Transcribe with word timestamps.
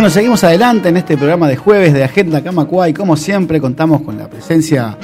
Bueno, 0.00 0.14
seguimos 0.14 0.42
adelante 0.44 0.88
en 0.88 0.96
este 0.96 1.14
programa 1.18 1.46
de 1.46 1.56
jueves 1.56 1.92
de 1.92 2.02
Agenda 2.02 2.42
Camacua 2.42 2.88
y 2.88 2.94
como 2.94 3.18
siempre 3.18 3.60
contamos 3.60 4.00
con 4.00 4.16
la 4.16 4.30
presencia 4.30 4.96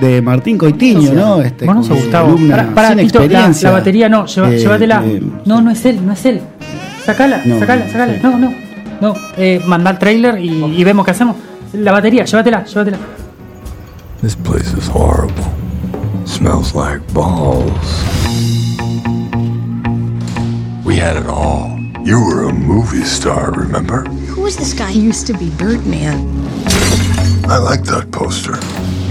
de 0.00 0.22
Martín 0.22 0.56
Coitiño, 0.56 1.12
¿no? 1.12 1.42
Este, 1.42 1.64
bueno, 1.64 1.82
Gustavo. 1.82 2.38
Para, 2.48 2.72
para 2.72 2.94
Tito, 2.94 3.26
la, 3.26 3.52
la, 3.60 3.70
batería 3.72 4.08
no, 4.08 4.26
eh, 4.26 4.58
llévatela. 4.58 5.02
Eh, 5.04 5.20
no, 5.44 5.60
no 5.60 5.72
es 5.72 5.84
él, 5.84 6.06
no 6.06 6.12
es 6.12 6.24
él. 6.24 6.40
Sacala, 7.04 7.42
sacala, 7.58 7.88
sacala. 7.88 8.12
No, 8.22 8.38
no, 8.38 8.54
no. 9.00 9.14
Eh, 9.36 9.60
manda 9.66 9.90
el 9.90 9.98
trailer 9.98 10.38
y, 10.38 10.50
y, 10.66 10.84
vemos 10.84 11.04
qué 11.04 11.10
hacemos. 11.10 11.34
La 11.72 11.90
batería, 11.90 12.24
llévatela, 12.24 12.62
llévatela. 12.62 12.98
This 14.22 14.36
place 14.36 14.72
is 14.78 14.88
horrible. 14.88 15.34
Smells 16.26 16.76
like 16.76 17.00
balls. 17.12 18.04
We 20.84 20.94
had 20.94 21.16
it 21.16 21.26
all. 21.26 21.76
You 22.04 22.24
were 22.24 22.48
a 22.48 22.52
movie 22.52 23.04
star, 23.04 23.50
remember? 23.50 24.04
Who 24.38 24.44
was 24.44 24.56
this 24.56 24.72
guy? 24.72 24.92
He 24.92 25.00
used 25.00 25.26
to 25.26 25.32
be 25.32 25.50
Birdman. 25.50 26.28
I 27.50 27.58
like 27.58 27.82
that 27.86 28.12
poster. 28.12 28.54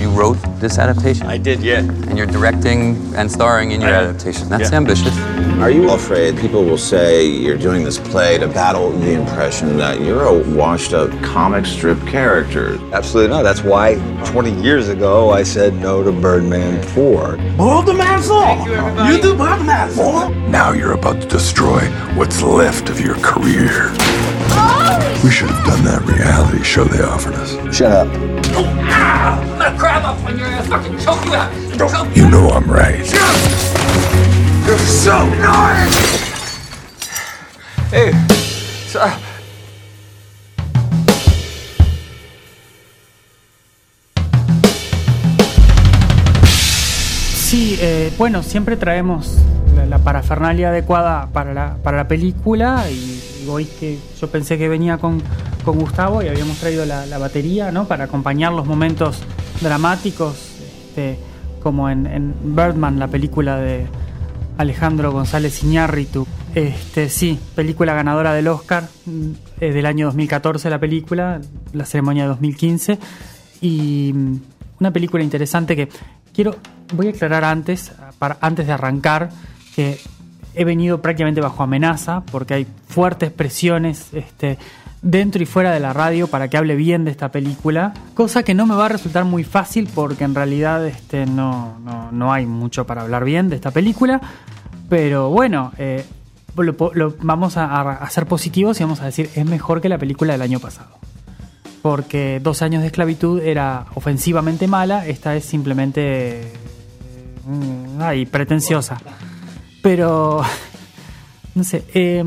You 0.01 0.09
wrote 0.09 0.37
this 0.61 0.77
adaptation? 0.77 1.27
I 1.27 1.37
did, 1.37 1.61
yeah. 1.61 1.79
And 1.79 2.17
you're 2.17 2.27
directing 2.27 2.95
and 3.13 3.29
starring 3.29 3.71
in 3.71 3.81
your 3.81 3.89
I, 3.89 4.05
adaptation. 4.05 4.47
That's 4.47 4.71
yeah. 4.71 4.77
ambitious. 4.77 5.13
Are 5.59 5.69
you 5.69 5.89
afraid 5.89 6.37
people 6.37 6.63
will 6.63 6.77
say 6.77 7.27
you're 7.27 7.57
doing 7.57 7.83
this 7.83 7.97
play 7.97 8.37
to 8.37 8.47
battle 8.47 8.89
the 8.91 9.11
impression 9.11 9.75
that 9.77 9.99
you're 9.99 10.23
a 10.23 10.55
washed 10.55 10.93
up 10.93 11.11
comic 11.21 11.65
strip 11.65 11.99
character? 12.07 12.79
Absolutely 12.93 13.35
not. 13.35 13.43
That's 13.43 13.63
why 13.63 13.95
20 14.27 14.61
years 14.61 14.87
ago 14.87 15.31
I 15.31 15.43
said 15.43 15.73
no 15.73 16.03
to 16.03 16.11
Birdman 16.13 16.81
4. 16.81 17.35
Birdman 17.57 18.21
4? 18.21 19.07
You, 19.09 19.15
you 19.15 19.21
do 19.21 19.35
Birdman 19.35 19.89
4? 19.89 20.29
Now 20.47 20.71
you're 20.71 20.93
about 20.93 21.21
to 21.21 21.27
destroy 21.27 21.81
what's 22.15 22.41
left 22.41 22.89
of 22.89 23.01
your 23.01 23.15
career. 23.15 23.93
We 25.21 25.31
should 25.31 25.49
have 25.49 25.65
done 25.65 25.83
that 25.83 26.01
reality 26.07 26.63
show 26.63 26.85
they 26.85 27.03
offered 27.03 27.33
us. 27.35 27.51
Shut 27.75 27.91
up. 27.91 28.07
Oh, 28.55 28.63
ah! 28.87 29.41
I'm 29.41 29.59
gonna 29.59 29.77
grab 29.77 30.05
up 30.05 30.23
on 30.23 30.37
your 30.37 30.47
ass, 30.47 30.67
fucking 30.67 30.97
choke 30.99 31.25
you 31.25 31.35
out. 31.35 31.51
Choke 31.77 32.15
you 32.15 32.29
know 32.29 32.47
I'm 32.49 32.71
right. 32.71 33.03
You're 34.65 34.77
so 34.79 35.27
nice! 35.43 35.97
Hey, 37.91 38.13
so, 38.87 39.01
Sí, 47.35 47.77
eh, 47.81 48.13
bueno, 48.17 48.41
siempre 48.43 48.77
traemos 48.77 49.37
la, 49.75 49.85
la, 49.85 49.99
parafernalia 49.99 50.69
adecuada 50.69 51.27
para 51.33 51.53
la, 51.53 51.75
para 51.83 51.97
la 51.97 52.07
película 52.07 52.89
y, 52.89 53.16
hoy 53.47 53.65
que 53.65 53.97
yo 54.19 54.29
pensé 54.29 54.57
que 54.57 54.67
venía 54.69 54.97
con, 54.97 55.21
con 55.63 55.79
Gustavo 55.79 56.21
y 56.21 56.27
habíamos 56.27 56.57
traído 56.57 56.85
la, 56.85 57.05
la, 57.05 57.17
batería, 57.17 57.71
¿no? 57.71 57.87
Para 57.87 58.05
acompañar 58.05 58.53
los 58.53 58.65
momentos 58.65 59.19
dramáticos, 59.61 60.35
este, 60.87 61.17
como 61.61 61.89
en, 61.89 62.33
Birdman, 62.43 62.99
la 62.99 63.07
película 63.07 63.57
de, 63.57 63.87
Alejandro 64.57 65.11
González 65.11 65.63
Iñárritu. 65.63 66.27
Este, 66.55 67.09
sí, 67.09 67.39
película 67.55 67.93
ganadora 67.93 68.33
del 68.33 68.47
Oscar 68.47 68.87
eh, 69.59 69.71
del 69.71 69.85
año 69.85 70.07
2014 70.07 70.69
la 70.69 70.79
película, 70.79 71.39
la 71.73 71.85
ceremonia 71.85 72.23
de 72.23 72.29
2015 72.29 72.97
y 73.61 74.11
mm, 74.13 74.35
una 74.79 74.91
película 74.91 75.23
interesante 75.23 75.75
que 75.75 75.89
quiero 76.33 76.55
voy 76.93 77.07
a 77.07 77.09
aclarar 77.11 77.43
antes 77.43 77.91
antes 78.41 78.65
de 78.65 78.73
arrancar 78.73 79.29
que 79.75 79.99
he 80.57 80.65
venido 80.65 81.01
prácticamente 81.01 81.41
bajo 81.41 81.63
amenaza 81.63 82.21
porque 82.31 82.53
hay 82.55 82.67
fuertes 82.87 83.31
presiones 83.31 84.13
este, 84.13 84.57
dentro 85.01 85.41
y 85.41 85.45
fuera 85.45 85.71
de 85.71 85.79
la 85.79 85.93
radio 85.93 86.27
para 86.27 86.47
que 86.49 86.57
hable 86.57 86.75
bien 86.75 87.05
de 87.05 87.11
esta 87.11 87.31
película, 87.31 87.93
cosa 88.13 88.43
que 88.43 88.53
no 88.53 88.65
me 88.65 88.75
va 88.75 88.87
a 88.87 88.89
resultar 88.89 89.25
muy 89.25 89.43
fácil 89.43 89.87
porque 89.93 90.23
en 90.23 90.35
realidad 90.35 90.85
este, 90.85 91.25
no, 91.25 91.79
no, 91.79 92.11
no 92.11 92.33
hay 92.33 92.45
mucho 92.45 92.85
para 92.85 93.03
hablar 93.03 93.23
bien 93.23 93.49
de 93.49 93.55
esta 93.55 93.71
película, 93.71 94.19
pero 94.89 95.29
bueno, 95.29 95.71
eh, 95.77 96.03
lo, 96.55 97.15
vamos 97.21 97.57
a, 97.57 97.91
a, 97.91 98.09
ser 98.09 98.25
positivos 98.25 98.79
y 98.79 98.83
vamos 98.83 99.01
a 99.01 99.05
decir 99.05 99.29
es 99.35 99.45
mejor 99.45 99.81
que 99.81 99.89
la 99.89 99.97
película 99.97 100.33
del 100.33 100.41
año 100.41 100.59
pasado. 100.59 100.89
Porque 101.83 102.41
dos 102.43 102.63
años 102.63 102.81
de 102.81 102.87
esclavitud 102.87 103.39
era 103.41 103.85
ofensivamente 103.93 104.67
mala, 104.67 105.05
esta 105.05 105.35
es 105.35 105.45
simplemente... 105.45 106.51
Mm, 107.45 108.01
ay, 108.01 108.25
pretenciosa. 108.25 108.97
Pero... 109.81 110.41
No 111.55 111.63
sé. 111.63 111.85
Eh, 111.95 112.23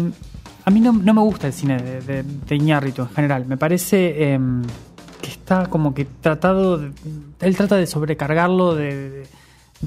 a 0.64 0.70
mí 0.70 0.80
no, 0.80 0.92
no, 0.92 1.14
me 1.14 1.20
gusta 1.20 1.46
el 1.46 1.52
cine 1.52 1.78
de, 1.78 2.00
de, 2.00 2.22
de 2.24 2.54
en 2.56 3.08
general. 3.14 3.46
Me 3.46 3.56
parece 3.56 4.34
eh, 4.34 4.40
que 5.22 5.30
está 5.30 5.66
como 5.66 5.94
que 5.94 6.04
tratado. 6.04 6.78
De, 6.78 6.92
él 7.40 7.56
trata 7.56 7.76
de 7.76 7.86
sobrecargarlo 7.86 8.74
de, 8.74 9.26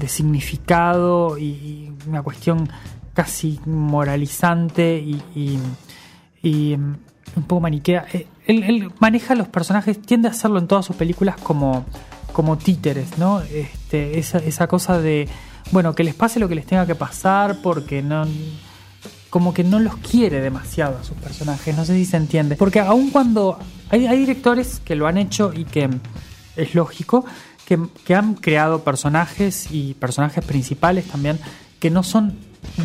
significado 0.06 1.38
y, 1.38 1.92
una 2.08 2.22
cuestión 2.22 2.68
casi 3.12 3.60
moralizante 3.66 4.96
y, 4.96 5.22
y, 5.34 5.58
y 6.42 6.74
un 6.74 7.42
poco 7.46 7.60
maniquea. 7.60 8.06
Eh, 8.12 8.26
él, 8.46 8.62
él, 8.64 8.92
maneja 8.98 9.34
los 9.34 9.48
personajes, 9.48 10.00
tiende 10.00 10.28
a 10.28 10.30
hacerlo 10.30 10.58
en 10.58 10.66
todas 10.66 10.86
sus 10.86 10.96
películas 10.96 11.36
como, 11.36 11.84
como 12.32 12.58
títeres, 12.58 13.18
¿no? 13.18 13.40
Este, 13.40 14.18
esa, 14.18 14.38
esa 14.38 14.66
cosa 14.66 14.98
de, 15.00 15.28
bueno, 15.70 15.94
que 15.94 16.04
les 16.04 16.14
pase 16.14 16.40
lo 16.40 16.48
que 16.48 16.54
les 16.54 16.66
tenga 16.66 16.86
que 16.86 16.94
pasar 16.94 17.58
porque 17.62 18.02
no 18.02 18.26
como 19.34 19.52
que 19.52 19.64
no 19.64 19.80
los 19.80 19.96
quiere 19.96 20.40
demasiado 20.40 20.96
a 20.96 21.02
sus 21.02 21.16
personajes, 21.16 21.76
no 21.76 21.84
sé 21.84 21.94
si 21.94 22.04
se 22.04 22.16
entiende. 22.16 22.54
Porque 22.54 22.78
aun 22.78 23.10
cuando 23.10 23.58
hay, 23.90 24.06
directores 24.16 24.80
que 24.84 24.94
lo 24.94 25.08
han 25.08 25.18
hecho 25.18 25.52
y 25.52 25.64
que 25.64 25.90
es 26.54 26.74
lógico, 26.76 27.24
que, 27.66 27.80
que, 28.04 28.14
han 28.14 28.34
creado 28.34 28.84
personajes 28.84 29.66
y 29.72 29.94
personajes 29.94 30.44
principales 30.44 31.06
también 31.06 31.40
que 31.80 31.90
no 31.90 32.04
son 32.04 32.38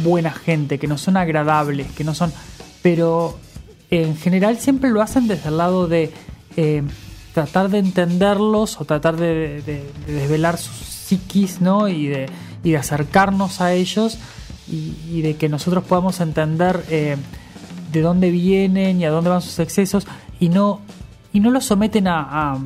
buena 0.03 0.31
gente, 0.31 0.79
que 0.79 0.87
no 0.87 0.97
son 0.97 1.17
agradables, 1.17 1.91
que 1.91 2.03
no 2.03 2.15
son... 2.15 2.33
Pero 2.81 3.37
en 3.91 4.17
general 4.17 4.57
siempre 4.57 4.89
lo 4.89 5.03
hacen 5.03 5.27
desde 5.27 5.49
el 5.49 5.57
lado 5.57 5.87
de 5.87 6.11
eh, 6.57 6.81
tratar 7.35 7.69
de 7.69 7.77
entenderlos 7.77 8.81
o 8.81 8.85
tratar 8.85 9.17
de, 9.17 9.61
de 9.61 9.85
desvelar 10.07 10.57
sus 10.57 10.75
psiquis, 10.77 11.61
¿no? 11.61 11.87
Y 11.87 12.07
de, 12.07 12.25
y 12.63 12.71
de 12.71 12.77
acercarnos 12.77 13.61
a 13.61 13.73
ellos 13.73 14.17
y, 14.67 15.21
de 15.21 15.35
que 15.35 15.49
nosotros 15.49 15.83
podamos 15.83 16.19
entender 16.19 16.85
eh, 16.89 17.17
de 17.91 18.01
dónde 18.01 18.29
vienen 18.29 19.01
y 19.01 19.05
a 19.05 19.09
dónde 19.09 19.29
van 19.29 19.41
sus 19.41 19.57
excesos 19.59 20.05
y 20.39 20.49
no, 20.49 20.81
y 21.33 21.39
no 21.39 21.49
los 21.49 21.65
someten 21.65 22.07
a 22.07 22.57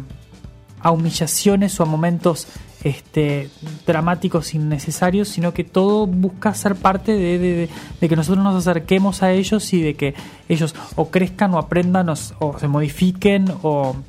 humillaciones 0.83 1.79
o 1.79 1.83
a 1.83 1.85
momentos 1.85 2.47
este, 2.83 3.49
dramáticos 3.87 4.53
innecesarios, 4.53 5.29
sino 5.29 5.53
que 5.53 5.63
todo 5.63 6.05
busca 6.05 6.53
ser 6.53 6.75
parte 6.75 7.13
de, 7.13 7.39
de, 7.39 7.69
de, 8.01 8.09
que 8.09 8.15
nosotros 8.15 8.43
nos 8.43 8.55
acerquemos 8.55 9.23
a 9.23 9.31
ellos 9.31 9.71
y 9.73 9.81
de 9.81 9.95
que 9.95 10.13
ellos 10.49 10.75
o 10.95 11.09
crezcan 11.09 11.53
o 11.53 11.59
aprendan 11.59 12.09
o, 12.09 12.15
se 12.59 12.67
modifiquen. 12.67 13.45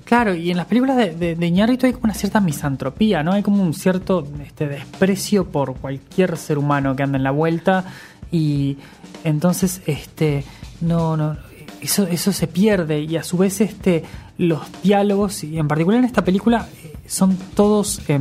Claro, 0.04 0.34
y 0.34 0.50
en 0.50 0.56
las 0.56 0.66
películas 0.66 0.96
de, 0.96 1.14
de, 1.14 1.36
de 1.36 1.62
hay 1.62 1.92
como 1.92 2.04
una 2.04 2.14
cierta 2.14 2.40
misantropía, 2.40 3.22
¿no? 3.22 3.32
Hay 3.32 3.42
como 3.42 3.62
un 3.62 3.74
cierto 3.74 4.26
este, 4.44 4.66
desprecio 4.66 5.46
por 5.46 5.76
cualquier 5.76 6.36
ser 6.36 6.58
humano 6.58 6.96
que 6.96 7.04
anda 7.04 7.16
en 7.16 7.24
la 7.24 7.30
vuelta 7.30 7.84
y 8.32 8.76
entonces 9.22 9.82
este 9.86 10.44
no 10.80 11.16
no 11.16 11.36
eso, 11.80 12.06
eso 12.06 12.32
se 12.32 12.46
pierde 12.46 13.00
y 13.00 13.16
a 13.16 13.22
su 13.22 13.36
vez 13.36 13.60
este 13.60 14.04
los 14.38 14.60
diálogos 14.82 15.44
y 15.44 15.58
en 15.58 15.68
particular 15.68 16.00
en 16.00 16.06
esta 16.06 16.24
película 16.24 16.66
son 17.06 17.36
todos 17.54 18.00
eh, 18.08 18.18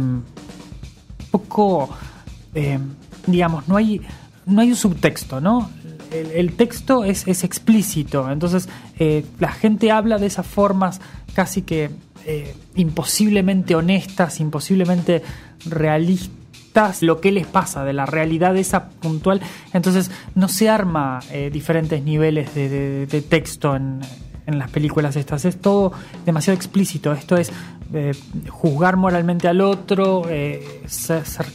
poco, 1.31 1.89
eh, 2.53 2.79
digamos, 3.27 3.67
no 3.67 3.77
hay, 3.77 4.01
no 4.45 4.61
hay 4.61 4.69
un 4.69 4.75
subtexto, 4.75 5.41
¿no? 5.41 5.69
El, 6.11 6.53
texto 6.53 7.03
es, 7.03 7.27
es, 7.27 7.43
explícito, 7.43 8.29
entonces 8.29 8.69
eh, 8.99 9.25
la 9.39 9.51
gente 9.51 9.89
habla 9.89 10.19
de 10.19 10.27
esas 10.27 10.45
formas 10.45 11.01
casi 11.33 11.63
que 11.63 11.89
eh, 12.25 12.55
imposiblemente 12.75 13.75
honestas, 13.75 14.39
imposiblemente 14.39 15.23
realistas 15.65 17.01
lo 17.01 17.19
que 17.19 17.31
les 17.31 17.45
pasa 17.47 17.83
de 17.83 17.93
la 17.93 18.05
realidad 18.05 18.55
esa 18.55 18.89
puntual. 18.89 19.41
Entonces 19.73 20.09
no 20.35 20.47
se 20.47 20.69
arma 20.69 21.19
eh, 21.31 21.49
diferentes 21.51 22.01
niveles 22.01 22.53
de, 22.55 22.69
de, 22.69 23.05
de 23.07 23.21
texto 23.21 23.75
en, 23.75 23.99
en, 24.45 24.57
las 24.57 24.71
películas 24.71 25.15
estas. 25.15 25.45
Es 25.45 25.59
todo 25.59 25.91
demasiado 26.25 26.55
explícito. 26.55 27.11
Esto 27.11 27.35
es 27.35 27.51
eh, 27.93 28.13
juzgar 28.49 28.97
moralmente 28.97 29.47
al 29.47 29.61
otro, 29.61 30.23
eh, 30.29 30.81
ser, 30.87 31.25
ser, 31.25 31.45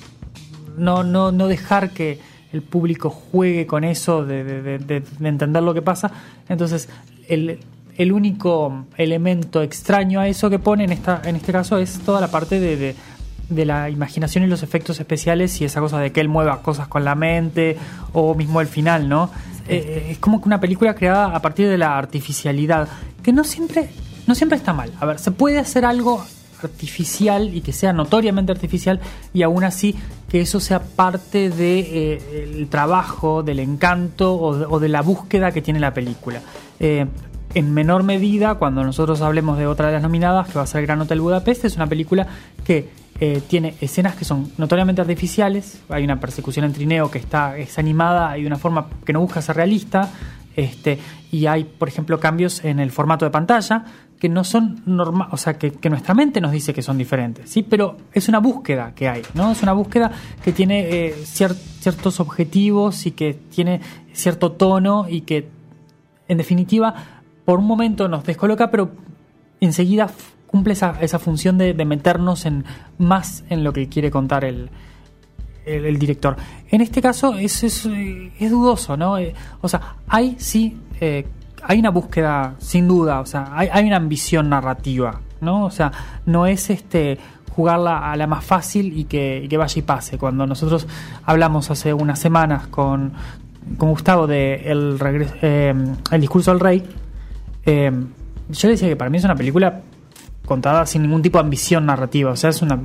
no, 0.77 1.05
no, 1.05 1.33
no 1.33 1.49
dejar 1.49 1.91
que 1.91 2.19
el 2.53 2.63
público 2.63 3.11
juegue 3.11 3.67
con 3.67 3.85
eso 3.85 4.25
de, 4.25 4.45
de, 4.45 4.79
de, 4.79 5.01
de 5.01 5.29
entender 5.29 5.63
lo 5.63 5.75
que 5.75 5.83
pasa. 5.83 6.11
Entonces, 6.49 6.89
el, 7.29 7.61
el, 7.97 8.13
único 8.13 8.87
elemento 8.97 9.63
extraño 9.63 10.21
a 10.21 10.29
eso 10.29 10.49
que 10.49 10.59
pone 10.59 10.85
en, 10.85 10.93
esta, 10.93 11.21
en 11.25 11.37
este 11.37 11.53
caso 11.53 11.79
es 11.79 11.99
toda 12.01 12.21
la 12.21 12.29
parte 12.29 12.59
de, 12.59 12.95
de 13.49 13.65
la 13.65 13.91
imaginación 13.91 14.45
y 14.45 14.47
los 14.47 14.63
efectos 14.63 14.99
especiales 15.01 15.61
y 15.61 15.65
esa 15.65 15.81
cosa 15.81 15.99
de 15.99 16.13
que 16.13 16.21
él 16.21 16.29
mueva 16.29 16.63
cosas 16.63 16.89
con 16.89 17.05
la 17.05 17.15
mente 17.15 17.77
o 18.13 18.35
mismo 18.35 18.61
el 18.61 18.67
final, 18.67 19.09
¿no? 19.09 19.31
eh, 19.69 20.09
es 20.11 20.19
como 20.19 20.41
que 20.41 20.49
una 20.49 20.61
película 20.61 20.95
creada 20.95 21.27
a 21.27 21.43
partir 21.43 21.69
de 21.69 21.79
la 21.79 21.97
artificialidad, 21.97 22.89
que 23.23 23.33
no 23.33 23.45
siempre, 23.45 23.91
no 24.29 24.35
siempre 24.35 24.57
está 24.57 24.73
mal. 24.73 24.93
A 25.01 25.07
ver, 25.07 25.19
se 25.19 25.33
puede 25.33 25.59
hacer 25.59 25.85
algo 25.85 26.25
artificial 26.63 27.55
y 27.55 27.61
que 27.61 27.73
sea 27.73 27.93
notoriamente 27.93 28.53
artificial 28.53 29.01
y 29.33 29.43
aún 29.43 29.65
así 29.65 29.97
que 30.29 30.41
eso 30.41 30.61
sea 30.61 30.81
parte 30.81 31.51
del 31.51 31.57
de, 31.57 32.19
eh, 32.21 32.67
trabajo, 32.71 33.43
del 33.43 33.61
encanto 33.61 34.35
o 34.39 34.57
de, 34.57 34.67
o 34.69 34.81
de, 34.81 34.89
la 34.89 35.03
búsqueda 35.03 35.53
que 35.53 35.63
tiene 35.63 35.81
la 35.81 35.95
película. 35.95 36.43
Eh, 36.81 37.07
en 37.55 37.73
menor 37.73 38.03
medida, 38.03 38.57
cuando 38.57 38.85
nosotros 38.85 39.23
hablemos 39.23 39.57
de 39.57 39.67
otra 39.67 39.87
de 39.87 39.95
las 39.95 40.03
nominadas, 40.03 40.49
que 40.49 40.55
va 40.55 40.65
a 40.65 40.67
ser 40.67 40.83
Gran 40.83 41.01
Hotel 41.01 41.21
Budapest, 41.21 41.65
es 41.65 41.77
una 41.77 41.87
película 41.87 42.27
que 42.65 42.91
eh, 43.21 43.41
tiene 43.49 43.75
escenas 43.81 44.15
que 44.17 44.27
son 44.27 44.53
notoriamente 44.59 45.01
artificiales. 45.01 45.81
Hay 45.89 46.05
una 46.05 46.21
persecución 46.21 46.67
en 46.67 46.75
trineo 46.75 47.11
que 47.11 47.19
está, 47.19 47.57
es 47.57 47.79
animada 47.79 48.37
y 48.37 48.43
de 48.43 48.47
una 48.47 48.59
forma 48.59 48.89
que 49.05 49.15
no 49.15 49.21
busca 49.21 49.41
ser 49.41 49.57
realista. 49.57 50.11
Este, 50.55 50.99
y 51.31 51.47
hay, 51.47 51.65
por 51.65 51.89
ejemplo, 51.89 52.21
cambios 52.21 52.65
en 52.65 52.81
el 52.81 52.91
formato 52.91 53.25
de 53.25 53.31
pantalla 53.31 53.85
que 54.19 54.29
no 54.29 54.45
son 54.45 54.83
normales, 54.85 55.33
o 55.33 55.37
sea, 55.37 55.59
que, 55.59 55.73
nuestra 55.89 56.15
mente 56.15 56.41
nos 56.41 56.53
dice 56.53 56.75
que 56.75 56.83
son 56.83 56.99
diferentes, 56.99 57.49
¿sí? 57.51 57.63
Pero 57.63 57.97
es 58.13 58.29
una 58.29 58.39
búsqueda 58.39 58.93
que 58.95 59.09
hay, 59.09 59.23
¿no? 59.35 59.53
Es 59.53 59.63
una 59.63 59.73
búsqueda 59.73 60.11
que 60.43 60.53
tiene 60.53 60.89
eh, 60.91 61.15
cier 61.25 61.55
ciertos 61.55 62.19
objetivos 62.21 63.07
y 63.07 63.13
que 63.13 63.35
tiene 63.35 63.81
cierto 64.13 64.53
tono 64.53 65.07
y 65.09 65.21
que, 65.21 65.49
en 66.27 66.39
definitiva, 66.39 66.95
por 67.45 67.61
un 67.61 67.67
momento 67.67 68.09
nos 68.09 68.25
descoloca, 68.25 68.71
pero 68.71 68.91
enseguida 69.61 70.11
cumple 70.49 70.73
esa, 70.73 71.19
función 71.19 71.59
de, 71.59 71.73
meternos 71.85 72.47
más 72.99 73.45
en 73.49 73.63
lo 73.63 73.73
que 73.73 73.89
quiere 73.89 74.11
contar 74.11 74.45
el, 74.45 74.71
director. 75.99 76.37
En 76.71 76.81
este 76.81 77.03
caso 77.03 77.35
es, 77.35 77.63
es, 77.63 77.87
es 77.87 78.51
dudoso, 78.51 78.97
¿no? 78.97 79.19
Eh, 79.19 79.35
o 79.61 79.69
sea, 79.69 79.97
hay 80.09 80.37
sí, 80.39 80.79
eh, 81.01 81.27
hay 81.63 81.79
una 81.79 81.91
búsqueda, 81.91 82.55
sin 82.59 82.89
duda, 82.89 83.21
o 83.21 83.27
sea, 83.27 83.51
hay, 83.55 83.87
una 83.87 83.97
ambición 83.97 84.49
narrativa, 84.49 85.21
¿no? 85.41 85.65
O 85.65 85.71
sea, 85.71 85.93
no 86.27 86.47
es 86.47 86.71
este 86.71 87.19
jugarla 87.51 88.11
a 88.11 88.17
la 88.17 88.27
más 88.27 88.45
fácil 88.45 88.97
y 88.97 89.05
que, 89.05 89.47
que 89.51 89.57
vaya 89.57 89.79
y 89.79 89.83
pase. 89.83 90.17
Cuando 90.17 90.47
nosotros 90.47 90.87
hablamos 91.25 91.71
hace 91.71 91.93
unas 91.93 92.19
semanas 92.19 92.69
con, 92.69 93.13
con 93.77 93.91
Gustavo 93.91 94.27
de 94.27 94.71
el, 94.71 94.99
regreso, 94.99 95.35
eh, 95.43 95.75
el 96.11 96.21
discurso 96.21 96.53
del 96.53 96.61
rey, 96.61 96.85
eh, 97.67 97.91
yo 98.51 98.69
decía 98.69 98.89
que 98.89 98.97
para 98.97 99.11
mí 99.11 99.19
es 99.19 99.25
una 99.25 99.35
película 99.35 99.83
contada 100.49 100.87
sin 100.87 101.03
ningún 101.03 101.21
tipo 101.21 101.39
de 101.39 101.45
ambición 101.45 101.87
narrativa. 101.87 102.33
O 102.33 102.37
sea, 102.37 102.51
es 102.51 102.63
una. 102.63 102.79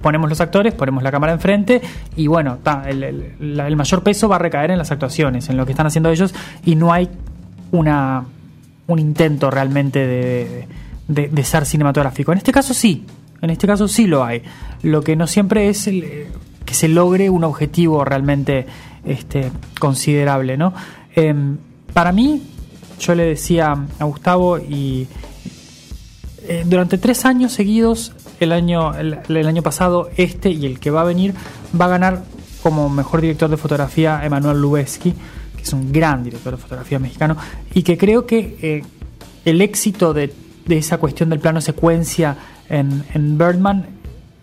Ponemos 0.00 0.28
los 0.28 0.40
actores, 0.40 0.74
ponemos 0.74 1.02
la 1.02 1.10
cámara 1.10 1.32
enfrente 1.32 1.80
y 2.14 2.26
bueno, 2.26 2.58
el, 2.86 3.76
mayor 3.76 4.02
peso 4.02 4.28
va 4.28 4.36
a 4.36 4.38
recaer 4.38 4.70
en 4.70 4.78
las 4.78 4.90
actuaciones, 4.92 5.48
en 5.48 5.56
lo 5.56 5.64
que 5.64 5.72
están 5.72 5.86
haciendo 5.86 6.10
ellos 6.10 6.34
y 6.64 6.76
no 6.76 6.92
hay 6.92 7.08
una, 7.72 8.24
un 8.86 8.98
intento 8.98 9.50
realmente 9.50 10.06
de, 10.06 10.68
de, 11.08 11.44
ser 11.44 11.66
cinematográfico. 11.66 12.32
En 12.32 12.38
este 12.38 12.52
caso 12.52 12.72
sí, 12.74 13.04
en 13.40 13.50
este 13.50 13.66
caso 13.66 13.88
sí 13.88 14.06
lo 14.06 14.24
hay. 14.24 14.42
Lo 14.82 15.02
que 15.02 15.16
no 15.16 15.26
siempre 15.26 15.68
es 15.68 15.86
el, 15.88 16.28
que 16.64 16.74
se 16.74 16.88
logre 16.88 17.28
un 17.28 17.44
objetivo 17.44 18.04
realmente 18.04 18.66
este, 19.04 19.50
considerable, 19.78 20.56
¿no? 20.56 20.72
Eh, 21.16 21.34
para 21.92 22.12
mí, 22.12 22.42
yo 23.00 23.14
le 23.14 23.24
decía 23.24 23.76
a 23.98 24.04
Gustavo 24.04 24.58
y 24.58 25.08
eh, 26.48 26.64
durante 26.66 26.98
tres 26.98 27.24
años 27.24 27.52
seguidos, 27.52 28.12
el 28.40 28.52
año, 28.52 28.94
el, 28.94 29.18
el, 29.28 29.46
año 29.46 29.62
pasado, 29.62 30.10
este 30.16 30.50
y 30.50 30.66
el 30.66 30.80
que 30.80 30.90
va 30.90 31.02
a 31.02 31.04
venir, 31.04 31.34
va 31.78 31.86
a 31.86 31.88
ganar 31.88 32.22
como 32.62 32.88
mejor 32.88 33.20
director 33.20 33.50
de 33.50 33.56
fotografía 33.56 34.24
Emanuel 34.24 34.60
Lubezki, 34.60 35.14
es 35.62 35.72
un 35.72 35.92
gran 35.92 36.24
director 36.24 36.52
de 36.52 36.62
fotografía 36.62 36.98
mexicano, 36.98 37.36
y 37.72 37.82
que 37.82 37.96
creo 37.96 38.26
que 38.26 38.58
eh, 38.62 38.82
el 39.44 39.60
éxito 39.60 40.12
de, 40.12 40.32
de, 40.66 40.78
esa 40.78 40.98
cuestión 40.98 41.30
del 41.30 41.40
plano 41.40 41.60
secuencia 41.60 42.36
en, 42.68 43.04
en 43.14 43.38
Birdman 43.38 43.86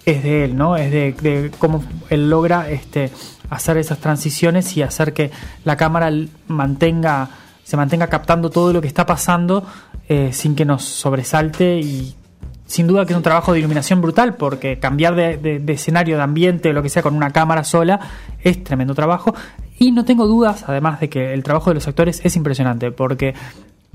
es 0.06 0.24
de 0.24 0.45
él, 0.45 0.57
¿no? 0.57 0.75
Es 0.75 0.92
de, 0.92 1.51
cómo 1.57 1.83
él 2.10 2.30
logra 2.30 2.69
este, 2.69 3.12
hacer 3.50 3.77
esas 3.77 4.00
transiciones 4.00 4.75
y 4.77 4.81
hacer 4.81 5.13
que 5.13 5.31
la 5.63 5.77
cámara 5.77 6.12
mantenga 6.48 7.30
se 7.63 7.77
mantenga 7.77 8.07
captando 8.07 8.50
todo 8.50 8.74
lo 8.74 8.81
que 8.81 8.88
está 8.88 9.06
pasando 9.06 9.63
eh, 10.07 10.31
sin 10.33 10.56
que 10.56 10.65
nos 10.65 10.83
sobresalte 10.83 11.77
y 11.77 12.15
sin 12.65 12.88
duda 12.88 13.06
que 13.06 13.13
es 13.13 13.18
un 13.18 13.22
trabajo 13.22 13.54
de 13.54 13.60
iluminación 13.60 14.01
brutal 14.01 14.36
porque 14.38 14.80
cambiar 14.80 15.13
de, 15.13 15.38
de, 15.38 15.74
escenario, 15.74 16.18
de 16.18 16.24
ambiente, 16.24 16.74
lo 16.74 16.81
que 16.81 16.89
sea, 16.89 17.04
con 17.04 17.15
una 17.15 17.30
cámara 17.30 17.63
sola 17.63 18.00
es 18.42 18.63
tremendo 18.63 18.95
trabajo 18.95 19.36
y 19.80 19.92
no 19.92 20.06
tengo 20.06 20.28
dudas, 20.28 20.66
además 20.68 21.00
de 21.00 21.10
que 21.10 21.34
el 21.34 21.42
trabajo 21.44 21.70
de 21.70 21.76
los 21.76 21.88
actores 21.88 22.22
es 22.24 22.36
impresionante 22.36 22.92
porque 22.92 23.34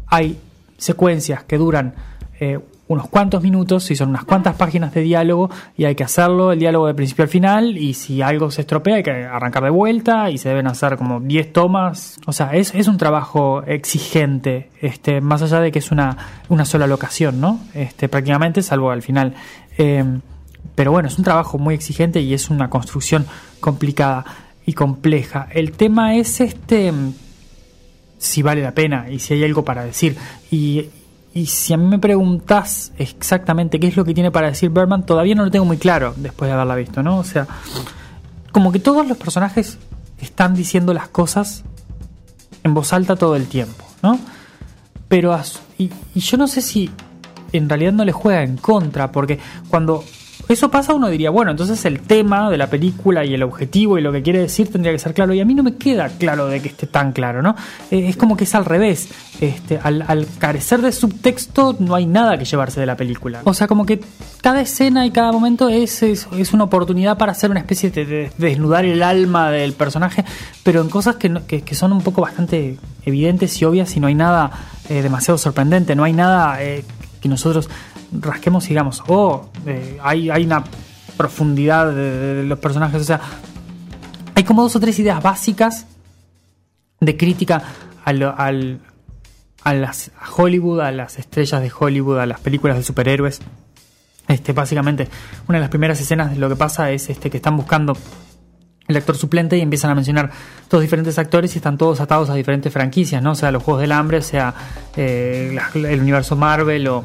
hay 0.06 0.38
secuencias 0.78 1.44
que 1.44 1.58
duran 1.58 1.94
eh, 2.40 2.58
unos 2.88 3.08
cuantos 3.08 3.42
minutos 3.42 3.90
y 3.90 3.96
son 3.96 4.10
unas 4.10 4.24
cuantas 4.24 4.56
páginas 4.56 4.92
de 4.92 5.00
diálogo 5.02 5.50
y 5.76 5.84
hay 5.84 5.94
que 5.94 6.04
hacerlo 6.04 6.52
el 6.52 6.58
diálogo 6.58 6.86
de 6.86 6.94
principio 6.94 7.22
al 7.22 7.28
final 7.28 7.78
y 7.78 7.94
si 7.94 8.20
algo 8.20 8.50
se 8.50 8.62
estropea 8.62 8.96
hay 8.96 9.02
que 9.02 9.24
arrancar 9.24 9.64
de 9.64 9.70
vuelta 9.70 10.30
y 10.30 10.38
se 10.38 10.50
deben 10.50 10.66
hacer 10.66 10.96
como 10.96 11.20
10 11.20 11.52
tomas. 11.52 12.18
O 12.26 12.32
sea, 12.32 12.54
es, 12.54 12.74
es 12.74 12.88
un 12.88 12.98
trabajo 12.98 13.62
exigente, 13.62 14.70
este, 14.80 15.20
más 15.20 15.42
allá 15.42 15.60
de 15.60 15.72
que 15.72 15.78
es 15.78 15.90
una, 15.90 16.16
una 16.48 16.64
sola 16.64 16.86
locación, 16.86 17.40
¿no? 17.40 17.60
Este, 17.72 18.08
prácticamente, 18.08 18.62
salvo 18.62 18.90
al 18.90 19.02
final. 19.02 19.34
Eh, 19.78 20.04
pero 20.74 20.92
bueno, 20.92 21.08
es 21.08 21.16
un 21.18 21.24
trabajo 21.24 21.58
muy 21.58 21.74
exigente 21.74 22.20
y 22.20 22.34
es 22.34 22.50
una 22.50 22.68
construcción 22.68 23.26
complicada 23.60 24.24
y 24.66 24.72
compleja. 24.72 25.48
El 25.52 25.72
tema 25.72 26.14
es 26.16 26.40
este 26.40 26.92
si 28.18 28.42
vale 28.42 28.62
la 28.62 28.72
pena 28.72 29.10
y 29.10 29.18
si 29.18 29.34
hay 29.34 29.44
algo 29.44 29.64
para 29.64 29.84
decir. 29.84 30.16
Y, 30.50 30.86
y 31.34 31.46
si 31.46 31.74
a 31.74 31.76
mí 31.76 31.86
me 31.86 31.98
preguntas 31.98 32.92
exactamente 32.96 33.78
qué 33.78 33.88
es 33.88 33.96
lo 33.96 34.04
que 34.04 34.14
tiene 34.14 34.30
para 34.30 34.48
decir 34.48 34.70
Berman, 34.70 35.04
todavía 35.04 35.34
no 35.34 35.44
lo 35.44 35.50
tengo 35.50 35.64
muy 35.64 35.76
claro 35.76 36.14
después 36.16 36.48
de 36.48 36.54
haberla 36.54 36.76
visto, 36.76 37.02
¿no? 37.02 37.18
O 37.18 37.24
sea, 37.24 37.46
como 38.52 38.72
que 38.72 38.78
todos 38.78 39.06
los 39.06 39.18
personajes 39.18 39.78
están 40.20 40.54
diciendo 40.54 40.94
las 40.94 41.08
cosas 41.08 41.64
en 42.62 42.72
voz 42.72 42.92
alta 42.92 43.16
todo 43.16 43.36
el 43.36 43.46
tiempo, 43.46 43.84
¿no? 44.02 44.18
Pero, 45.08 45.38
y 45.76 45.90
yo 46.14 46.36
no 46.38 46.48
sé 46.48 46.62
si 46.62 46.90
en 47.52 47.68
realidad 47.68 47.92
no 47.92 48.04
le 48.04 48.12
juega 48.12 48.42
en 48.42 48.56
contra, 48.56 49.12
porque 49.12 49.38
cuando 49.68 50.02
eso 50.48 50.70
pasa, 50.70 50.94
uno 50.94 51.08
diría, 51.08 51.30
bueno, 51.30 51.50
entonces 51.50 51.84
el 51.84 52.00
tema 52.00 52.50
de 52.50 52.58
la 52.58 52.68
película 52.68 53.24
y 53.24 53.34
el 53.34 53.42
objetivo 53.42 53.98
y 53.98 54.02
lo 54.02 54.12
que 54.12 54.22
quiere 54.22 54.40
decir 54.40 54.70
tendría 54.70 54.92
que 54.92 54.98
ser 54.98 55.14
claro. 55.14 55.32
Y 55.32 55.40
a 55.40 55.44
mí 55.44 55.54
no 55.54 55.62
me 55.62 55.76
queda 55.76 56.08
claro 56.08 56.46
de 56.46 56.60
que 56.60 56.68
esté 56.68 56.86
tan 56.86 57.12
claro, 57.12 57.42
¿no? 57.42 57.56
Eh, 57.90 58.06
es 58.08 58.16
como 58.16 58.36
que 58.36 58.44
es 58.44 58.54
al 58.54 58.64
revés. 58.64 59.08
Este, 59.40 59.78
al, 59.82 60.04
al, 60.06 60.26
carecer 60.38 60.80
de 60.80 60.92
subtexto, 60.92 61.76
no 61.78 61.94
hay 61.94 62.06
nada 62.06 62.38
que 62.38 62.44
llevarse 62.44 62.78
de 62.78 62.86
la 62.86 62.96
película. 62.96 63.40
O 63.44 63.52
sea, 63.52 63.66
como 63.66 63.84
que 63.84 64.00
cada 64.40 64.60
escena 64.60 65.06
y 65.06 65.10
cada 65.10 65.32
momento 65.32 65.68
es, 65.68 66.02
es, 66.02 66.28
es 66.36 66.52
una 66.52 66.64
oportunidad 66.64 67.18
para 67.18 67.32
hacer 67.32 67.50
una 67.50 67.60
especie 67.60 67.90
de, 67.90 68.04
de, 68.04 68.30
desnudar 68.38 68.84
el 68.84 69.02
alma 69.02 69.50
del 69.50 69.72
personaje, 69.72 70.24
pero 70.62 70.80
en 70.80 70.88
cosas 70.88 71.16
que, 71.16 71.28
no, 71.28 71.46
que, 71.46 71.62
que, 71.62 71.74
son 71.74 71.92
un 71.92 72.02
poco 72.02 72.22
bastante 72.22 72.78
evidentes 73.04 73.60
y 73.60 73.64
obvias 73.64 73.96
y 73.96 74.00
no 74.00 74.06
hay 74.06 74.14
nada 74.14 74.50
eh, 74.88 75.02
demasiado 75.02 75.36
sorprendente, 75.36 75.96
no 75.96 76.04
hay 76.04 76.12
nada 76.12 76.62
eh, 76.62 76.84
que 77.20 77.28
nosotros 77.28 77.68
rasquemos 78.20 78.66
y 78.66 78.68
digamos, 78.68 79.02
oh, 79.06 79.48
eh, 79.66 79.98
hay, 80.02 80.30
hay 80.30 80.44
una 80.44 80.64
profundidad 81.16 81.92
de, 81.92 82.44
los 82.44 82.58
personajes, 82.58 83.00
o 83.00 83.04
sea, 83.04 83.20
hay 84.34 84.44
como 84.44 84.62
dos 84.62 84.74
o 84.76 84.80
tres 84.80 84.98
ideas 84.98 85.22
básicas 85.22 85.86
de 87.00 87.16
crítica 87.16 87.62
al, 88.04 88.22
al, 88.22 88.80
a, 89.64 89.92
Hollywood, 90.36 90.80
a 90.80 90.90
las 90.90 91.18
estrellas 91.18 91.62
de 91.62 91.72
Hollywood, 91.76 92.18
a 92.18 92.26
las 92.26 92.40
películas 92.40 92.76
de 92.76 92.82
superhéroes. 92.82 93.40
Este, 94.26 94.52
básicamente, 94.52 95.08
una 95.48 95.58
de 95.58 95.62
las 95.62 95.70
primeras 95.70 96.00
escenas 96.00 96.30
de 96.30 96.38
lo 96.38 96.48
que 96.48 96.56
pasa 96.56 96.90
es 96.90 97.10
este, 97.10 97.30
que 97.30 97.36
están 97.36 97.56
buscando 97.56 97.96
el 98.88 98.96
actor 98.96 99.16
suplente 99.16 99.56
y 99.56 99.60
empiezan 99.60 99.90
a 99.90 99.94
mencionar 99.94 100.30
todos 100.68 100.82
diferentes 100.82 101.18
actores 101.18 101.54
y 101.54 101.58
están 101.58 101.78
todos 101.78 102.00
atados 102.00 102.30
a 102.30 102.34
diferentes 102.34 102.72
franquicias, 102.72 103.22
¿no? 103.22 103.34
sea 103.34 103.50
los 103.50 103.62
Juegos 103.62 103.80
del 103.80 103.92
Hambre, 103.92 104.20
sea 104.20 104.54
eh, 104.96 105.58
el 105.74 106.00
universo 106.00 106.36
Marvel 106.36 106.88
o, 106.88 107.04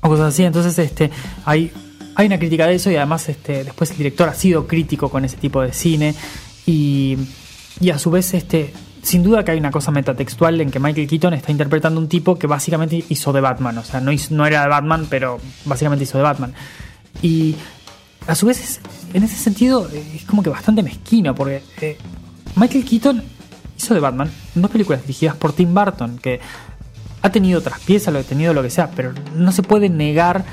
o 0.00 0.08
cosas 0.08 0.34
así. 0.34 0.44
Entonces, 0.44 0.78
este, 0.78 1.10
hay, 1.44 1.72
hay 2.14 2.26
una 2.26 2.38
crítica 2.38 2.66
de 2.66 2.74
eso 2.74 2.90
y 2.90 2.96
además 2.96 3.28
este, 3.28 3.64
después 3.64 3.90
el 3.90 3.98
director 3.98 4.28
ha 4.28 4.34
sido 4.34 4.66
crítico 4.66 5.08
con 5.08 5.24
ese 5.24 5.36
tipo 5.36 5.62
de 5.62 5.72
cine 5.72 6.14
y, 6.66 7.16
y 7.80 7.90
a 7.90 7.98
su 7.98 8.10
vez, 8.10 8.34
este, 8.34 8.72
sin 9.02 9.22
duda 9.22 9.44
que 9.44 9.52
hay 9.52 9.58
una 9.58 9.70
cosa 9.70 9.90
metatextual 9.90 10.60
en 10.60 10.70
que 10.70 10.78
Michael 10.78 11.08
Keaton 11.08 11.34
está 11.34 11.52
interpretando 11.52 12.00
un 12.00 12.08
tipo 12.08 12.38
que 12.38 12.46
básicamente 12.46 13.04
hizo 13.08 13.32
de 13.32 13.40
Batman. 13.40 13.78
O 13.78 13.84
sea, 13.84 14.00
no, 14.00 14.10
no 14.30 14.46
era 14.46 14.62
de 14.62 14.68
Batman, 14.68 15.06
pero 15.08 15.38
básicamente 15.64 16.04
hizo 16.04 16.18
de 16.18 16.24
Batman. 16.24 16.52
Y 17.22 17.56
a 18.26 18.34
su 18.34 18.46
vez, 18.46 18.80
en 19.14 19.22
ese 19.22 19.36
sentido, 19.36 19.88
es 20.14 20.24
como 20.24 20.42
que 20.42 20.50
bastante 20.50 20.82
mezquino, 20.82 21.34
porque 21.34 21.62
eh, 21.80 21.96
Michael 22.56 22.84
Keaton 22.84 23.22
hizo 23.76 23.94
de 23.94 24.00
Batman 24.00 24.30
dos 24.54 24.70
películas 24.70 25.02
dirigidas 25.02 25.36
por 25.36 25.52
Tim 25.52 25.72
Burton, 25.72 26.18
que 26.18 26.40
ha 27.22 27.30
tenido 27.30 27.58
otras 27.60 27.80
piezas, 27.80 28.12
lo 28.12 28.20
ha 28.20 28.22
tenido 28.22 28.52
lo 28.52 28.62
que 28.62 28.70
sea, 28.70 28.90
pero 28.94 29.12
no 29.34 29.52
se 29.52 29.62
puede 29.62 29.88
negar, 29.88 30.44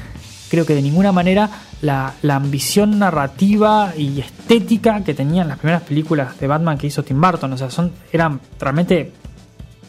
creo 0.49 0.65
que 0.65 0.75
de 0.75 0.81
ninguna 0.81 1.11
manera, 1.11 1.49
la, 1.81 2.13
la 2.21 2.35
ambición 2.35 2.99
narrativa 2.99 3.93
y 3.97 4.19
estética 4.19 5.03
que 5.03 5.13
tenían 5.13 5.47
las 5.47 5.59
primeras 5.59 5.83
películas 5.83 6.39
de 6.39 6.47
Batman 6.47 6.77
que 6.77 6.87
hizo 6.87 7.03
Tim 7.03 7.19
Burton. 7.19 7.53
O 7.53 7.57
sea, 7.57 7.69
son, 7.69 7.91
eran 8.11 8.39
realmente 8.59 9.11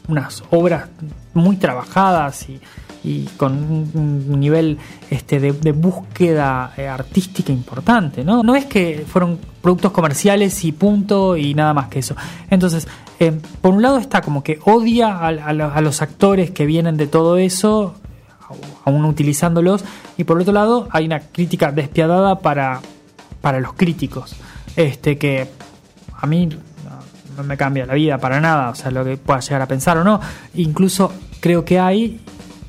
unas 0.08 0.42
obras 0.50 0.88
muy 1.34 1.56
trabajadas 1.56 2.48
y, 2.48 2.60
y 3.06 3.24
con 3.36 3.52
un, 3.94 4.40
nivel 4.40 4.78
este, 5.10 5.38
de, 5.38 5.72
búsqueda 5.72 6.72
eh, 6.76 6.88
artística 6.88 7.52
importante. 7.52 8.24
¿no? 8.24 8.42
no 8.42 8.56
es 8.56 8.64
que 8.64 9.04
fueron 9.06 9.38
productos 9.62 9.92
comerciales 9.92 10.64
y 10.64 10.72
punto 10.72 11.36
y 11.36 11.54
nada 11.54 11.72
más 11.72 11.86
que 11.86 12.00
eso. 12.00 12.16
Entonces, 12.50 12.88
eh, 13.20 13.38
por 13.60 13.74
un 13.74 13.82
lado 13.82 13.98
está 13.98 14.22
como 14.22 14.42
que 14.42 14.58
odia 14.64 15.16
a, 15.18 15.28
a 15.28 15.50
a 15.50 15.80
los 15.80 16.02
actores 16.02 16.50
que 16.50 16.66
vienen 16.66 16.96
de 16.96 17.06
todo 17.06 17.36
eso, 17.36 17.94
aún 18.84 19.04
utilizándolos, 19.04 19.84
y 20.16 20.24
por 20.24 20.40
otro 20.40 20.52
lado 20.52 20.88
hay 20.90 21.06
una 21.06 21.20
crítica 21.20 21.70
despiadada 21.70 22.40
para, 22.40 22.80
para 23.40 23.60
los 23.60 23.74
críticos, 23.74 24.34
este 24.74 25.16
que 25.16 25.48
a 26.12 26.26
mí 26.26 26.48
no 27.36 27.44
me 27.44 27.56
cambia 27.56 27.86
la 27.86 27.94
vida 27.94 28.18
para 28.18 28.40
nada, 28.40 28.70
o 28.70 28.74
sea, 28.74 28.90
lo 28.90 29.04
que 29.04 29.16
pueda 29.16 29.40
llegar 29.40 29.62
a 29.62 29.66
pensar 29.66 29.96
o 29.98 30.04
no, 30.04 30.20
incluso 30.54 31.12
creo 31.40 31.64
que 31.64 31.78
hay 31.78 32.20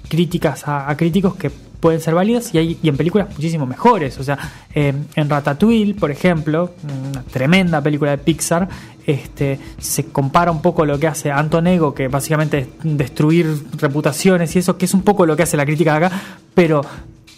críticas 0.07 0.63
a, 0.67 0.95
críticos 0.97 1.35
que 1.35 1.49
pueden 1.49 2.01
ser 2.01 2.15
válidas 2.15 2.53
y 2.53 2.57
hay 2.57 2.79
y 2.81 2.89
en 2.89 2.97
películas 2.97 3.29
muchísimo 3.29 3.65
mejores. 3.65 4.17
O 4.19 4.23
sea, 4.23 4.37
eh, 4.73 4.93
en 5.15 5.29
Ratatouille, 5.29 5.93
por 5.93 6.11
ejemplo, 6.11 6.73
una 7.09 7.23
tremenda 7.23 7.81
película 7.81 8.11
de 8.11 8.17
Pixar, 8.17 8.67
este, 9.05 9.59
se 9.77 10.05
compara 10.07 10.51
un 10.51 10.61
poco 10.61 10.85
lo 10.85 10.99
que 10.99 11.07
hace 11.07 11.31
Anton 11.31 11.67
Ego, 11.67 11.93
que 11.93 12.07
básicamente 12.07 12.59
es 12.59 12.67
destruir 12.83 13.63
reputaciones 13.77 14.55
y 14.55 14.59
eso, 14.59 14.77
que 14.77 14.85
es 14.85 14.93
un 14.93 15.01
poco 15.01 15.25
lo 15.25 15.35
que 15.35 15.43
hace 15.43 15.55
la 15.55 15.65
crítica 15.65 15.97
de 15.97 16.05
acá, 16.05 16.21
pero 16.53 16.81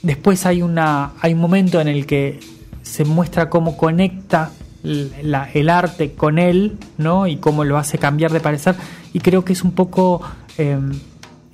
después 0.02 0.46
hay, 0.46 0.62
una, 0.62 1.12
hay 1.22 1.34
un 1.34 1.40
momento 1.40 1.80
en 1.80 1.88
el 1.88 2.06
que 2.06 2.40
se 2.82 3.06
muestra 3.06 3.50
cómo 3.50 3.78
conecta 3.78 4.52
el 4.84 5.70
arte 5.70 6.14
con 6.14 6.40
él, 6.40 6.78
¿no? 6.98 7.28
Y 7.28 7.38
cómo 7.38 7.64
lo 7.66 7.78
hace 7.78 7.98
cambiar 7.98 8.32
de 8.32 8.40
parecer. 8.40 8.76
Y 9.14 9.20
creo 9.20 9.44
que 9.44 9.54
es 9.54 9.64
un 9.64 9.72
poco 9.72 10.22
eh, 10.58 10.80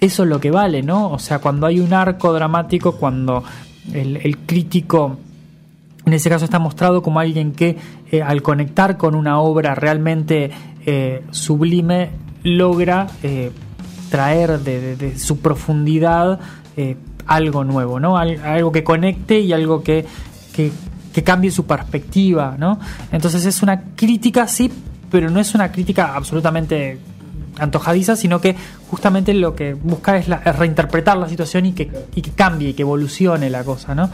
eso 0.06 0.26
lo 0.26 0.40
que 0.40 0.52
vale, 0.52 0.82
¿no? 0.82 1.10
O 1.12 1.20
sea, 1.20 1.40
cuando 1.40 1.68
hay 1.68 1.80
un 1.80 1.94
arco 1.94 2.34
dramático, 2.34 2.94
cuando 2.94 3.44
el, 3.94 4.38
crítico, 4.46 5.18
en 6.06 6.14
ese 6.14 6.30
caso, 6.30 6.46
está 6.46 6.60
mostrado 6.60 7.02
como 7.02 7.20
alguien 7.20 7.52
que 7.52 7.78
eh, 8.12 8.22
al 8.22 8.42
conectar 8.42 8.98
con 8.98 9.16
una 9.16 9.40
obra 9.40 9.76
realmente 9.76 10.52
eh, 10.86 11.24
sublime, 11.32 12.10
logra 12.44 13.08
eh, 13.24 13.52
traer 14.10 14.60
de, 14.60 15.18
su 15.18 15.40
profundidad 15.40 16.40
algo 17.28 17.64
nuevo, 17.64 18.00
¿no? 18.00 18.18
Al- 18.18 18.40
algo 18.44 18.72
que 18.72 18.84
conecte 18.84 19.40
y 19.40 19.52
algo 19.54 19.82
que, 19.82 20.06
que, 20.54 20.72
que 21.14 21.24
cambie 21.24 21.50
su 21.52 21.66
perspectiva, 21.66 22.56
¿no? 22.60 22.80
Entonces 23.12 23.46
es 23.46 23.64
una 23.64 23.82
crítica, 23.96 24.48
sí, 24.48 24.70
pero 25.10 25.30
no 25.30 25.40
es 25.40 25.56
una 25.56 25.72
crítica 25.72 26.14
absolutamente 26.16 27.00
antojadiza, 27.60 28.16
sino 28.16 28.42
que 28.42 28.56
justamente 28.90 29.34
lo 29.34 29.56
que 29.56 29.74
busca 29.74 30.18
es, 30.18 30.28
la- 30.28 30.38
reinterpretar 30.40 31.18
la 31.18 31.30
situación 31.30 31.66
y 31.66 31.74
que, 31.74 31.92
y 32.16 32.22
que 32.22 32.32
cambie 32.32 32.70
y 32.70 32.74
que 32.74 32.82
evolucione 32.84 33.50
la 33.50 33.64
cosa, 33.64 33.96
¿no? 33.96 34.10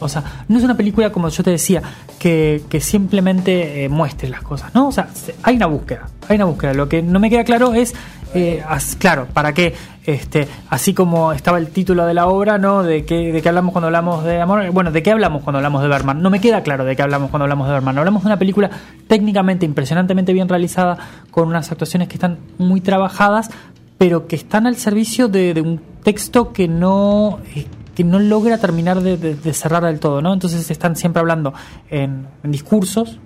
O 0.00 0.08
sea, 0.08 0.44
no 0.46 0.58
es 0.58 0.62
una 0.64 0.76
película, 0.76 1.10
como 1.10 1.28
yo 1.28 1.42
te 1.42 1.50
decía, 1.50 1.82
que, 2.20 2.62
que 2.68 2.80
simplemente 2.80 3.84
eh, 3.84 3.88
muestre 3.88 4.28
las 4.28 4.42
cosas, 4.42 4.72
¿no? 4.74 4.86
O 4.88 4.92
sea, 4.92 5.08
se- 5.12 5.34
hay 5.42 5.56
una 5.56 5.66
búsqueda, 5.66 6.08
hay 6.28 6.36
una 6.36 6.44
búsqueda. 6.44 6.72
Lo 6.72 6.88
que 6.88 7.02
no 7.02 7.18
me 7.18 7.28
queda 7.30 7.42
claro 7.42 7.74
es, 7.74 7.94
eh, 8.34 8.62
as- 8.66 8.96
claro, 8.96 9.26
para 9.32 9.52
qué, 9.52 9.74
este, 10.04 10.48
así 10.70 10.94
como 10.94 11.32
estaba 11.32 11.58
el 11.58 11.68
título 11.68 12.06
de 12.06 12.14
la 12.14 12.26
obra, 12.26 12.58
¿no? 12.58 12.82
De 12.82 13.04
qué, 13.04 13.32
de 13.32 13.42
qué 13.42 13.48
hablamos 13.48 13.72
cuando 13.72 13.86
hablamos 13.86 14.24
de 14.24 14.40
amor, 14.40 14.70
bueno, 14.70 14.90
de 14.90 15.02
qué 15.02 15.10
hablamos 15.10 15.42
cuando 15.42 15.58
hablamos 15.58 15.82
de 15.82 15.88
Berman. 15.88 16.22
No 16.22 16.30
me 16.30 16.40
queda 16.40 16.62
claro 16.62 16.84
de 16.84 16.96
qué 16.96 17.02
hablamos 17.02 17.30
cuando 17.30 17.44
hablamos 17.44 17.66
de 17.68 17.74
Berman. 17.74 17.98
Hablamos 17.98 18.22
de 18.22 18.28
una 18.28 18.38
película 18.38 18.70
técnicamente 19.06 19.66
impresionantemente 19.66 20.32
bien 20.32 20.48
realizada, 20.48 20.98
con 21.30 21.48
unas 21.48 21.70
actuaciones 21.70 22.08
que 22.08 22.14
están 22.14 22.38
muy 22.58 22.80
trabajadas, 22.80 23.50
pero 23.98 24.26
que 24.26 24.36
están 24.36 24.66
al 24.66 24.76
servicio 24.76 25.28
de, 25.28 25.60
un 25.60 25.80
texto 26.02 26.52
que 26.52 26.68
no 26.68 27.40
eh, 27.54 27.66
que 27.94 28.04
no 28.04 28.20
logra 28.20 28.58
terminar 28.58 29.00
de, 29.00 29.52
cerrar 29.52 29.84
del 29.84 29.98
todo, 29.98 30.22
¿no? 30.22 30.32
Entonces 30.32 30.70
están 30.70 30.94
siempre 30.94 31.18
hablando 31.18 31.52
en, 31.90 32.28
en 32.44 32.52
discursos, 32.52 33.18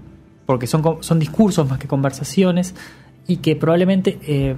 porque 0.47 0.67
son, 0.67 0.83
son 1.01 1.19
discursos 1.19 1.69
más 1.69 1.79
que 1.79 1.87
conversaciones, 1.87 2.75
y 3.27 3.37
que 3.37 3.55
probablemente 3.55 4.19
eh, 4.27 4.57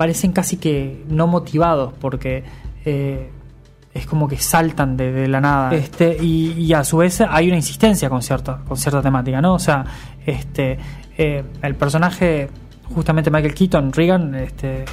parecen 0.00 0.32
casi 0.32 0.56
que 0.56 1.04
no 1.10 1.26
motivados, 1.26 1.92
porque 2.00 2.42
eh, 2.86 3.28
es 3.92 4.06
como 4.06 4.26
que 4.28 4.38
saltan 4.38 4.96
de, 4.96 5.28
la 5.28 5.42
nada. 5.42 5.74
Este, 5.74 6.16
y, 6.24 6.72
a 6.72 6.82
su 6.84 6.96
vez 6.96 7.20
hay 7.20 7.48
una 7.48 7.56
insistencia 7.56 8.08
con 8.08 8.22
cierta, 8.22 8.60
con 8.66 8.78
cierta 8.78 9.02
temática, 9.02 9.42
¿no? 9.42 9.52
O 9.52 9.58
sea, 9.58 9.84
este, 10.24 10.78
eh, 11.18 11.44
el 11.60 11.74
personaje, 11.74 12.48
justamente 12.94 13.30
Michael 13.30 13.52
Keaton, 13.54 13.92
Reagan, 13.92 14.34
este, 14.36 14.86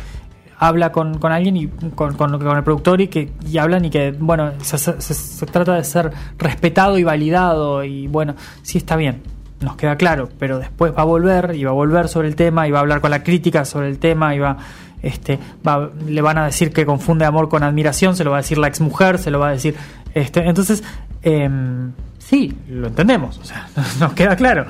habla 0.60 0.92
con, 0.92 1.20
con 1.20 1.32
alguien 1.32 1.56
y 1.56 1.68
con, 1.96 2.14
con- 2.16 2.38
con 2.38 2.58
el 2.58 2.64
productor 2.66 3.00
y 3.00 3.08
que 3.08 3.32
y 3.50 3.58
hablan 3.60 3.86
y 3.86 3.90
que 3.90 4.12
bueno 4.12 4.52
se- 4.62 4.78
se 5.02 5.46
trata 5.46 5.76
de 5.76 5.86
ser 5.86 6.12
respetado 6.38 6.98
y 6.98 7.04
validado 7.06 7.84
y 7.86 8.08
bueno 8.08 8.34
sí 8.64 8.80
está 8.80 8.96
bien 8.98 9.22
nos 9.62 9.76
queda 9.76 9.96
claro 9.98 10.30
pero 10.40 10.58
después 10.58 10.94
va 10.98 11.04
a 11.04 11.06
volver 11.06 11.54
y 11.56 11.64
va 11.64 11.70
a 11.70 11.74
volver 11.76 12.08
sobre 12.08 12.28
el 12.28 12.36
tema 12.36 12.68
y 12.68 12.72
va 12.72 12.80
a 12.80 12.82
hablar 12.82 13.02
con 13.02 13.12
la 13.12 13.22
crítica 13.24 13.66
sobre 13.66 13.88
el 13.88 14.00
tema 14.00 14.34
y 14.34 14.40
va 14.40 14.58
este 15.01 15.39
va- 15.68 15.89
le 16.08 16.22
van 16.22 16.38
a 16.38 16.46
decir 16.46 16.72
que 16.74 16.86
confunde 16.86 17.25
amor 17.25 17.50
con 17.50 17.63
admiración 17.63 18.16
se 18.16 18.24
lo 18.24 18.32
va 18.32 18.38
a 18.38 18.42
decir 18.42 18.58
la 18.58 18.68
exmujer 18.68 19.18
se 19.20 19.30
lo 19.32 19.39
va 19.39 19.50
a 19.50 19.51
decir 19.51 19.75
este 20.13 20.48
entonces 20.48 20.84
em, 21.22 21.92
sí 22.18 22.58
lo 22.70 22.88
entendemos 22.88 23.38
o 23.38 23.44
sea 23.46 23.68
nos 24.00 24.13
queda 24.13 24.36
claro 24.36 24.66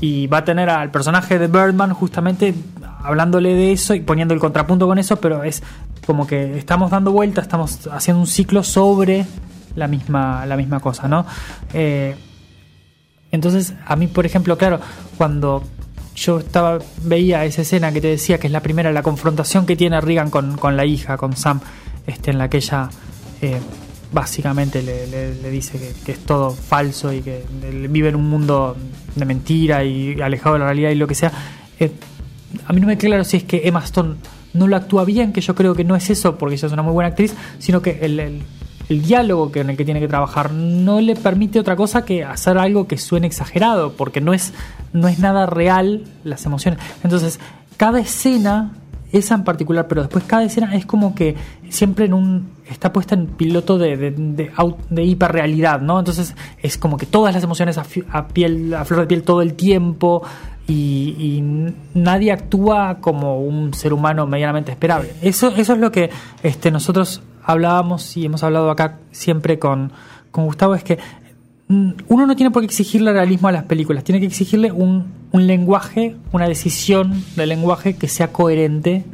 y 0.00 0.26
va 0.26 0.38
a 0.38 0.44
tener 0.44 0.68
al 0.70 0.90
personaje 0.90 1.38
de 1.38 1.46
Birdman 1.46 1.92
justamente 1.94 2.54
hablándole 3.04 3.54
de 3.54 3.72
eso 3.72 3.94
y 3.94 4.00
poniendo 4.00 4.34
el 4.34 4.40
contrapunto 4.40 4.86
con 4.86 4.98
eso, 4.98 5.16
pero 5.16 5.44
es 5.44 5.62
como 6.06 6.26
que 6.26 6.56
estamos 6.58 6.90
dando 6.90 7.10
vuelta, 7.12 7.40
estamos 7.40 7.86
haciendo 7.88 8.20
un 8.20 8.26
ciclo 8.26 8.62
sobre 8.64 9.26
la 9.76 9.86
misma, 9.88 10.44
la 10.46 10.56
misma 10.56 10.80
cosa, 10.80 11.06
¿no? 11.08 11.24
Eh, 11.72 12.16
entonces, 13.30 13.74
a 13.86 13.96
mí, 13.96 14.06
por 14.08 14.26
ejemplo, 14.26 14.58
claro, 14.58 14.80
cuando 15.16 15.62
yo 16.14 16.38
estaba 16.40 16.78
veía 17.04 17.44
esa 17.44 17.62
escena 17.62 17.92
que 17.92 18.00
te 18.00 18.08
decía 18.08 18.38
que 18.38 18.46
es 18.46 18.52
la 18.52 18.60
primera, 18.60 18.92
la 18.92 19.02
confrontación 19.02 19.64
que 19.66 19.76
tiene 19.76 20.00
Regan 20.00 20.30
con, 20.30 20.56
con 20.58 20.76
la 20.76 20.84
hija, 20.84 21.16
con 21.16 21.36
Sam, 21.36 21.60
este, 22.06 22.30
en 22.32 22.38
la 22.38 22.48
que 22.50 22.58
ella 22.58 22.88
eh, 23.40 23.58
básicamente 24.12 24.82
le, 24.82 25.06
le- 25.06 25.34
le 25.36 25.50
dice 25.50 25.78
que, 26.04 26.12
es 26.12 26.18
todo 26.20 26.50
falso 26.50 27.12
y 27.12 27.22
que 27.22 27.44
vive 27.88 28.10
en 28.10 28.16
un 28.16 28.28
mundo 28.28 28.76
de 29.16 29.24
mentira 29.24 29.84
y 29.84 30.20
alejado 30.20 30.54
de 30.54 30.58
la 30.60 30.64
realidad 30.66 30.90
y 30.90 30.94
lo 30.96 31.06
que 31.06 31.14
sea. 31.14 31.32
eh, 31.80 31.90
a 32.66 32.72
mí 32.74 32.80
no 32.82 32.86
me 32.86 32.98
queda 32.98 33.08
claro 33.10 33.24
si 33.24 33.38
es 33.38 33.44
que 33.44 33.62
Emma 33.64 33.82
Stone 33.82 34.16
no 34.52 34.68
lo 34.68 34.76
actúa 34.76 35.06
bien, 35.06 35.32
que 35.32 35.40
yo 35.40 35.54
creo 35.54 35.74
que 35.74 35.84
no 35.84 35.96
es 35.96 36.10
eso, 36.10 36.36
porque 36.36 36.56
ella 36.56 36.66
es 36.66 36.72
una 36.74 36.82
muy 36.82 36.92
buena 36.92 37.08
actriz, 37.08 37.34
sino 37.58 37.80
que 37.80 37.98
el- 38.02 38.42
el 38.88 39.02
diálogo 39.02 39.52
que, 39.52 39.60
en 39.60 39.70
el 39.70 39.76
que 39.76 39.84
tiene 39.84 40.00
que 40.00 40.08
trabajar 40.08 40.52
no 40.52 41.00
le 41.00 41.16
permite 41.16 41.58
otra 41.58 41.76
cosa 41.76 42.04
que 42.04 42.24
hacer 42.24 42.58
algo 42.58 42.86
que 42.86 42.98
suene 42.98 43.26
exagerado, 43.26 43.92
porque 43.92 44.20
no 44.20 44.32
es, 44.32 44.52
no 44.92 45.08
es 45.08 45.18
nada 45.18 45.46
real 45.46 46.04
las 46.24 46.44
emociones. 46.46 46.80
Entonces, 47.02 47.40
cada 47.76 48.00
escena, 48.00 48.72
esa 49.12 49.34
en 49.34 49.44
particular, 49.44 49.88
pero 49.88 50.02
después 50.02 50.24
cada 50.24 50.44
escena 50.44 50.74
es 50.74 50.86
como 50.86 51.14
que 51.14 51.36
siempre 51.68 52.06
en 52.06 52.14
un 52.14 52.50
está 52.68 52.92
puesta 52.92 53.14
en 53.14 53.26
piloto 53.26 53.78
de, 53.78 53.96
de, 53.96 54.10
de, 54.10 54.50
de 54.90 55.04
hiperrealidad, 55.04 55.80
¿no? 55.80 55.98
Entonces 55.98 56.34
es 56.62 56.78
como 56.78 56.96
que 56.96 57.06
todas 57.06 57.34
las 57.34 57.44
emociones 57.44 57.78
a, 57.78 58.28
piel, 58.28 58.74
a 58.74 58.84
flor 58.84 59.00
de 59.00 59.06
piel 59.06 59.22
todo 59.22 59.42
el 59.42 59.54
tiempo 59.54 60.22
y, 60.66 61.16
y 61.18 61.74
nadie 61.94 62.32
actúa 62.32 62.98
como 63.00 63.40
un 63.40 63.74
ser 63.74 63.92
humano 63.92 64.26
medianamente 64.26 64.72
esperable. 64.72 65.12
Eso, 65.22 65.48
eso 65.48 65.74
es 65.74 65.78
lo 65.78 65.92
que 65.92 66.10
este, 66.42 66.70
nosotros 66.70 67.22
hablábamos 67.44 68.16
y 68.16 68.24
hemos 68.24 68.42
hablado 68.42 68.70
acá 68.70 68.98
siempre 69.10 69.58
con, 69.58 69.92
con 70.30 70.46
Gustavo, 70.46 70.74
es 70.74 70.84
que 70.84 70.98
mm, 71.68 71.90
uno 72.08 72.26
no 72.26 72.36
tiene 72.36 72.50
por 72.50 72.62
qué 72.62 72.66
exigirle 72.66 73.12
realismo 73.12 73.48
a 73.48 73.52
las 73.52 73.64
películas, 73.64 74.04
tiene 74.04 74.20
que 74.20 74.26
exigirle 74.26 74.72
un, 74.72 75.06
un 75.32 75.46
lenguaje, 75.46 76.16
una 76.32 76.46
decisión 76.48 77.24
de 77.36 77.46
lenguaje 77.46 77.96
que 77.96 78.08
sea 78.08 78.32
coherente 78.32 79.04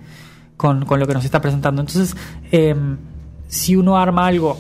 con, 0.57 0.85
con 0.85 1.01
lo 1.01 1.07
que 1.07 1.15
nos 1.15 1.25
está 1.25 1.41
presentando. 1.41 1.81
Entonces, 1.81 2.17
em, 2.51 2.99
si 3.47 3.77
uno 3.77 3.97
arma 3.97 4.27
algo 4.27 4.59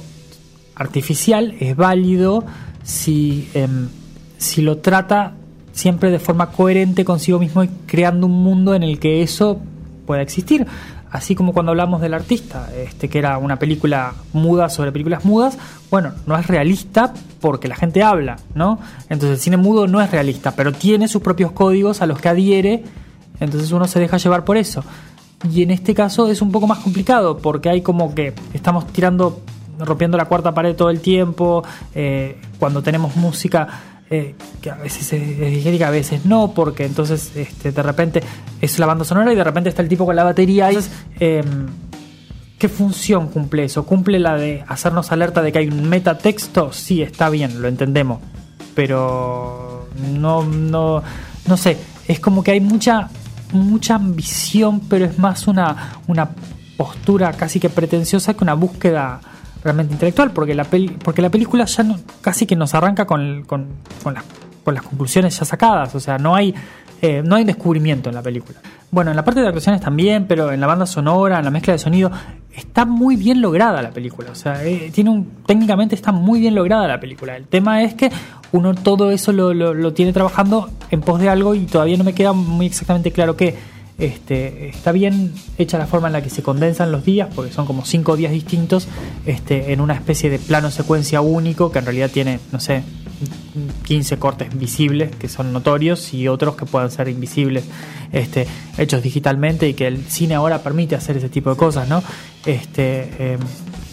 artificial, 0.74 1.54
es 1.60 1.76
válido 1.76 2.44
si, 2.82 3.48
em, 3.52 3.88
si 4.38 4.62
lo 4.62 4.78
trata 4.78 5.34
siempre 5.72 6.10
de 6.10 6.18
forma 6.18 6.50
coherente 6.50 7.04
consigo 7.04 7.38
mismo 7.38 7.62
y 7.62 7.68
creando 7.86 8.26
un 8.26 8.42
mundo 8.42 8.74
en 8.74 8.82
el 8.82 8.98
que 8.98 9.22
eso 9.22 9.60
pueda 10.06 10.22
existir. 10.22 10.66
Así 11.10 11.34
como 11.34 11.52
cuando 11.52 11.70
hablamos 11.70 12.00
del 12.00 12.12
artista, 12.12 12.68
este, 12.76 13.08
que 13.08 13.18
era 13.18 13.38
una 13.38 13.58
película 13.58 14.14
muda 14.32 14.68
sobre 14.68 14.92
películas 14.92 15.24
mudas, 15.24 15.56
bueno, 15.90 16.12
no 16.26 16.36
es 16.36 16.46
realista 16.46 17.14
porque 17.40 17.68
la 17.68 17.76
gente 17.76 18.02
habla, 18.02 18.36
¿no? 18.54 18.78
Entonces 19.08 19.38
el 19.38 19.38
cine 19.38 19.56
mudo 19.56 19.86
no 19.86 20.02
es 20.02 20.10
realista, 20.10 20.54
pero 20.54 20.72
tiene 20.72 21.08
sus 21.08 21.22
propios 21.22 21.52
códigos 21.52 22.02
a 22.02 22.06
los 22.06 22.20
que 22.20 22.28
adhiere, 22.28 22.84
entonces 23.40 23.72
uno 23.72 23.86
se 23.86 24.00
deja 24.00 24.18
llevar 24.18 24.44
por 24.44 24.58
eso. 24.58 24.84
Y 25.50 25.62
en 25.62 25.70
este 25.70 25.94
caso 25.94 26.28
es 26.28 26.42
un 26.42 26.52
poco 26.52 26.66
más 26.66 26.78
complicado 26.78 27.38
porque 27.38 27.70
hay 27.70 27.80
como 27.80 28.14
que 28.14 28.34
estamos 28.52 28.86
tirando, 28.88 29.40
rompiendo 29.78 30.18
la 30.18 30.26
cuarta 30.26 30.52
pared 30.52 30.74
todo 30.74 30.90
el 30.90 31.00
tiempo, 31.00 31.64
eh, 31.94 32.38
cuando 32.58 32.82
tenemos 32.82 33.16
música 33.16 33.97
eh, 34.10 34.34
que 34.62 34.70
a 34.70 34.76
veces 34.76 35.12
es 35.12 35.38
digérica, 35.38 35.88
a 35.88 35.90
veces 35.90 36.24
no, 36.24 36.52
porque 36.54 36.86
entonces 36.86 37.30
este, 37.36 37.72
de 37.72 37.82
repente 37.82 38.22
es 38.60 38.78
la 38.78 38.86
banda 38.86 39.04
sonora 39.04 39.32
y 39.32 39.36
de 39.36 39.44
repente 39.44 39.68
está 39.68 39.82
el 39.82 39.88
tipo 39.88 40.06
con 40.06 40.16
la 40.16 40.24
batería. 40.24 40.68
Entonces, 40.68 40.90
eh, 41.20 41.44
¿qué 42.58 42.68
función 42.68 43.28
cumple 43.28 43.64
eso? 43.64 43.84
¿Cumple 43.84 44.18
la 44.18 44.36
de 44.36 44.64
hacernos 44.66 45.12
alerta 45.12 45.42
de 45.42 45.52
que 45.52 45.58
hay 45.58 45.68
un 45.68 45.88
metatexto? 45.88 46.72
Sí, 46.72 47.02
está 47.02 47.28
bien, 47.28 47.60
lo 47.60 47.68
entendemos. 47.68 48.20
Pero 48.74 49.88
no, 50.12 50.42
no, 50.42 51.02
no 51.46 51.56
sé, 51.56 51.76
es 52.06 52.18
como 52.18 52.42
que 52.42 52.52
hay 52.52 52.60
mucha, 52.60 53.10
mucha 53.52 53.96
ambición, 53.96 54.80
pero 54.88 55.04
es 55.04 55.18
más 55.18 55.46
una, 55.46 55.98
una 56.06 56.30
postura 56.78 57.32
casi 57.32 57.60
que 57.60 57.68
pretenciosa 57.68 58.34
que 58.34 58.44
una 58.44 58.54
búsqueda 58.54 59.20
realmente 59.68 59.92
intelectual, 59.92 60.30
porque 60.30 60.54
la, 60.54 60.64
peli, 60.64 60.88
porque 60.88 61.20
la 61.20 61.28
película 61.28 61.66
ya 61.66 61.82
no, 61.82 61.98
casi 62.22 62.46
que 62.46 62.56
nos 62.56 62.74
arranca 62.74 63.06
con, 63.06 63.44
con, 63.44 63.66
con, 64.02 64.14
las, 64.14 64.24
con 64.64 64.74
las 64.74 64.82
conclusiones 64.82 65.38
ya 65.38 65.44
sacadas, 65.44 65.94
o 65.94 66.00
sea, 66.00 66.16
no 66.16 66.34
hay, 66.34 66.54
eh, 67.02 67.22
no 67.22 67.36
hay 67.36 67.44
descubrimiento 67.44 68.08
en 68.08 68.14
la 68.14 68.22
película. 68.22 68.58
Bueno, 68.90 69.10
en 69.10 69.16
la 69.16 69.24
parte 69.24 69.42
de 69.42 69.46
actuaciones 69.46 69.82
también, 69.82 70.26
pero 70.26 70.50
en 70.50 70.60
la 70.60 70.66
banda 70.66 70.86
sonora, 70.86 71.38
en 71.38 71.44
la 71.44 71.50
mezcla 71.50 71.74
de 71.74 71.78
sonido, 71.78 72.10
está 72.54 72.86
muy 72.86 73.16
bien 73.16 73.42
lograda 73.42 73.82
la 73.82 73.90
película. 73.90 74.30
O 74.30 74.34
sea, 74.34 74.64
eh, 74.64 74.90
tiene 74.94 75.10
un, 75.10 75.30
técnicamente 75.44 75.94
está 75.94 76.10
muy 76.10 76.40
bien 76.40 76.54
lograda 76.54 76.88
la 76.88 76.98
película. 76.98 77.36
El 77.36 77.46
tema 77.46 77.82
es 77.82 77.92
que 77.92 78.10
uno 78.52 78.74
todo 78.74 79.10
eso 79.10 79.32
lo, 79.32 79.52
lo, 79.52 79.74
lo 79.74 79.92
tiene 79.92 80.14
trabajando 80.14 80.70
en 80.90 81.02
pos 81.02 81.20
de 81.20 81.28
algo 81.28 81.54
y 81.54 81.66
todavía 81.66 81.98
no 81.98 82.04
me 82.04 82.14
queda 82.14 82.32
muy 82.32 82.64
exactamente 82.64 83.12
claro 83.12 83.36
qué. 83.36 83.54
Este, 83.98 84.68
está 84.68 84.92
bien 84.92 85.32
hecha 85.58 85.76
la 85.76 85.88
forma 85.88 86.06
en 86.06 86.12
la 86.12 86.22
que 86.22 86.30
se 86.30 86.42
condensan 86.42 86.92
los 86.92 87.04
días, 87.04 87.28
porque 87.34 87.52
son 87.52 87.66
como 87.66 87.84
cinco 87.84 88.16
días 88.16 88.30
distintos, 88.30 88.86
este, 89.26 89.72
en 89.72 89.80
una 89.80 89.94
especie 89.94 90.30
de 90.30 90.38
plano 90.38 90.70
secuencia 90.70 91.20
único, 91.20 91.72
que 91.72 91.80
en 91.80 91.84
realidad 91.84 92.08
tiene, 92.10 92.38
no 92.52 92.60
sé, 92.60 92.84
15 93.84 94.18
cortes 94.18 94.56
visibles 94.56 95.14
que 95.16 95.28
son 95.28 95.52
notorios 95.52 96.14
y 96.14 96.28
otros 96.28 96.54
que 96.54 96.66
puedan 96.66 96.90
ser 96.90 97.08
invisibles, 97.08 97.64
este, 98.12 98.46
hechos 98.76 99.02
digitalmente 99.02 99.68
y 99.68 99.74
que 99.74 99.86
el 99.86 100.04
cine 100.04 100.36
ahora 100.36 100.62
permite 100.62 100.94
hacer 100.94 101.16
ese 101.16 101.28
tipo 101.28 101.50
de 101.50 101.56
cosas, 101.56 101.88
¿no? 101.88 102.02
Este, 102.46 103.10
eh, 103.18 103.38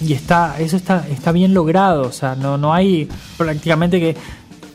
y 0.01 0.13
está, 0.13 0.59
eso 0.59 0.77
está, 0.77 1.07
está 1.09 1.31
bien 1.31 1.53
logrado, 1.53 2.03
o 2.03 2.11
sea, 2.11 2.35
no, 2.35 2.57
no 2.57 2.73
hay 2.73 3.09
prácticamente 3.37 3.99
que 3.99 4.15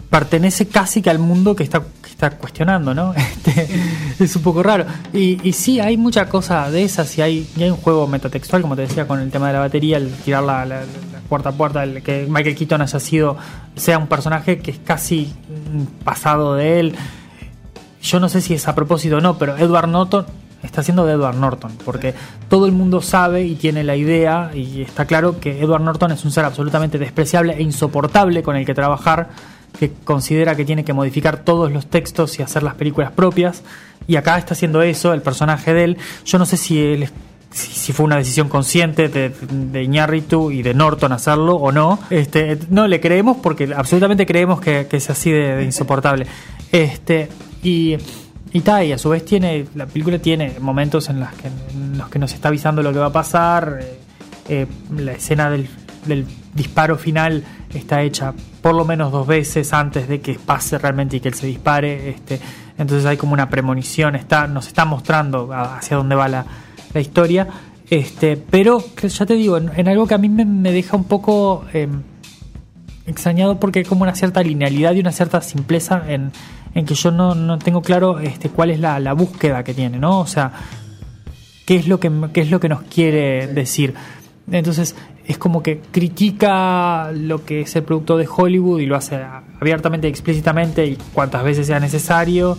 pertenece 0.08 0.66
casi 0.66 1.02
que 1.02 1.10
al 1.10 1.20
mundo 1.20 1.54
que 1.54 1.62
está, 1.62 1.84
está 2.26 2.36
cuestionando, 2.36 2.94
¿no? 2.94 3.14
Este, 3.40 3.66
es 4.22 4.36
un 4.36 4.42
poco 4.42 4.62
raro. 4.62 4.84
Y, 5.14 5.40
y 5.48 5.54
sí, 5.54 5.80
hay 5.80 5.96
mucha 5.96 6.28
cosa 6.28 6.70
de 6.70 6.82
esas 6.84 7.16
y 7.16 7.22
hay, 7.22 7.48
y 7.56 7.62
hay 7.62 7.70
un 7.70 7.78
juego 7.78 8.06
metatextual, 8.06 8.60
como 8.60 8.76
te 8.76 8.82
decía, 8.82 9.06
con 9.06 9.18
el 9.18 9.30
tema 9.30 9.46
de 9.46 9.54
la 9.54 9.60
batería, 9.60 9.96
el 9.96 10.12
tirar 10.12 10.42
la, 10.42 10.66
la, 10.66 10.80
la 10.80 11.20
puerta 11.26 11.48
a 11.48 11.52
puerta, 11.52 11.82
el 11.82 12.02
que 12.02 12.26
Michael 12.28 12.54
Keaton 12.54 12.82
haya 12.82 13.00
sido, 13.00 13.38
sea 13.76 13.96
un 13.96 14.08
personaje 14.08 14.58
que 14.58 14.72
es 14.72 14.78
casi 14.78 15.32
pasado 16.04 16.54
de 16.54 16.80
él. 16.80 16.94
Yo 18.02 18.20
no 18.20 18.28
sé 18.28 18.42
si 18.42 18.52
es 18.52 18.68
a 18.68 18.74
propósito 18.74 19.16
o 19.16 19.20
no, 19.22 19.38
pero 19.38 19.56
Edward 19.56 19.88
Norton 19.88 20.26
está 20.62 20.82
haciendo 20.82 21.06
de 21.06 21.14
Edward 21.14 21.36
Norton, 21.36 21.72
porque 21.86 22.14
todo 22.50 22.66
el 22.66 22.72
mundo 22.72 23.00
sabe 23.00 23.44
y 23.44 23.54
tiene 23.54 23.84
la 23.84 23.96
idea, 23.96 24.50
y 24.54 24.82
está 24.82 25.06
claro 25.06 25.40
que 25.40 25.62
Edward 25.62 25.82
Norton 25.82 26.12
es 26.12 26.24
un 26.26 26.30
ser 26.30 26.44
absolutamente 26.44 26.98
despreciable 26.98 27.54
e 27.54 27.62
insoportable 27.62 28.42
con 28.42 28.56
el 28.56 28.66
que 28.66 28.74
trabajar 28.74 29.30
que 29.78 29.92
considera 30.04 30.54
que 30.54 30.64
tiene 30.64 30.84
que 30.84 30.92
modificar 30.92 31.44
todos 31.44 31.72
los 31.72 31.86
textos 31.86 32.38
y 32.38 32.42
hacer 32.42 32.62
las 32.62 32.74
películas 32.74 33.12
propias. 33.12 33.62
Y 34.06 34.16
acá 34.16 34.38
está 34.38 34.54
haciendo 34.54 34.82
eso, 34.82 35.12
el 35.12 35.22
personaje 35.22 35.72
de 35.72 35.84
él. 35.84 35.96
Yo 36.24 36.38
no 36.38 36.46
sé 36.46 36.56
si 36.56 36.80
él 36.80 37.10
si, 37.50 37.72
si 37.72 37.92
fue 37.92 38.06
una 38.06 38.16
decisión 38.16 38.48
consciente 38.48 39.08
de, 39.08 39.30
de 39.30 39.82
Iñárritu 39.82 40.50
y 40.50 40.62
de 40.62 40.74
Norton 40.74 41.12
hacerlo 41.12 41.56
o 41.56 41.72
no. 41.72 41.98
Este, 42.10 42.58
no 42.70 42.86
le 42.86 43.00
creemos 43.00 43.38
porque 43.38 43.72
absolutamente 43.74 44.26
creemos 44.26 44.60
que, 44.60 44.86
que 44.88 44.96
es 44.96 45.10
así 45.10 45.30
de, 45.30 45.64
insoportable. 45.64 46.26
Este, 46.70 47.28
y, 47.62 47.96
y, 48.52 48.60
ta, 48.60 48.84
y 48.84 48.92
a 48.92 48.98
su 48.98 49.10
vez 49.10 49.24
tiene, 49.24 49.66
la 49.74 49.86
película 49.86 50.18
tiene 50.18 50.56
momentos 50.60 51.08
en, 51.08 51.20
las 51.20 51.34
que, 51.34 51.48
los 51.96 52.08
que 52.08 52.18
nos 52.18 52.32
está 52.32 52.48
avisando 52.48 52.82
lo 52.82 52.92
que 52.92 52.98
va 52.98 53.06
a 53.06 53.12
pasar. 53.12 53.80
Eh, 53.82 53.98
eh, 54.48 54.66
la 54.96 55.12
escena 55.12 55.50
del 55.50 56.26
disparo 56.54 56.96
final 56.96 57.44
está 57.74 58.02
hecha 58.02 58.34
por 58.60 58.74
lo 58.74 58.84
menos 58.84 59.12
dos 59.12 59.26
veces 59.26 59.72
antes 59.72 60.08
de 60.08 60.20
que 60.20 60.34
pase 60.34 60.78
realmente 60.78 61.16
y 61.16 61.20
que 61.20 61.28
él 61.28 61.34
se 61.34 61.46
dispare. 61.46 62.10
Este, 62.10 62.40
entonces 62.78 63.06
hay 63.06 63.16
como 63.16 63.32
una 63.32 63.48
premonición, 63.48 64.16
está, 64.16 64.46
nos 64.46 64.66
está 64.66 64.84
mostrando 64.84 65.50
hacia 65.52 65.96
dónde 65.96 66.14
va 66.14 66.28
la, 66.28 66.44
la 66.92 67.00
historia. 67.00 67.46
Este, 67.88 68.36
pero 68.36 68.82
ya 69.02 69.26
te 69.26 69.34
digo, 69.34 69.56
en, 69.56 69.70
en 69.76 69.88
algo 69.88 70.06
que 70.06 70.14
a 70.14 70.18
mí 70.18 70.28
me, 70.28 70.44
me 70.44 70.72
deja 70.72 70.96
un 70.96 71.04
poco 71.04 71.64
eh, 71.72 71.88
extrañado 73.06 73.58
porque 73.58 73.80
hay 73.80 73.84
como 73.84 74.02
una 74.02 74.14
cierta 74.14 74.42
linealidad 74.42 74.94
y 74.94 75.00
una 75.00 75.12
cierta 75.12 75.40
simpleza 75.40 76.02
en, 76.08 76.32
en 76.74 76.86
que 76.86 76.94
yo 76.94 77.10
no, 77.10 77.34
no, 77.34 77.58
tengo 77.58 77.82
claro 77.82 78.20
este, 78.20 78.48
cuál 78.48 78.70
es 78.70 78.80
la, 78.80 79.00
la, 79.00 79.12
búsqueda 79.12 79.64
que 79.64 79.74
tiene, 79.74 79.98
¿no? 79.98 80.20
O 80.20 80.26
sea, 80.26 80.52
qué 81.66 81.76
es 81.76 81.88
lo 81.88 81.98
que, 82.00 82.10
qué 82.32 82.42
es 82.42 82.50
lo 82.50 82.60
que 82.60 82.68
nos 82.68 82.82
quiere 82.82 83.48
decir. 83.48 83.94
Entonces, 84.50 84.94
es 85.30 85.38
como 85.38 85.62
que 85.62 85.78
critica 85.78 87.12
lo 87.12 87.44
que 87.44 87.60
es 87.60 87.76
el 87.76 87.84
producto 87.84 88.18
de 88.18 88.28
Hollywood 88.28 88.80
y 88.80 88.86
lo 88.86 88.96
hace 88.96 89.20
abiertamente 89.60 90.08
explícitamente 90.08 90.84
y 90.84 90.96
cuantas 91.12 91.44
veces 91.44 91.68
sea 91.68 91.78
necesario, 91.78 92.58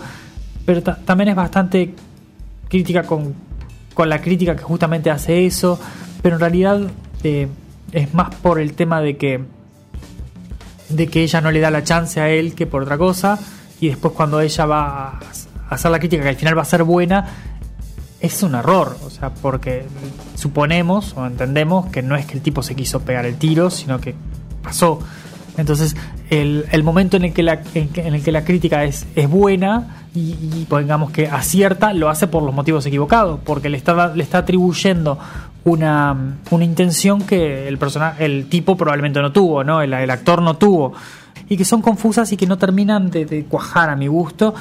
pero 0.65 0.81
también 0.81 1.27
es 1.27 1.35
bastante 1.35 1.93
crítica 2.69 3.03
con, 3.03 3.35
con, 3.93 4.07
la 4.07 4.21
crítica 4.21 4.55
que 4.55 4.63
justamente 4.63 5.11
hace 5.11 5.45
eso, 5.45 5.77
pero 6.21 6.35
en 6.35 6.39
realidad 6.39 6.79
eh, 7.25 7.49
es 7.91 8.13
más 8.13 8.33
por 8.35 8.57
el 8.57 8.71
tema 8.71 9.01
de 9.01 9.17
que 9.17 9.41
de 10.87 11.07
que 11.07 11.23
ella 11.23 11.41
no 11.41 11.51
le 11.51 11.59
da 11.59 11.71
la 11.71 11.83
chance 11.83 12.21
a 12.21 12.29
él 12.29 12.55
que 12.55 12.67
por 12.67 12.83
otra 12.83 12.97
cosa 12.97 13.37
y 13.81 13.89
después 13.89 14.13
cuando 14.13 14.39
ella 14.39 14.65
va 14.65 15.09
a 15.09 15.19
hacer 15.69 15.91
la 15.91 15.99
crítica 15.99 16.23
que 16.23 16.29
al 16.29 16.35
final 16.37 16.57
va 16.57 16.61
a 16.61 16.65
ser 16.65 16.83
buena 16.83 17.50
es 18.21 18.43
un 18.43 18.55
error, 18.55 18.97
o 19.03 19.09
sea, 19.09 19.31
porque 19.31 19.85
suponemos 20.35 21.13
o 21.17 21.25
entendemos 21.25 21.87
que 21.87 22.03
no 22.03 22.15
es 22.15 22.25
que 22.25 22.33
el 22.33 22.41
tipo 22.41 22.61
se 22.61 22.75
quiso 22.75 23.01
pegar 23.01 23.25
el 23.25 23.35
tiro, 23.35 23.69
sino 23.69 23.99
que 23.99 24.13
pasó. 24.61 24.99
Entonces, 25.57 25.95
el, 26.29 26.65
el 26.71 26.83
momento 26.83 27.17
en 27.17 27.25
el 27.25 27.33
que 27.33 27.43
la, 27.43 27.61
en, 27.73 28.13
el 28.13 28.23
que 28.23 28.31
la 28.31 28.45
crítica 28.45 28.83
es, 28.83 29.05
es 29.15 29.29
buena 29.29 30.05
y, 30.13 30.19
y, 30.19 30.67
digamos 30.69 31.11
que 31.11 31.27
acierta, 31.27 31.93
lo 31.93 32.09
hace 32.09 32.27
por 32.27 32.43
los 32.43 32.53
motivos 32.53 32.85
equivocados, 32.85 33.39
porque 33.43 33.69
le 33.69 33.77
está, 33.77 34.13
le 34.15 34.23
está 34.23 34.39
atribuyendo 34.39 35.17
una, 35.63 36.37
una 36.51 36.63
intención 36.63 37.23
que 37.23 37.67
el, 37.67 37.77
persona, 37.77 38.15
el 38.19 38.47
tipo 38.49 38.77
probablemente 38.77 39.19
no 39.19 39.31
tuvo, 39.31 39.63
¿no? 39.63 39.81
El, 39.81 39.93
actor 39.93 40.41
no 40.41 40.57
tuvo, 40.57 40.93
y 41.49 41.57
que 41.57 41.65
son 41.65 41.81
confusas 41.81 42.31
y 42.31 42.37
que 42.37 42.47
no 42.47 42.57
terminan 42.57 43.09
de 43.09 43.45
cuajar 43.49 43.89
a 43.89 43.95
mi 43.95 44.07
gusto. 44.07 44.53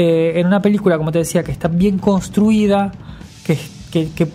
Eh, 0.00 0.38
en 0.38 0.46
una 0.46 0.62
película, 0.62 0.96
como 0.96 1.10
te 1.10 1.18
decía, 1.18 1.42
que 1.42 1.50
está 1.50 1.66
bien 1.66 1.98
construida, 1.98 2.92
que, 3.44 3.58
que, 3.90 4.12
que 4.12 4.28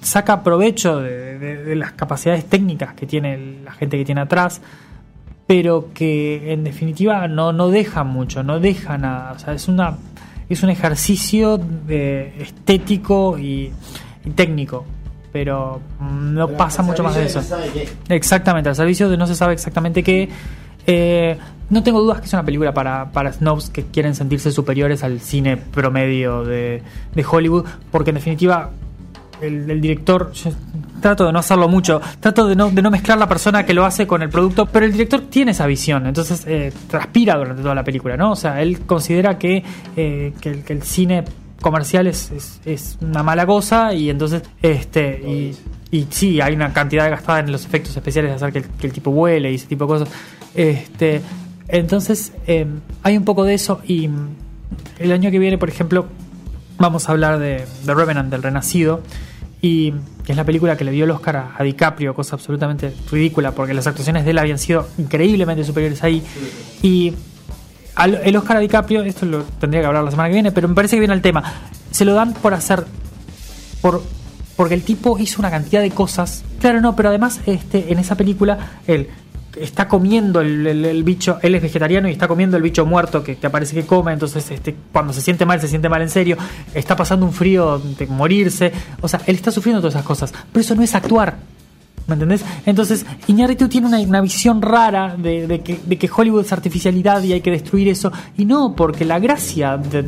saca 0.00 0.44
provecho 0.44 1.00
de, 1.00 1.40
de, 1.40 1.64
de, 1.64 1.74
las 1.74 1.90
capacidades 1.90 2.44
técnicas 2.44 2.94
que 2.94 3.04
tiene 3.04 3.58
la 3.64 3.72
gente 3.72 3.98
que 3.98 4.04
tiene 4.04 4.20
atrás, 4.20 4.60
pero 5.44 5.88
que 5.92 6.52
en 6.52 6.62
definitiva 6.62 7.26
no, 7.26 7.52
no 7.52 7.68
deja 7.68 8.04
mucho, 8.04 8.44
no 8.44 8.60
deja 8.60 8.96
nada. 8.96 9.32
O 9.32 9.38
sea, 9.40 9.54
es, 9.54 9.66
una, 9.66 9.98
es 10.48 10.62
un 10.62 10.70
ejercicio 10.70 11.60
estético 11.88 13.36
y, 13.38 13.72
y, 14.24 14.30
técnico. 14.36 14.84
Pero 15.32 15.80
no 16.00 16.46
pero 16.46 16.56
pasa 16.56 16.84
mucho 16.84 17.02
más 17.02 17.16
de 17.16 17.26
eso. 17.26 17.42
Exactamente, 18.08 18.68
al 18.68 18.76
servicio 18.76 19.10
de 19.10 19.16
no 19.16 19.26
se 19.26 19.34
sabe 19.34 19.54
exactamente 19.54 20.04
qué. 20.04 20.28
Eh, 20.90 21.36
no 21.68 21.82
tengo 21.82 22.00
dudas 22.00 22.20
que 22.20 22.26
es 22.26 22.32
una 22.32 22.44
película 22.44 22.72
para, 22.72 23.12
para 23.12 23.30
snobs 23.30 23.68
que 23.68 23.84
quieren 23.84 24.14
sentirse 24.14 24.50
superiores 24.52 25.04
al 25.04 25.20
cine 25.20 25.58
promedio 25.58 26.42
de, 26.42 26.82
de 27.14 27.26
Hollywood, 27.30 27.66
porque 27.90 28.10
en 28.10 28.14
definitiva 28.14 28.70
el, 29.42 29.80
director, 29.80 30.32
yo 30.32 30.50
trato 31.02 31.26
de 31.26 31.32
no 31.32 31.40
hacerlo 31.40 31.68
mucho, 31.68 32.00
trato 32.20 32.46
de 32.46 32.56
no, 32.56 32.70
de 32.70 32.80
no 32.80 32.90
mezclar 32.90 33.18
la 33.18 33.28
persona 33.28 33.66
que 33.66 33.74
lo 33.74 33.84
hace 33.84 34.06
con 34.06 34.22
el 34.22 34.30
producto, 34.30 34.64
pero 34.64 34.86
el 34.86 34.92
director 34.92 35.20
tiene 35.28 35.50
esa 35.50 35.66
visión, 35.66 36.06
entonces 36.06 36.44
eh, 36.46 36.72
transpira 36.88 37.36
durante 37.36 37.60
toda 37.60 37.74
la 37.74 37.84
película, 37.84 38.16
¿no? 38.16 38.32
O 38.32 38.36
sea, 38.36 38.62
él 38.62 38.80
considera 38.86 39.38
que, 39.38 39.62
eh, 39.94 40.32
que, 40.40 40.64
el, 40.66 40.82
cine 40.82 41.24
comercial 41.60 42.06
es, 42.06 42.60
es, 42.64 42.98
una 43.02 43.22
mala 43.22 43.44
cosa 43.44 43.92
y 43.92 44.08
entonces 44.08 44.42
este 44.62 45.54
y 45.90 46.06
sí 46.10 46.40
hay 46.40 46.54
una 46.54 46.72
cantidad 46.72 47.08
gastada 47.10 47.40
en 47.40 47.50
los 47.50 47.64
efectos 47.64 47.96
especiales 47.96 48.30
de 48.30 48.36
hacer 48.36 48.52
que 48.52 48.86
el, 48.86 48.92
tipo 48.92 49.10
vuele 49.10 49.50
y 49.50 49.54
ese 49.54 49.66
tipo 49.66 49.84
de 49.84 49.88
cosas 49.88 50.08
este 50.54 51.22
entonces 51.68 52.32
eh, 52.46 52.66
hay 53.02 53.16
un 53.16 53.24
poco 53.24 53.44
de 53.44 53.54
eso 53.54 53.80
y 53.86 54.08
el 54.98 55.12
año 55.12 55.30
que 55.30 55.38
viene, 55.38 55.58
por 55.58 55.68
ejemplo, 55.68 56.06
vamos 56.78 57.08
a 57.08 57.12
hablar 57.12 57.38
de 57.38 57.64
The 57.84 57.94
Revenant, 57.94 58.30
del 58.30 58.42
Renacido, 58.42 59.00
y 59.60 59.92
que 60.24 60.32
es 60.32 60.36
la 60.36 60.44
película 60.44 60.76
que 60.76 60.84
le 60.84 60.92
dio 60.92 61.04
el 61.04 61.10
Oscar 61.10 61.50
a, 61.56 61.62
DiCaprio, 61.62 62.14
cosa 62.14 62.36
absolutamente 62.36 62.92
ridícula, 63.10 63.52
porque 63.52 63.74
las 63.74 63.86
actuaciones 63.86 64.24
de 64.24 64.30
él 64.30 64.38
habían 64.38 64.58
sido 64.58 64.88
increíblemente 64.98 65.64
superiores 65.64 66.02
ahí. 66.04 66.22
Y 66.82 67.14
el 68.24 68.36
Oscar 68.36 68.58
a 68.58 68.60
DiCaprio, 68.60 69.02
esto 69.02 69.26
lo 69.26 69.42
tendría 69.42 69.80
que 69.82 69.86
hablar 69.86 70.04
la 70.04 70.10
semana 70.10 70.28
que 70.28 70.34
viene, 70.34 70.52
pero 70.52 70.68
me 70.68 70.74
parece 70.74 70.96
que 70.96 71.00
viene 71.00 71.14
al 71.14 71.22
tema, 71.22 71.42
se 71.90 72.04
lo 72.04 72.14
dan 72.14 72.34
por 72.34 72.54
hacer, 72.54 72.84
por 73.80 74.02
porque 74.58 74.74
el 74.74 74.82
tipo 74.82 75.16
hizo 75.18 75.40
una 75.40 75.50
cantidad 75.50 75.80
de 75.80 75.90
cosas. 75.92 76.44
Claro, 76.60 76.82
no, 76.82 76.94
pero 76.94 77.08
además 77.08 77.40
este, 77.46 77.90
en 77.92 77.98
esa 77.98 78.14
película, 78.16 78.58
él 78.86 79.08
está 79.58 79.88
comiendo 79.88 80.40
el, 80.40 80.66
el- 80.66 81.02
bicho, 81.04 81.38
él 81.42 81.54
es 81.54 81.62
vegetariano 81.62 82.08
y 82.08 82.12
está 82.12 82.28
comiendo 82.28 82.56
el 82.56 82.62
bicho 82.62 82.84
muerto 82.84 83.24
que, 83.24 83.36
que 83.36 83.46
aparece 83.46 83.74
que 83.74 83.86
come, 83.86 84.12
entonces 84.12 84.50
este, 84.50 84.74
cuando 84.92 85.12
se 85.12 85.20
siente 85.20 85.46
mal, 85.46 85.60
se 85.60 85.68
siente 85.68 85.88
mal 85.88 86.02
en 86.02 86.10
serio, 86.10 86.36
está 86.74 86.94
pasando 86.96 87.24
un 87.24 87.32
frío 87.32 87.78
de 87.78 88.06
morirse, 88.06 88.70
o 89.00 89.08
sea, 89.08 89.20
él 89.26 89.36
está 89.36 89.50
sufriendo 89.50 89.80
todas 89.80 89.94
esas 89.94 90.04
cosas, 90.06 90.32
pero 90.52 90.60
eso 90.60 90.74
no 90.74 90.82
es 90.82 90.94
actuar. 90.94 91.36
¿Me 92.06 92.14
entendés? 92.14 92.42
Entonces, 92.64 93.04
Iñárritu 93.26 93.68
tiene 93.68 93.86
una, 93.86 93.98
una 94.00 94.20
visión 94.22 94.62
rara 94.62 95.14
de, 95.18 95.60
que, 95.62 95.78
de 95.84 95.98
que 95.98 96.08
Hollywood 96.14 96.40
es 96.44 96.52
artificialidad 96.54 97.22
y 97.22 97.34
hay 97.34 97.42
que 97.42 97.50
destruir 97.50 97.86
eso. 97.88 98.10
Y 98.38 98.46
no, 98.46 98.74
porque 98.74 99.04
la 99.04 99.18
gracia 99.18 99.76
de- 99.76 100.02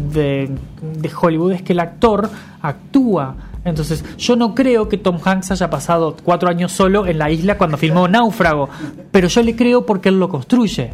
de 0.46 1.10
Hollywood 1.20 1.52
es 1.52 1.62
que 1.62 1.74
el 1.74 1.80
actor 1.80 2.30
actúa. 2.62 3.36
Entonces, 3.64 4.04
yo 4.16 4.36
no 4.36 4.54
creo 4.54 4.88
que 4.88 4.96
Tom 4.96 5.18
Hanks 5.22 5.50
haya 5.50 5.68
pasado 5.68 6.16
cuatro 6.24 6.48
años 6.48 6.72
solo 6.72 7.06
en 7.06 7.18
la 7.18 7.30
isla 7.30 7.58
cuando 7.58 7.76
filmó 7.76 8.08
Náufrago, 8.08 8.68
pero 9.10 9.28
yo 9.28 9.42
le 9.42 9.54
creo 9.54 9.84
porque 9.84 10.08
él 10.08 10.18
lo 10.18 10.28
construye. 10.28 10.92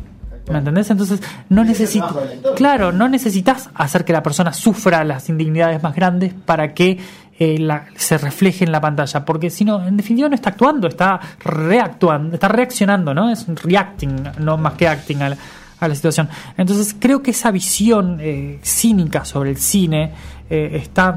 ¿Me 0.50 0.58
entendés? 0.58 0.88
Entonces, 0.90 1.20
no 1.48 1.64
necesitas. 1.64 2.12
Claro, 2.54 2.92
no 2.92 3.08
necesitas 3.08 3.68
hacer 3.74 4.04
que 4.04 4.12
la 4.12 4.22
persona 4.22 4.52
sufra 4.52 5.02
las 5.04 5.28
indignidades 5.28 5.82
más 5.82 5.94
grandes 5.94 6.34
para 6.34 6.72
que 6.72 6.98
eh, 7.38 7.58
la- 7.58 7.86
se 7.96 8.16
refleje 8.16 8.64
en 8.64 8.70
la 8.72 8.80
pantalla. 8.80 9.24
Porque 9.24 9.50
si 9.50 9.64
no, 9.64 9.84
en 9.86 9.96
definitiva 9.96 10.28
no 10.28 10.34
está 10.36 10.50
actuando, 10.50 10.86
está 10.88 11.20
reactuando, 11.44 12.34
está 12.34 12.48
reaccionando, 12.48 13.12
¿no? 13.12 13.28
Es 13.30 13.46
reacting, 13.62 14.14
no 14.38 14.56
más 14.56 14.74
que 14.74 14.86
acting 14.88 15.20
a 15.22 15.30
la, 15.30 15.36
a 15.80 15.88
la 15.88 15.94
situación. 15.96 16.28
Entonces, 16.56 16.94
creo 16.98 17.22
que 17.22 17.32
esa 17.32 17.50
visión 17.50 18.18
eh, 18.20 18.58
cínica 18.62 19.24
sobre 19.24 19.50
el 19.50 19.56
cine 19.56 20.12
eh, 20.48 20.70
está 20.80 21.16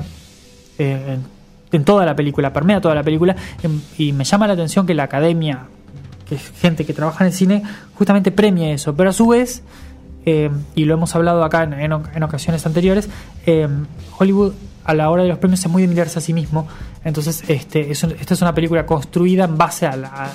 eh, 0.80 1.14
en, 1.16 1.39
en 1.72 1.84
toda 1.86 2.06
la 2.06 2.16
película, 2.16 2.52
permea 2.54 2.82
toda 2.82 2.96
la 2.96 3.04
película, 3.04 3.36
em, 3.64 3.80
y 3.98 4.12
me 4.14 4.24
llama 4.24 4.48
la 4.48 4.54
atención 4.54 4.86
que 4.88 4.94
la 4.94 5.04
academia, 5.04 5.64
que 6.28 6.36
es 6.36 6.52
gente 6.60 6.86
que 6.86 6.94
trabaja 6.94 7.24
en 7.24 7.28
el 7.28 7.34
cine, 7.34 7.64
justamente 7.96 8.32
premie 8.32 8.74
eso, 8.74 8.96
pero 8.96 9.10
a 9.10 9.14
su 9.14 9.28
vez, 9.28 9.62
eh, 10.26 10.50
y 10.76 10.86
lo 10.86 10.94
hemos 10.96 11.16
hablado 11.16 11.44
acá 11.44 11.64
en, 11.64 11.74
en 11.74 11.92
oc- 11.92 12.10
en 12.14 12.24
ocasiones 12.24 12.66
anteriores, 12.66 13.10
eh, 13.46 13.68
Hollywood 14.18 14.54
a 14.84 14.94
la 14.94 15.10
hora 15.10 15.24
de 15.24 15.30
los 15.30 15.38
premios 15.38 15.60
es 15.64 15.70
muy 15.72 15.82
de 15.84 15.88
mirarse 15.88 16.18
a 16.20 16.22
sí 16.22 16.34
mismo, 16.34 16.68
entonces 17.04 17.44
este, 17.48 17.92
esta 17.92 18.34
es 18.34 18.42
una 18.42 18.54
película 18.56 18.86
construida 18.86 19.46
en 19.46 19.58
base 19.58 19.86
a, 19.86 19.96
la- 19.96 20.32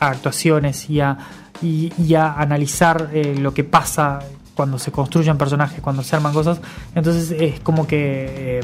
actuaciones 0.00 0.88
y 0.88 1.00
a, 1.00 1.16
y, 1.62 1.92
y 2.02 2.14
a 2.14 2.32
analizar 2.34 3.10
eh, 3.12 3.36
lo 3.38 3.52
que 3.52 3.64
pasa 3.64 4.20
cuando 4.54 4.78
se 4.78 4.90
construyen 4.92 5.36
personajes, 5.38 5.80
cuando 5.80 6.02
se 6.02 6.16
arman 6.16 6.32
cosas, 6.32 6.60
entonces 6.94 7.30
es 7.30 7.60
como 7.60 7.86
que... 7.86 8.60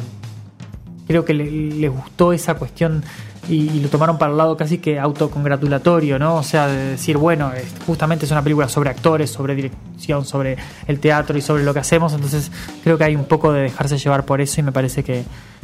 creo 1.07 1.25
que 1.25 1.35
le, 1.35 1.51
le 1.51 1.89
gustó 1.89 2.33
esa 2.33 2.55
cuestión 2.55 3.03
y, 3.49 3.71
y 3.71 3.81
lo 3.81 3.89
tomaron 3.89 4.19
para 4.19 4.33
el 4.33 4.37
lado 4.39 4.57
casi 4.57 4.79
que 4.79 4.99
autocongratulatorio, 4.99 6.19
¿no? 6.19 6.35
O 6.37 6.43
sea, 6.43 6.67
de 6.67 6.77
decir, 6.93 7.17
bueno, 7.17 7.53
es- 7.53 7.73
justamente 7.87 8.25
es 8.27 8.31
una 8.33 8.43
película 8.43 8.69
sobre 8.69 8.91
actores, 8.91 9.31
sobre 9.31 9.55
dirección, 9.55 10.25
sobre 10.25 10.57
el 10.89 10.99
teatro 10.99 11.39
y 11.39 11.43
sobre 11.43 11.63
lo 11.65 11.73
que 11.73 11.81
hacemos, 11.81 12.13
entonces 12.13 12.51
creo 12.83 12.99
que 12.99 13.05
hay 13.05 13.15
un 13.17 13.25
poco 13.25 13.53
de 13.53 13.63
dejarse 13.63 13.99
llevar 13.99 14.25
por 14.25 14.41
eso 14.41 14.61
y 14.61 14.65
me 14.65 14.73
parece 14.73 15.05
que, 15.05 15.23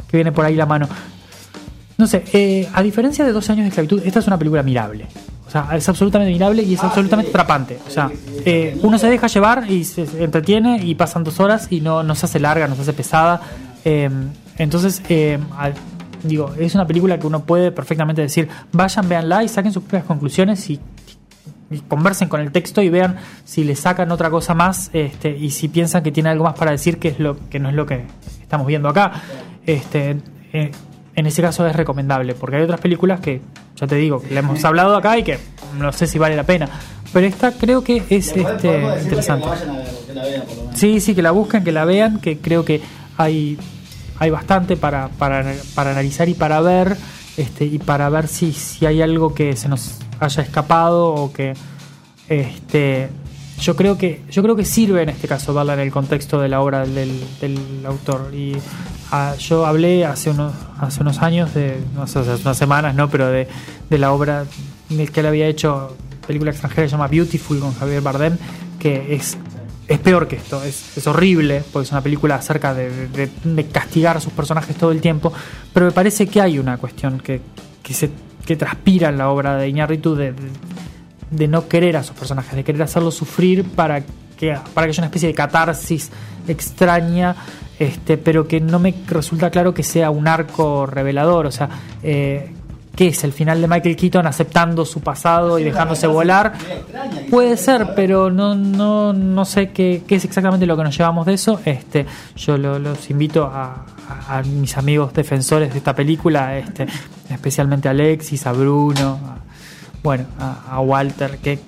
que 0.09 0.17
viene 0.17 0.31
por 0.31 0.45
ahí 0.45 0.55
la 0.55 0.65
mano. 0.65 0.87
No 1.97 2.07
sé, 2.07 2.23
eh, 2.33 2.67
a 2.73 2.81
diferencia 2.81 3.23
de 3.25 3.31
12 3.31 3.51
años 3.51 3.63
de 3.65 3.69
esclavitud, 3.69 4.01
esta 4.05 4.19
es 4.19 4.27
una 4.27 4.37
película 4.37 4.63
mirable. 4.63 5.05
O 5.47 5.51
sea, 5.51 5.69
es 5.75 5.87
absolutamente 5.87 6.31
mirable 6.33 6.63
y 6.63 6.73
es 6.73 6.83
absolutamente 6.83 7.29
atrapante. 7.29 7.77
O 7.87 7.89
sea, 7.91 8.09
eh, 8.45 8.75
uno 8.81 8.97
se 8.97 9.07
deja 9.07 9.27
llevar 9.27 9.69
y 9.69 9.83
se 9.83 10.07
se 10.07 10.23
entretiene 10.23 10.83
y 10.83 10.95
pasan 10.95 11.23
dos 11.23 11.39
horas 11.39 11.67
y 11.69 11.81
no, 11.81 12.01
no 12.01 12.15
se 12.15 12.25
hace 12.25 12.39
larga, 12.39 12.67
no 12.67 12.75
se 12.75 12.81
hace 12.81 12.93
pesada. 12.93 13.39
Eh, 13.85 14.09
entonces, 14.57 15.01
eh, 15.09 15.39
al- 15.57 15.73
digo, 16.23 16.53
es 16.59 16.73
una 16.75 16.87
película 16.87 17.19
que 17.19 17.27
uno 17.27 17.41
puede 17.43 17.71
perfectamente 17.71 18.21
decir, 18.21 18.47
vayan, 18.71 19.09
véanla 19.09 19.43
y 19.43 19.49
saquen 19.49 19.73
sus 19.73 19.83
propias 19.83 20.05
conclusiones 20.05 20.69
y, 20.69 20.79
y 21.69 21.79
conversen 21.79 22.29
con 22.29 22.39
el 22.39 22.51
texto 22.51 22.81
y 22.81 22.89
vean 22.89 23.17
si 23.43 23.63
le 23.63 23.75
sacan 23.75 24.11
otra 24.11 24.29
cosa 24.29 24.53
más 24.53 24.89
este, 24.93 25.35
y 25.35 25.49
si 25.49 25.67
piensan 25.67 26.03
que 26.03 26.11
tiene 26.11 26.29
algo 26.29 26.43
más 26.45 26.53
para 26.55 26.71
decir 26.71 26.97
que 26.97 27.09
es 27.09 27.19
lo 27.19 27.37
que 27.49 27.59
no 27.59 27.69
es 27.69 27.75
lo 27.75 27.85
que 27.85 28.05
estamos 28.41 28.67
viendo 28.67 28.87
acá. 28.89 29.11
Este, 29.65 30.17
eh, 30.53 30.71
en 31.15 31.25
ese 31.27 31.41
caso 31.41 31.65
es 31.67 31.75
recomendable, 31.75 32.33
porque 32.35 32.55
hay 32.57 32.63
otras 32.63 32.79
películas 32.79 33.19
que, 33.19 33.41
ya 33.75 33.85
te 33.87 33.95
digo, 33.95 34.21
que 34.21 34.33
le 34.33 34.39
hemos 34.39 34.63
hablado 34.65 34.95
acá 34.95 35.17
y 35.17 35.23
que 35.23 35.37
no 35.77 35.91
sé 35.91 36.07
si 36.07 36.17
vale 36.17 36.35
la 36.35 36.43
pena. 36.43 36.67
Pero 37.11 37.27
esta 37.27 37.51
creo 37.51 37.83
que 37.83 37.97
es 38.09 38.35
este, 38.35 38.41
interesante. 39.03 39.47
Sí, 40.73 40.99
sí, 40.99 41.13
que 41.13 41.21
la 41.21 41.31
busquen, 41.31 41.63
que 41.63 41.71
la 41.71 41.85
vean, 41.85 42.19
que 42.19 42.39
creo 42.39 42.65
que 42.65 42.81
hay, 43.17 43.57
hay 44.19 44.29
bastante 44.29 44.77
para, 44.77 45.09
para, 45.09 45.53
para 45.75 45.91
analizar 45.91 46.29
y 46.29 46.33
para 46.33 46.61
ver, 46.61 46.97
este, 47.37 47.65
y 47.65 47.79
para 47.79 48.09
ver 48.09 48.27
si, 48.27 48.53
si 48.53 48.85
hay 48.85 49.01
algo 49.01 49.33
que 49.33 49.55
se 49.55 49.69
nos 49.69 49.99
haya 50.19 50.43
escapado 50.43 51.13
o 51.13 51.33
que 51.33 51.53
este 52.29 53.09
yo 53.59 53.75
creo 53.75 53.97
que 53.97 54.21
yo 54.29 54.41
creo 54.43 54.55
que 54.55 54.65
sirve 54.65 55.03
en 55.03 55.09
este 55.09 55.27
caso 55.27 55.53
verla 55.53 55.73
en 55.73 55.79
el 55.79 55.91
contexto 55.91 56.39
de 56.39 56.49
la 56.49 56.61
obra 56.61 56.85
del, 56.85 57.23
del 57.39 57.85
autor. 57.85 58.31
Y 58.33 58.57
ah, 59.11 59.35
yo 59.37 59.65
hablé 59.65 60.05
hace 60.05 60.31
unos 60.31 60.53
hace 60.79 61.01
unos 61.01 61.19
años 61.19 61.53
de 61.53 61.77
no 61.95 62.07
sé 62.07 62.19
hace 62.19 62.41
unas 62.41 62.57
semanas 62.57 62.95
no 62.95 63.09
pero 63.09 63.27
de, 63.27 63.47
de 63.89 63.97
la 63.97 64.11
obra 64.11 64.45
que 64.89 65.19
él 65.19 65.25
había 65.25 65.47
hecho 65.47 65.95
película 66.27 66.51
extranjera 66.51 66.83
que 66.83 66.89
se 66.89 66.91
llama 66.91 67.07
Beautiful 67.07 67.59
con 67.59 67.73
Javier 67.73 68.01
Bardem 68.01 68.37
que 68.79 69.15
es 69.15 69.37
es 69.87 69.99
peor 69.99 70.27
que 70.27 70.37
esto, 70.37 70.63
es, 70.63 70.97
es 70.97 71.07
horrible, 71.07 71.63
porque 71.71 71.85
es 71.85 71.91
una 71.91 72.01
película 72.01 72.35
acerca 72.35 72.73
de, 72.73 73.07
de- 73.09 73.65
castigar 73.65 74.17
a 74.17 74.19
sus 74.21 74.31
personajes 74.33 74.75
todo 74.75 74.91
el 74.91 75.01
tiempo, 75.01 75.31
pero 75.73 75.85
me 75.87 75.91
parece 75.91 76.27
que 76.27 76.39
hay 76.41 76.57
una 76.59 76.77
cuestión 76.77 77.19
que, 77.19 77.41
que 77.81 77.93
se 77.93 78.09
que 78.45 78.55
transpira 78.57 79.07
en 79.09 79.17
la 79.17 79.29
obra 79.29 79.55
de 79.55 79.69
Iñárritu 79.69 80.15
de, 80.15 80.33
de, 80.33 80.49
de 81.31 81.47
no 81.47 81.67
querer 81.69 81.95
a 81.95 82.03
sus 82.03 82.15
personajes, 82.15 82.53
de 82.55 82.63
querer 82.63 82.81
hacerlos 82.83 83.15
sufrir 83.15 83.63
para 83.63 84.01
que, 84.37 84.57
para 84.73 84.85
que 84.85 84.91
haya 84.91 84.99
una 85.01 85.07
especie 85.07 85.27
de 85.29 85.33
catarsis 85.33 86.11
extraña, 86.47 87.35
este, 87.79 88.17
pero 88.17 88.47
que 88.47 88.59
no 88.59 88.79
me 88.79 88.93
resulta 89.07 89.49
claro 89.49 89.73
que 89.73 89.83
sea 89.83 90.09
un 90.11 90.27
arco 90.27 90.85
revelador, 90.85 91.45
o 91.45 91.51
sea, 91.51 91.69
eh, 92.03 92.51
¿qué 92.95 93.07
es 93.07 93.23
el 93.23 93.33
final 93.33 93.59
de 93.61 93.67
Michael 93.67 93.95
Keaton 93.95 94.27
aceptando 94.27 94.85
su 94.85 95.01
pasado 95.01 95.57
y 95.59 95.63
dejándose 95.63 96.05
volar? 96.07 96.53
Puede 97.29 97.57
ser, 97.57 97.93
pero 97.95 98.29
no, 98.29 98.53
no, 98.55 99.13
no 99.13 99.45
sé 99.45 99.71
qué, 99.71 100.03
qué 100.07 100.15
es 100.15 100.25
exactamente 100.25 100.65
lo 100.65 100.77
que 100.77 100.83
nos 100.83 100.97
llevamos 100.97 101.25
de 101.25 101.33
eso. 101.33 101.59
Este, 101.65 102.05
yo 102.35 102.57
lo- 102.57 102.77
los 102.79 103.09
invito 103.09 103.45
a, 103.45 103.85
a- 104.29 104.41
mis 104.43 104.77
amigos 104.77 105.13
defensores 105.13 105.71
de 105.71 105.77
esta 105.79 105.95
película, 105.95 106.57
este, 106.57 106.85
especialmente 107.29 107.87
a 107.87 107.91
Alexis, 107.91 108.45
a 108.45 108.51
Bruno, 108.51 109.19
a- 109.25 109.37
bueno, 110.03 110.25
a, 110.39 110.79
Walter, 110.81 111.37
que, 111.37 111.59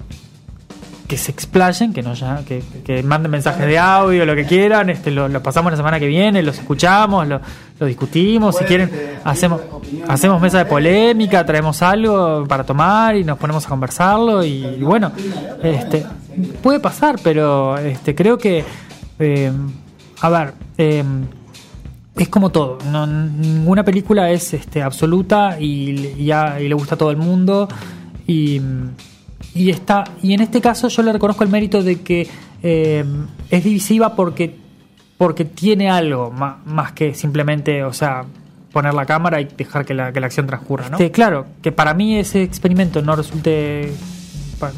que 1.08 1.18
se 1.18 1.32
explayen, 1.32 1.94
que, 1.94 2.02
nos, 2.04 2.22
lla- 2.22 2.44
que, 2.44 2.62
que 2.84 3.02
manden 3.02 3.32
mensajes 3.32 3.66
de 3.66 3.80
audio, 3.80 4.26
lo 4.26 4.36
que 4.36 4.46
quieran, 4.46 4.90
este, 4.90 5.10
lo, 5.12 5.28
lo 5.28 5.42
pasamos 5.42 5.72
la 5.72 5.78
semana 5.78 6.00
que 6.00 6.08
viene, 6.08 6.44
los 6.44 6.58
escuchamos, 6.58 7.28
lo, 7.28 7.40
lo 7.80 7.86
discutimos, 7.86 8.56
si 8.56 8.64
quieren 8.64 8.90
hacemos, 9.24 9.62
hacemos 10.08 10.42
mesa 10.42 10.60
de 10.60 10.66
polémica, 10.66 11.46
traemos 11.46 11.82
algo 11.82 12.46
para 12.48 12.64
tomar 12.64 13.18
y 13.18 13.24
nos 13.24 13.38
ponemos 13.38 13.66
a 13.66 13.70
conversarlo 13.70 14.44
y, 14.46 14.66
y 14.66 14.84
bueno, 14.84 15.12
este, 15.62 16.06
puede 16.62 16.80
pasar, 16.80 17.18
pero 17.22 17.78
este, 17.78 18.16
creo 18.16 18.38
que, 18.38 18.64
eh, 19.20 19.52
a 20.22 20.30
ver, 20.30 20.54
eh, 20.78 21.04
es 22.16 22.30
como 22.30 22.50
todo, 22.50 22.78
no, 22.90 23.06
ninguna 23.06 23.84
película 23.84 24.32
es 24.32 24.54
este, 24.54 24.82
absoluta 24.82 25.60
y, 25.60 26.14
y 26.18 26.32
y 26.32 26.68
le 26.68 26.74
gusta 26.76 26.96
a 26.96 26.98
todo 26.98 27.12
el 27.12 27.18
mundo 27.18 27.68
y, 28.26 28.62
y 29.54 29.70
está 29.70 30.06
y 30.24 30.34
en 30.34 30.40
este 30.40 30.62
caso 30.62 30.88
yo 30.88 31.04
le 31.04 31.12
reconozco 31.12 31.44
el 31.44 31.50
mérito 31.50 31.84
de 31.84 32.02
que 32.02 32.28
eh, 32.64 33.04
es 33.50 33.64
divisiva 33.64 34.16
porque 34.16 34.65
porque 35.18 35.46
tiene 35.46 35.90
algo 35.90 36.32
más, 36.32 36.92
que 36.94 37.14
simplemente 37.14 37.84
o 37.84 37.94
sea 37.94 38.26
poner 38.72 38.94
la 38.94 39.06
cámara 39.06 39.40
y 39.40 39.46
dejar 39.46 39.86
que 39.86 39.94
la, 39.94 40.12
que 40.12 40.20
la 40.20 40.26
acción 40.26 40.48
transcurra 40.48 40.90
¿no? 40.90 40.98
Este, 40.98 41.12
claro 41.12 41.46
que 41.62 41.72
para 41.72 41.94
mí 41.94 42.18
ese 42.18 42.44
experimento 42.44 43.02
no 43.02 43.16
resulte 43.16 43.94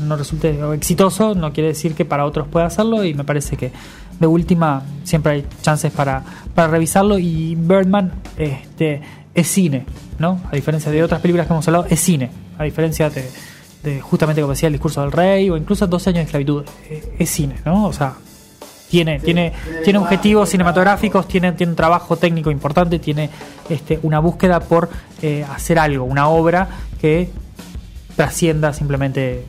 no 0.02 0.16
resulte 0.16 0.60
exitoso 0.74 1.34
no 1.34 1.54
quiere 1.54 1.70
decir 1.70 1.96
que 1.96 2.06
para 2.06 2.26
otros 2.26 2.48
pueda 2.48 2.66
hacerlo 2.66 3.04
y 3.04 3.14
me 3.14 3.24
parece 3.24 3.58
que 3.58 3.72
de 4.20 4.28
última 4.28 4.84
siempre 5.04 5.32
hay 5.34 5.46
chances 5.62 5.92
para, 5.92 6.24
para 6.54 6.68
revisarlo 6.68 7.18
y 7.18 7.56
Birdman 7.56 8.12
este 8.38 9.02
es 9.34 9.48
cine 9.48 9.86
no 10.20 10.42
a 10.52 10.56
diferencia 10.56 10.92
de 10.92 11.04
otras 11.04 11.22
películas 11.22 11.48
que 11.48 11.54
hemos 11.54 11.68
hablado 11.68 11.86
es 11.90 12.00
cine 12.00 12.30
a 12.58 12.64
diferencia 12.64 13.10
de, 13.10 13.30
de 13.84 14.02
justamente 14.02 14.42
como 14.42 14.54
decía 14.54 14.68
el 14.68 14.74
discurso 14.74 15.02
del 15.02 15.12
rey 15.12 15.50
o 15.50 15.58
incluso 15.58 15.88
12 15.88 16.10
años 16.10 16.18
de 16.18 16.24
esclavitud 16.24 16.66
eh, 16.90 17.16
es 17.18 17.30
cine 17.30 17.56
no 17.66 17.86
o 17.86 17.94
sea 17.94 18.16
tiene, 18.90 19.20
tiene, 19.20 19.54
tiene 19.84 20.00
objetivos 20.00 20.50
cinematográficos, 20.50 21.28
tiene, 21.28 21.52
tiene 21.54 21.72
un 21.72 21.76
trabajo 21.76 22.16
técnico 22.16 22.52
importante, 22.52 23.00
tiene 23.00 23.30
este, 23.70 24.00
una 24.04 24.20
búsqueda 24.20 24.60
por 24.60 24.90
eh, 25.22 25.46
hacer 25.50 25.80
algo, 25.80 26.06
una 26.06 26.30
obra 26.30 26.68
que 27.02 27.30
trascienda 28.16 28.74
simplemente 28.74 29.46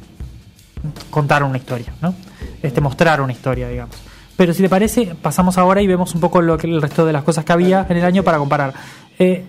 contar 1.10 1.42
una 1.42 1.56
historia, 1.56 1.92
¿no? 2.00 2.14
Este, 2.62 2.80
mostrar 2.80 3.20
una 3.20 3.32
historia, 3.32 3.68
digamos. 3.68 3.96
Pero 4.36 4.54
si 4.54 4.62
te 4.62 4.68
parece, 4.68 5.16
pasamos 5.20 5.58
ahora 5.58 5.82
y 5.82 5.86
vemos 5.86 6.14
un 6.14 6.20
poco 6.20 6.40
lo 6.40 6.58
que 6.58 6.68
el 6.68 6.80
resto 6.80 7.04
de 7.04 7.12
las 7.12 7.24
cosas 7.24 7.44
que 7.44 7.52
había 7.52 7.86
en 7.88 7.96
el 7.96 8.04
año 8.04 8.22
para 8.22 8.38
comparar. 8.38 8.72
Eh, 9.18 9.44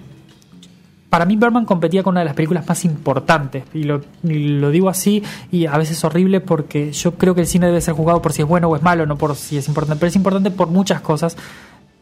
para 1.09 1.25
mí 1.25 1.35
Berman 1.35 1.65
competía 1.65 2.03
con 2.03 2.13
una 2.13 2.21
de 2.21 2.25
las 2.25 2.35
películas 2.35 2.67
más 2.67 2.85
importantes 2.85 3.63
y 3.73 3.83
lo, 3.83 4.01
y 4.23 4.49
lo 4.59 4.69
digo 4.69 4.89
así 4.89 5.23
y 5.51 5.65
a 5.65 5.77
veces 5.77 6.03
horrible 6.03 6.39
porque 6.39 6.91
yo 6.91 7.15
creo 7.15 7.33
que 7.33 7.41
el 7.41 7.47
cine 7.47 7.65
debe 7.65 7.81
ser 7.81 7.95
juzgado 7.95 8.21
por 8.21 8.33
si 8.33 8.43
es 8.43 8.47
bueno 8.47 8.67
o 8.67 8.75
es 8.75 8.83
malo, 8.83 9.05
no 9.05 9.17
por 9.17 9.35
si 9.35 9.57
es 9.57 9.67
importante, 9.67 9.99
pero 9.99 10.09
es 10.09 10.15
importante 10.15 10.51
por 10.51 10.67
muchas 10.67 11.01
cosas 11.01 11.35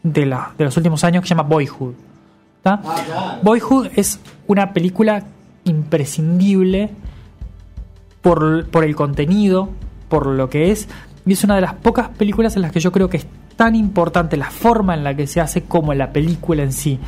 de, 0.02 0.26
la, 0.26 0.52
de 0.58 0.64
los 0.64 0.76
últimos 0.76 1.04
años 1.04 1.22
que 1.22 1.28
se 1.28 1.34
llama 1.34 1.48
Boyhood. 1.48 1.94
¿tá? 2.62 2.80
Boyhood 3.42 3.88
es 3.96 4.20
una 4.46 4.72
película 4.72 5.24
imprescindible 5.64 6.90
por, 8.20 8.68
por 8.68 8.84
el 8.84 8.94
contenido, 8.94 9.70
por 10.08 10.26
lo 10.26 10.50
que 10.50 10.70
es, 10.70 10.88
y 11.24 11.32
es 11.32 11.44
una 11.44 11.54
de 11.54 11.60
las 11.62 11.74
pocas 11.74 12.08
películas 12.08 12.56
en 12.56 12.62
las 12.62 12.72
que 12.72 12.80
yo 12.80 12.92
creo 12.92 13.08
que 13.08 13.18
es 13.18 13.26
tan 13.56 13.74
importante 13.74 14.36
la 14.36 14.50
forma 14.50 14.94
en 14.94 15.04
la 15.04 15.14
que 15.14 15.26
se 15.26 15.40
hace 15.40 15.64
como 15.64 15.92
la 15.94 16.12
película 16.12 16.62
en 16.62 16.72
sí. 16.72 16.98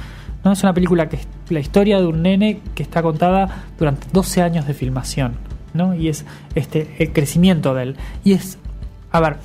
¿No? 0.44 0.52
Es 0.52 0.62
una 0.62 0.72
película 0.72 1.08
que 1.08 1.16
es 1.16 1.28
la 1.48 1.60
historia 1.60 1.98
de 1.98 2.06
un 2.06 2.22
nene 2.22 2.60
que 2.74 2.82
está 2.82 3.02
contada 3.02 3.64
durante 3.78 4.06
12 4.12 4.42
años 4.42 4.66
de 4.66 4.74
filmación. 4.74 5.50
¿no? 5.74 5.94
Y 5.94 6.08
es 6.08 6.24
este, 6.54 6.96
el 6.98 7.12
crecimiento 7.12 7.74
de 7.74 7.82
él. 7.82 7.96
Y 8.24 8.32
es, 8.32 8.58
a 9.12 9.20
ver, 9.20 9.36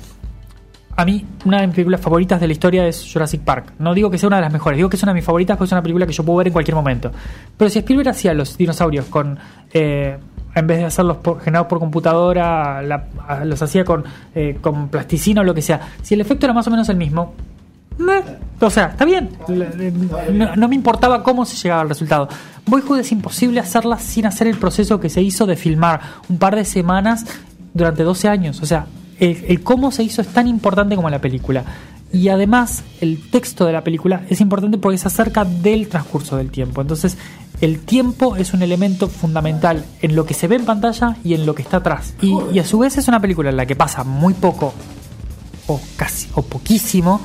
a 0.96 1.04
mí 1.04 1.24
una 1.44 1.60
de 1.60 1.66
mis 1.66 1.76
películas 1.76 2.00
favoritas 2.00 2.40
de 2.40 2.46
la 2.46 2.52
historia 2.52 2.86
es 2.86 3.08
Jurassic 3.12 3.42
Park. 3.42 3.74
No 3.78 3.94
digo 3.94 4.10
que 4.10 4.18
sea 4.18 4.28
una 4.28 4.36
de 4.36 4.42
las 4.42 4.52
mejores, 4.52 4.76
digo 4.76 4.88
que 4.88 4.96
es 4.96 5.02
una 5.02 5.12
de 5.12 5.16
mis 5.16 5.24
favoritas 5.24 5.56
porque 5.56 5.66
es 5.66 5.72
una 5.72 5.82
película 5.82 6.06
que 6.06 6.12
yo 6.12 6.24
puedo 6.24 6.38
ver 6.38 6.48
en 6.48 6.52
cualquier 6.52 6.74
momento. 6.74 7.10
Pero 7.56 7.70
si 7.70 7.78
Spielberg 7.80 8.08
hacía 8.08 8.34
los 8.34 8.56
dinosaurios 8.56 9.06
con... 9.06 9.38
eh, 9.72 10.18
en 10.54 10.66
vez 10.66 10.78
de 10.78 10.84
hacerlos 10.86 11.18
por, 11.18 11.38
generados 11.42 11.68
por 11.68 11.78
computadora, 11.78 12.80
los 13.44 13.60
hacía 13.60 13.84
con, 13.84 14.02
eh, 14.34 14.56
con 14.62 14.88
plasticina 14.88 15.42
o 15.42 15.44
lo 15.44 15.52
que 15.52 15.60
sea. 15.60 15.78
Si 16.00 16.14
el 16.14 16.22
efecto 16.22 16.46
era 16.46 16.54
más 16.54 16.66
o 16.66 16.70
menos 16.70 16.88
el 16.88 16.96
mismo, 16.96 17.34
o 18.60 18.70
sea, 18.70 18.86
está 18.86 19.04
bien. 19.04 19.30
No, 20.56 20.68
me 20.68 20.74
importaba 20.74 21.22
cómo 21.22 21.44
se 21.44 21.56
llegaba 21.56 21.82
al 21.82 21.88
resultado. 21.88 22.28
Boyhood 22.66 23.00
es 23.00 23.12
imposible 23.12 23.60
hacerla 23.60 23.98
sin 23.98 24.26
hacer 24.26 24.46
el 24.46 24.58
proceso 24.58 25.00
que 25.00 25.08
se 25.08 25.22
hizo 25.22 25.46
de 25.46 25.56
filmar 25.56 26.00
un 26.28 26.38
par 26.38 26.56
de 26.56 26.64
semanas 26.64 27.24
durante 27.74 28.02
12 28.02 28.28
años. 28.28 28.62
O 28.62 28.66
sea, 28.66 28.86
el, 29.18 29.62
cómo 29.62 29.90
se 29.90 30.02
hizo 30.02 30.22
es 30.22 30.28
tan 30.28 30.46
importante 30.46 30.96
como 30.96 31.10
la 31.10 31.20
película. 31.20 31.64
Y 32.12 32.28
además, 32.28 32.82
el 33.00 33.30
texto 33.30 33.66
de 33.66 33.72
la 33.72 33.82
película 33.82 34.22
es 34.30 34.40
importante 34.40 34.78
porque 34.78 34.96
se 34.96 35.08
acerca 35.08 35.44
del 35.44 35.88
transcurso 35.88 36.36
del 36.36 36.50
tiempo. 36.50 36.80
Entonces, 36.80 37.18
el 37.60 37.80
tiempo 37.80 38.36
es 38.36 38.54
un 38.54 38.62
elemento 38.62 39.08
fundamental 39.08 39.84
en 40.02 40.14
lo 40.14 40.24
que 40.24 40.34
se 40.34 40.46
ve 40.46 40.56
en 40.56 40.64
pantalla 40.64 41.16
y 41.24 41.34
en 41.34 41.44
lo 41.44 41.54
que 41.54 41.62
está 41.62 41.78
atrás. 41.78 42.14
Y, 42.22 42.34
y 42.52 42.58
a 42.58 42.64
su 42.64 42.78
vez 42.78 42.96
es 42.96 43.08
una 43.08 43.20
película 43.20 43.50
en 43.50 43.56
la 43.56 43.66
que 43.66 43.76
pasa 43.76 44.04
muy 44.04 44.34
poco 44.34 44.72
o 45.66 45.80
casi 45.96 46.28
o 46.34 46.42
poquísimo, 46.42 47.20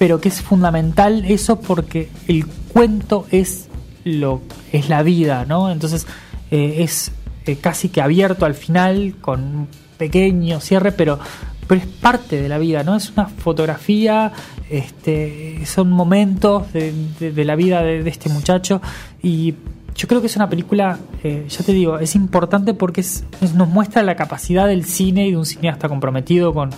pero 0.00 0.18
que 0.18 0.30
es 0.30 0.40
fundamental 0.40 1.26
eso 1.28 1.60
porque 1.60 2.08
el 2.26 2.46
cuento 2.46 3.26
es 3.30 3.68
lo 4.04 4.40
es 4.72 4.88
la 4.88 5.02
vida, 5.02 5.44
¿no? 5.46 5.70
Entonces 5.70 6.06
eh, 6.50 6.76
es 6.78 7.12
eh, 7.44 7.56
casi 7.56 7.90
que 7.90 8.00
abierto 8.00 8.46
al 8.46 8.54
final 8.54 9.16
con 9.20 9.40
un 9.42 9.68
pequeño 9.98 10.58
cierre, 10.60 10.90
pero 10.92 11.18
pero 11.66 11.82
es 11.82 11.86
parte 11.86 12.40
de 12.40 12.48
la 12.48 12.56
vida, 12.56 12.82
¿no? 12.82 12.96
Es 12.96 13.10
una 13.10 13.26
fotografía, 13.26 14.32
este, 14.70 15.66
son 15.66 15.90
momentos 15.92 16.72
de, 16.72 16.94
de- 17.20 17.44
la 17.44 17.54
vida 17.56 17.82
de, 17.82 18.08
este 18.08 18.30
muchacho 18.30 18.80
y 19.22 19.54
yo 19.94 20.08
creo 20.08 20.22
que 20.22 20.28
es 20.28 20.36
una 20.36 20.48
película, 20.48 20.98
eh, 21.22 21.44
ya 21.46 21.62
te 21.62 21.72
digo, 21.72 21.98
es 21.98 22.14
importante 22.16 22.72
porque 22.72 23.02
es- 23.02 23.22
nos 23.54 23.68
muestra 23.68 24.02
la 24.02 24.16
capacidad 24.16 24.66
del 24.66 24.86
cine 24.86 25.28
y 25.28 25.32
de 25.32 25.36
un 25.36 25.44
cineasta 25.44 25.90
comprometido 25.90 26.54
con, 26.54 26.70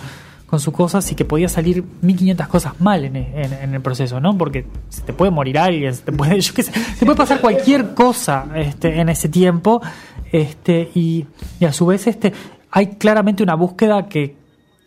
con 0.53 0.59
sus 0.59 0.71
cosas 0.71 1.11
y 1.11 1.15
que 1.15 1.25
podía 1.25 1.49
salir 1.49 1.83
1500 2.03 2.47
cosas 2.47 2.79
mal 2.79 3.05
en, 3.05 3.15
en- 3.15 3.73
el 3.73 3.81
proceso, 3.81 4.19
¿no? 4.19 4.37
Porque 4.37 4.67
se 4.89 5.01
te 5.01 5.11
puede 5.11 5.31
morir 5.31 5.57
alguien, 5.57 5.95
se 5.95 6.03
te 6.03 6.11
puede, 6.11 6.39
yo 6.41 6.53
qué 6.53 6.61
sé, 6.61 6.71
te 6.99 7.05
puede 7.07 7.17
pasar 7.17 7.41
cualquier 7.41 7.95
cosa 7.95 8.45
este, 8.55 8.99
en 8.99 9.09
ese 9.09 9.29
tiempo 9.29 9.81
este, 10.31 10.91
y, 10.93 11.25
y 11.59 11.65
a 11.65 11.73
su 11.73 11.87
vez 11.87 12.05
este, 12.05 12.33
hay 12.69 12.97
claramente 12.97 13.41
una 13.41 13.55
búsqueda 13.55 14.07
que, 14.07 14.35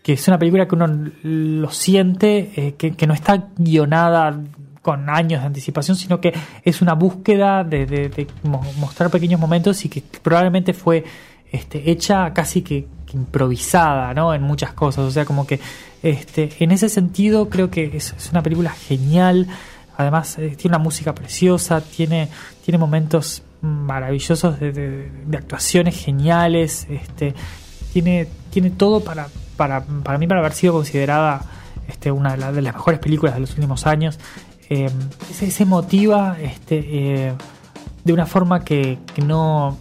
que 0.05 0.13
es 0.13 0.29
una 0.29 0.39
película 0.39 0.69
que 0.69 0.77
uno 0.77 0.87
lo 1.25 1.71
siente, 1.73 2.53
eh, 2.55 2.75
que, 2.79 2.93
que 2.93 3.07
no 3.09 3.15
está 3.15 3.49
guionada 3.59 4.39
con 4.83 5.11
años 5.11 5.41
de 5.41 5.47
anticipación, 5.49 5.97
sino 5.97 6.21
que 6.21 6.33
es 6.63 6.81
una 6.81 6.93
búsqueda 6.95 7.65
de, 7.65 7.87
de- 7.87 8.09
de 8.09 8.29
mo- 8.45 8.63
mostrar 8.79 9.11
pequeños 9.11 9.41
momentos 9.41 9.85
y 9.85 9.89
que 9.89 10.01
probablemente 10.23 10.73
fue 10.75 11.03
este, 11.51 11.91
hecha 11.91 12.33
casi 12.33 12.63
que, 12.63 12.87
improvisada, 13.13 14.15
¿no? 14.15 14.35
En 14.35 14.43
muchas 14.43 14.73
cosas. 14.73 15.05
O 15.05 15.11
sea, 15.11 15.25
como 15.25 15.47
que 15.47 15.61
este, 16.03 16.51
en 16.61 16.71
ese 16.71 16.89
sentido 16.89 17.49
creo 17.49 17.71
que 17.71 17.97
es, 17.97 18.15
una 18.31 18.43
película 18.43 18.71
genial. 18.71 19.47
Además, 19.97 20.39
eh, 20.39 20.55
tiene 20.57 20.77
una 20.77 20.83
música 20.85 21.15
preciosa, 21.15 21.81
tiene, 21.81 22.29
tiene 22.65 22.79
momentos 22.79 23.43
maravillosos 23.63 24.61
de, 24.61 25.11
actuaciones 25.33 25.97
geniales, 25.97 26.87
este, 26.91 27.35
tiene, 27.93 28.29
tiene 28.51 28.71
todo 28.71 29.01
para, 29.01 29.29
para, 29.57 29.83
para 29.83 30.19
mí 30.19 30.27
para 30.27 30.41
haber 30.41 30.53
sido 30.53 30.75
considerada 30.75 31.43
este, 31.89 32.11
una 32.13 32.33
de, 32.33 32.39
la- 32.39 32.53
de 32.53 32.63
las 32.63 32.75
mejores 32.75 33.01
películas 33.01 33.35
de 33.35 33.41
los 33.41 33.51
últimos 33.55 33.87
años. 33.87 34.19
Eh, 34.69 34.91
se 35.33 35.65
motiva 35.65 36.37
este, 36.41 36.85
eh, 37.29 37.33
de 38.05 38.13
una 38.13 38.27
forma 38.27 38.65
que, 38.65 38.99
que 39.15 39.23
no, 39.23 39.79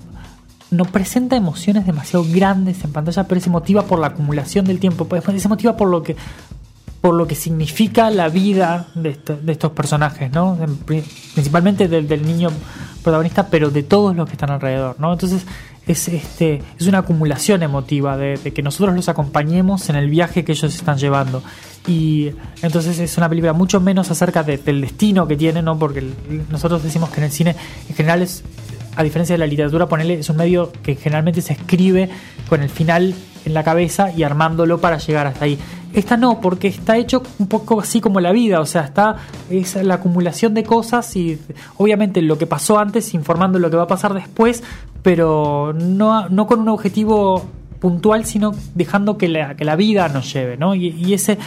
no 0.75 0.85
presenta 0.85 1.35
emociones 1.35 1.85
demasiado 1.85 2.25
grandes 2.29 2.83
en 2.83 2.91
pantalla, 2.91 3.23
pero 3.27 3.41
se 3.41 3.49
motiva 3.49 3.83
por 3.83 3.99
la 3.99 4.07
acumulación 4.07 4.65
del 4.65 4.79
tiempo, 4.79 5.05
pues, 5.05 5.23
se 5.41 5.47
motiva 5.49 5.75
por 5.77 5.89
lo 5.89 6.03
que 6.03 6.15
por 7.01 7.13
lo 7.13 7.27
que 7.27 7.35
significa 7.35 8.09
la 8.09 8.29
vida 8.29 8.88
de, 8.95 9.09
esto- 9.09 9.38
de 9.38 9.51
estos 9.51 9.71
personajes, 9.73 10.31
¿no? 10.31 10.57
En 10.59 10.75
pri- 10.77 11.03
Principalmente 11.35 11.88
del, 11.88 12.07
del 12.07 12.25
niño 12.25 12.49
protagonista, 13.03 13.47
pero 13.47 13.69
de 13.69 13.83
todos 13.83 14.15
los 14.15 14.25
que 14.25 14.31
están 14.33 14.49
alrededor, 14.49 14.95
¿no? 14.99 15.13
Entonces 15.13 15.45
es 15.85 16.07
este 16.07 16.63
es 16.79 16.88
una 16.88 16.97
acumulación 16.99 17.61
emotiva 17.61 18.17
de, 18.17 18.39
que 18.51 18.63
nosotros 18.63 18.95
los 18.95 19.07
acompañemos 19.07 19.88
en 19.89 19.97
el 19.97 20.09
viaje 20.09 20.43
que 20.43 20.53
ellos 20.53 20.73
están 20.73 20.97
llevando 20.97 21.43
y 21.85 22.31
entonces 22.63 22.97
es 22.97 23.15
una 23.19 23.29
película 23.29 23.53
mucho 23.53 23.79
menos 23.79 24.09
acerca 24.09 24.41
de- 24.41 24.57
del 24.57 24.81
destino 24.81 25.27
que 25.27 25.38
tiene, 25.38 25.61
¿no? 25.61 25.77
Porque 25.77 26.03
nosotros 26.49 26.81
decimos 26.81 27.11
que 27.11 27.19
en 27.19 27.25
el 27.25 27.31
cine 27.31 27.55
en 27.88 27.95
general 27.95 28.23
es 28.23 28.43
a 28.95 29.03
diferencia 29.03 29.34
de 29.34 29.39
la 29.39 29.47
literatura, 29.47 29.88
ponerle 29.88 30.19
es 30.19 30.29
un 30.29 30.38
medio 30.38 30.71
que 30.84 30.95
generalmente 30.95 31.41
se 31.41 31.53
escribe 31.53 32.10
con 32.49 32.62
el 32.62 32.69
final 32.69 33.13
en 33.45 33.53
la 33.53 33.63
cabeza 33.63 34.12
y 34.12 34.23
armándolo 34.23 34.79
para 34.79 34.97
llegar 34.97 35.27
hasta 35.27 35.45
ahí. 35.45 35.58
Esta 35.93 36.17
no, 36.17 36.41
porque 36.41 36.67
está 36.67 36.97
hecho 36.97 37.23
un 37.39 37.47
poco 37.47 37.79
así 37.79 38.01
como 38.01 38.19
la 38.19 38.31
vida, 38.31 38.60
o 38.60 38.65
sea, 38.65 38.81
está 38.81 39.15
es 39.49 39.75
la 39.75 39.95
acumulación 39.95 40.53
de 40.53 40.63
cosas 40.63 41.15
y 41.15 41.39
obviamente 41.77 42.21
lo 42.21 42.38
que 42.38 42.47
pasó 42.47 42.79
antes 42.79 43.13
informando 43.13 43.60
lo 43.60 43.69
que 43.69 43.77
va 43.77 43.84
a 43.84 43.88
pasar 43.88 44.13
después, 44.13 44.63
pero 45.03 45.73
no, 45.73 46.27
no 46.29 46.47
con 46.47 46.60
un 46.60 46.69
objetivo 46.69 47.45
puntual, 47.79 48.25
sino 48.25 48.51
dejando 48.73 49.17
que 49.17 49.29
la, 49.29 49.55
que 49.55 49.63
la 49.63 49.75
vida 49.75 50.10
nos 50.10 50.34
lleve, 50.34 50.58
¿no? 50.58 50.75
Y, 50.75 50.88
y 50.88 51.13
ese 51.13 51.38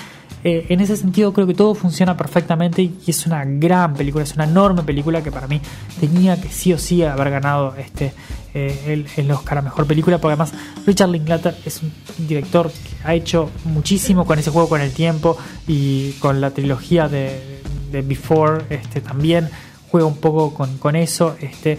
eh, 0.49 0.65
en 0.71 0.81
ese 0.81 0.97
sentido 0.97 1.35
creo 1.35 1.47
que 1.47 1.53
todo 1.53 1.75
funciona 1.75 2.17
perfectamente 2.17 2.81
y 2.81 2.95
es 3.07 3.27
una 3.27 3.45
gran 3.45 3.93
película, 3.93 4.25
es 4.25 4.33
una 4.35 4.45
enorme 4.45 4.83
película 4.83 5.23
que 5.23 5.31
para 5.31 5.47
mí 5.47 5.61
tenía 6.01 6.41
que 6.41 6.49
sí 6.49 6.73
o 6.73 6.79
sí 6.79 7.03
haber 7.03 7.29
ganado 7.29 7.75
este 7.77 8.15
eh, 8.55 8.75
el, 8.87 9.07
el 9.19 9.31
Oscar 9.31 9.59
a 9.59 9.63
Mejor 9.63 9.87
Película, 9.87 10.17
porque 10.17 10.33
además 10.33 10.55
Richard 10.87 11.11
Linklater 11.11 11.55
es 11.67 11.83
un 11.83 11.93
director 12.27 12.71
que 12.71 13.07
ha 13.07 13.13
hecho 13.13 13.51
muchísimo 13.65 14.25
con 14.25 14.39
ese 14.39 14.51
juego 14.51 14.71
con 14.71 14.81
el 14.81 14.93
tiempo 14.93 15.37
y 15.67 16.13
con 16.13 16.41
la 16.41 16.51
trilogía 16.53 17.09
de, 17.09 17.61
de 17.93 18.01
Before 18.01 18.65
este, 18.71 19.03
también 19.03 19.51
juega 19.91 20.07
un 20.07 20.17
poco 20.17 20.55
con, 20.55 20.79
con 20.79 20.97
eso, 20.97 21.37
este, 21.43 21.77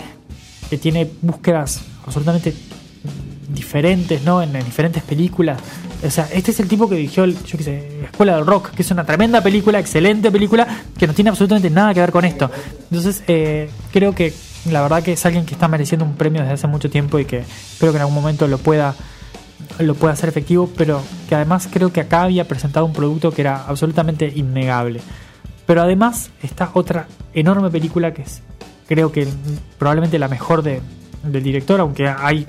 que 0.69 0.77
tiene 0.77 1.10
búsquedas 1.23 1.82
absolutamente 2.05 2.53
diferentes, 3.49 4.23
¿no? 4.23 4.41
En, 4.41 4.55
en 4.55 4.63
diferentes 4.63 5.03
películas. 5.03 5.59
O 6.05 6.09
sea, 6.09 6.29
este 6.31 6.51
es 6.51 6.59
el 6.59 6.67
tipo 6.67 6.88
que 6.88 6.95
dirigió, 6.95 7.25
yo 7.25 7.57
qué 7.57 7.63
sé, 7.63 8.03
Escuela 8.05 8.35
del 8.35 8.45
Rock, 8.45 8.71
que 8.71 8.83
es 8.83 8.91
una 8.91 9.03
tremenda 9.05 9.41
película, 9.41 9.79
excelente 9.79 10.31
película, 10.31 10.67
que 10.97 11.07
no 11.07 11.13
tiene 11.13 11.29
absolutamente 11.29 11.69
nada 11.69 11.93
que 11.93 11.99
ver 11.99 12.12
con 12.12 12.23
esto. 12.25 12.49
Entonces, 12.89 13.23
eh, 13.27 13.69
creo 13.91 14.15
que 14.15 14.33
la 14.69 14.81
verdad 14.81 15.03
que 15.03 15.13
es 15.13 15.25
alguien 15.25 15.45
que 15.45 15.53
está 15.53 15.67
mereciendo 15.67 16.05
un 16.05 16.15
premio 16.15 16.41
desde 16.41 16.53
hace 16.53 16.67
mucho 16.67 16.89
tiempo 16.89 17.19
y 17.19 17.25
que 17.25 17.39
espero 17.39 17.91
que 17.91 17.97
en 17.97 18.01
algún 18.01 18.15
momento 18.15 18.47
lo 18.47 18.57
pueda 18.57 18.95
lo 19.77 19.95
pueda 19.95 20.13
hacer 20.13 20.29
efectivo, 20.29 20.69
pero 20.77 21.01
que 21.27 21.35
además 21.35 21.69
creo 21.71 21.93
que 21.93 22.01
acá 22.01 22.23
había 22.23 22.47
presentado 22.47 22.85
un 22.85 22.93
producto 22.93 23.31
que 23.31 23.41
era 23.41 23.65
absolutamente 23.65 24.31
innegable. 24.35 25.01
Pero 25.65 25.81
además 25.81 26.31
está 26.41 26.71
otra 26.73 27.07
enorme 27.33 27.69
película 27.69 28.13
que 28.13 28.23
es, 28.23 28.41
creo 28.88 29.12
que 29.12 29.27
probablemente 29.77 30.17
la 30.17 30.27
mejor 30.27 30.63
de, 30.63 30.81
del 31.23 31.43
director, 31.43 31.79
aunque 31.79 32.07
hay 32.07 32.47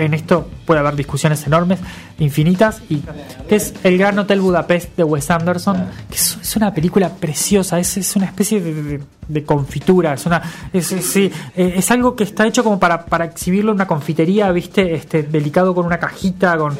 en 0.00 0.14
esto 0.14 0.48
puede 0.66 0.80
haber 0.80 0.96
discusiones 0.96 1.46
enormes, 1.46 1.78
infinitas, 2.18 2.80
y 2.88 3.02
que 3.48 3.56
es 3.56 3.74
El 3.84 3.98
Gran 3.98 4.18
Hotel 4.18 4.40
Budapest 4.40 4.96
de 4.96 5.04
Wes 5.04 5.30
Anderson, 5.30 5.76
que 6.08 6.16
es, 6.16 6.38
es 6.40 6.56
una 6.56 6.72
película 6.74 7.08
preciosa, 7.10 7.78
es, 7.78 7.96
es 7.96 8.16
una 8.16 8.26
especie 8.26 8.60
de, 8.60 8.74
de- 8.82 9.00
de 9.30 9.44
confitura, 9.44 10.14
es 10.14 10.26
una 10.26 10.42
es, 10.72 10.86
sí, 10.86 11.30
eh, 11.54 11.74
es 11.76 11.88
algo 11.92 12.16
que 12.16 12.24
está 12.24 12.44
hecho 12.48 12.64
como 12.64 12.80
para, 12.80 13.06
para 13.06 13.26
exhibirlo 13.26 13.70
en 13.70 13.76
una 13.76 13.86
confitería, 13.86 14.50
viste, 14.50 14.92
este 14.94 15.22
delicado 15.22 15.72
con 15.72 15.86
una 15.86 16.00
cajita, 16.00 16.56
con 16.58 16.76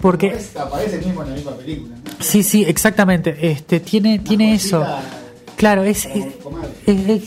porque 0.00 0.36
Aparece 0.58 0.98
mismo 0.98 1.22
en 1.22 1.28
la 1.30 1.34
misma 1.36 1.52
película. 1.52 1.94
Sí, 2.18 2.42
sí, 2.42 2.64
exactamente. 2.64 3.36
Este 3.40 3.78
tiene 3.78 4.18
tiene 4.18 4.52
eso. 4.54 4.84
Claro, 5.56 5.84
es, 5.84 6.08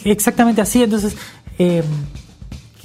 exactamente 0.03 0.59
así. 0.61 0.83
Entonces 0.83 1.15
eh, 1.57 1.81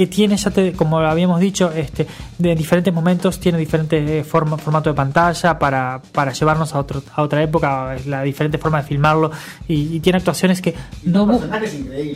que 0.01 0.07
tiene, 0.07 0.35
ya 0.39 0.51
te, 0.51 0.73
como 0.73 0.99
habíamos 1.01 1.41
dicho, 1.41 1.71
este, 1.73 2.07
de 2.39 2.55
diferentes 2.55 2.91
momentos, 2.95 3.39
tiene 3.39 3.59
diferentes 3.59 4.27
forma, 4.27 4.57
formato 4.57 4.89
de 4.89 4.95
pantalla 4.97 5.59
para, 5.59 6.01
para 6.13 6.33
llevarnos 6.33 6.75
a, 6.75 6.79
otro, 6.79 7.03
a 7.15 7.21
otra 7.21 7.43
época, 7.43 7.97
la 8.07 8.23
diferente 8.23 8.57
forma 8.57 8.81
de 8.81 8.89
filmarlo, 8.89 9.31
y, 9.69 9.97
y 9.97 10.01
tiene 10.01 10.17
actuaciones 10.17 10.63
que 10.63 10.75
no 11.05 11.39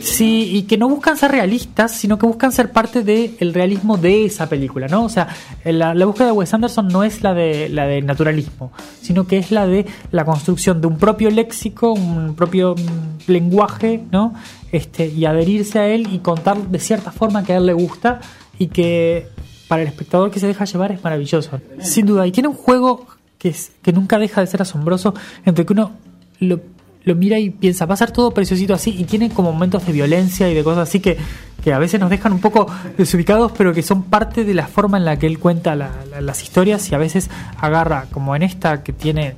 Sí, 0.01 0.49
y 0.55 0.63
que 0.63 0.79
no 0.79 0.89
buscan 0.89 1.15
ser 1.15 1.29
realistas, 1.29 1.91
sino 1.91 2.17
que 2.17 2.25
buscan 2.25 2.51
ser 2.51 2.71
parte 2.71 3.03
del 3.03 3.53
realismo 3.53 3.97
de 3.97 4.25
esa 4.25 4.49
película, 4.49 4.87
¿no? 4.87 5.03
O 5.03 5.09
sea, 5.09 5.27
la, 5.63 5.93
la 5.93 6.05
búsqueda 6.07 6.25
de 6.25 6.31
Wes 6.31 6.55
Anderson 6.55 6.87
no 6.87 7.03
es 7.03 7.21
la 7.21 7.35
de 7.35 7.69
la 7.69 7.85
del 7.85 8.07
naturalismo, 8.07 8.71
sino 8.99 9.27
que 9.27 9.37
es 9.37 9.51
la 9.51 9.67
de 9.67 9.85
la 10.09 10.25
construcción 10.25 10.81
de 10.81 10.87
un 10.87 10.97
propio 10.97 11.29
léxico, 11.29 11.93
un 11.93 12.33
propio 12.33 12.73
mm, 12.73 13.31
lenguaje, 13.31 14.01
¿no? 14.11 14.33
Este, 14.75 15.07
y 15.07 15.23
adherirse 15.25 15.79
a 15.79 15.87
él 15.87 16.07
y 16.11 16.19
contar 16.19 16.57
de 16.67 16.79
cierta 16.79 17.11
forma 17.11 17.43
que 17.45 17.53
a 17.53 17.57
él 17.57 17.65
le 17.65 17.73
gusta 17.73 18.19
y 18.59 18.67
que 18.67 19.27
para 19.69 19.81
el 19.83 19.87
espectador 19.87 20.31
que 20.31 20.39
se 20.39 20.47
deja 20.47 20.65
llevar 20.65 20.91
es 20.91 21.01
maravilloso. 21.03 21.61
Sin 21.79 22.05
duda, 22.05 22.27
y 22.27 22.31
tiene 22.31 22.49
un 22.49 22.55
juego 22.55 23.05
que, 23.37 23.55
que 23.81 23.93
nunca 23.93 24.19
deja 24.19 24.41
de 24.41 24.47
ser 24.47 24.61
asombroso, 24.61 25.13
entre 25.45 25.65
que 25.65 25.71
uno 25.73 25.91
lo, 26.39 26.59
lo 27.05 27.15
mira 27.15 27.39
y 27.39 27.51
piensa, 27.51 27.85
va 27.85 27.93
a 27.93 27.97
ser 27.97 28.11
todo 28.11 28.31
preciosito 28.31 28.73
así, 28.73 28.93
y 28.97 29.05
tiene 29.05 29.29
como 29.29 29.53
momentos 29.53 29.85
de 29.85 29.93
violencia 29.93 30.49
y 30.49 30.53
de 30.53 30.63
cosas 30.63 30.89
así 30.89 30.99
que, 30.99 31.17
que 31.63 31.71
a 31.73 31.79
veces 31.79 31.99
nos 31.99 32.09
dejan 32.09 32.33
un 32.33 32.41
poco 32.41 32.67
desubicados, 32.97 33.53
pero 33.57 33.73
que 33.73 33.81
son 33.81 34.03
parte 34.03 34.43
de 34.43 34.53
la 34.53 34.67
forma 34.67 34.97
en 34.97 35.05
la 35.05 35.17
que 35.17 35.25
él 35.27 35.39
cuenta 35.39 35.75
la- 35.75 35.91
la- 36.11 36.19
las 36.21 36.43
historias 36.43 36.91
y 36.91 36.95
a 36.95 36.97
veces 36.97 37.29
agarra, 37.61 38.07
como 38.11 38.35
en 38.35 38.43
esta 38.43 38.83
que 38.83 38.91
tiene 38.93 39.35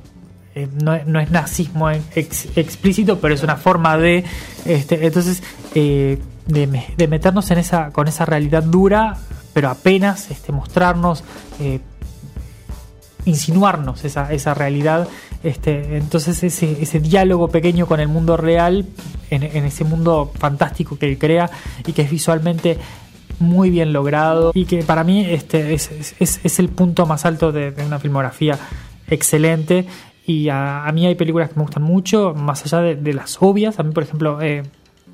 eh, 0.62 0.68
no, 0.82 0.94
es- 1.20 1.30
nazismo 1.30 1.90
ex- 1.90 2.48
explícito, 2.56 3.18
pero 3.20 3.34
es 3.34 3.42
una 3.42 3.56
forma 3.56 3.96
de. 3.96 4.24
Este, 4.64 5.06
entonces, 5.06 5.42
eh, 5.74 6.18
de, 6.46 6.66
me- 6.66 6.94
de 6.96 7.08
meternos 7.08 7.50
en 7.50 7.58
esa, 7.58 7.90
con 7.90 8.08
esa 8.08 8.24
realidad 8.24 8.62
dura, 8.62 9.16
pero 9.52 9.68
apenas 9.70 10.30
este, 10.30 10.50
mostrarnos, 10.52 11.22
eh, 11.60 11.80
insinuarnos 13.24 14.04
esa, 14.04 14.54
realidad. 14.54 15.08
Este, 15.42 15.96
entonces, 15.96 16.42
ese, 16.42 17.00
diálogo 17.00 17.48
pequeño 17.48 17.86
con 17.86 18.00
el 18.00 18.08
mundo 18.08 18.36
real, 18.36 18.86
en, 19.30 19.42
ese 19.42 19.84
mundo 19.84 20.32
fantástico 20.38 20.98
que 20.98 21.18
crea 21.18 21.50
y 21.86 21.92
que 21.92 22.02
es 22.02 22.10
visualmente 22.10 22.78
muy 23.38 23.70
bien 23.70 23.92
logrado 23.92 24.50
y 24.54 24.64
que 24.64 24.82
para 24.82 25.04
mí 25.04 25.24
es, 25.24 26.58
el 26.58 26.68
punto 26.70 27.06
más 27.06 27.24
alto 27.24 27.52
de 27.52 27.72
una 27.86 28.00
filmografía 28.00 28.58
excelente 29.10 29.86
y 30.28 30.50
a, 30.50 30.84
a 30.84 30.92
mí 30.92 31.06
hay 31.06 31.14
películas 31.14 31.48
que 31.48 31.56
me 31.56 31.62
gustan 31.62 31.82
mucho 31.82 32.34
más 32.34 32.62
allá 32.62 32.82
de, 32.82 32.96
de 32.96 33.14
las 33.14 33.38
obvias. 33.40 33.80
A 33.80 33.82
mí 33.82 33.92
por 33.92 34.02
ejemplo 34.02 34.40
eh, 34.42 34.62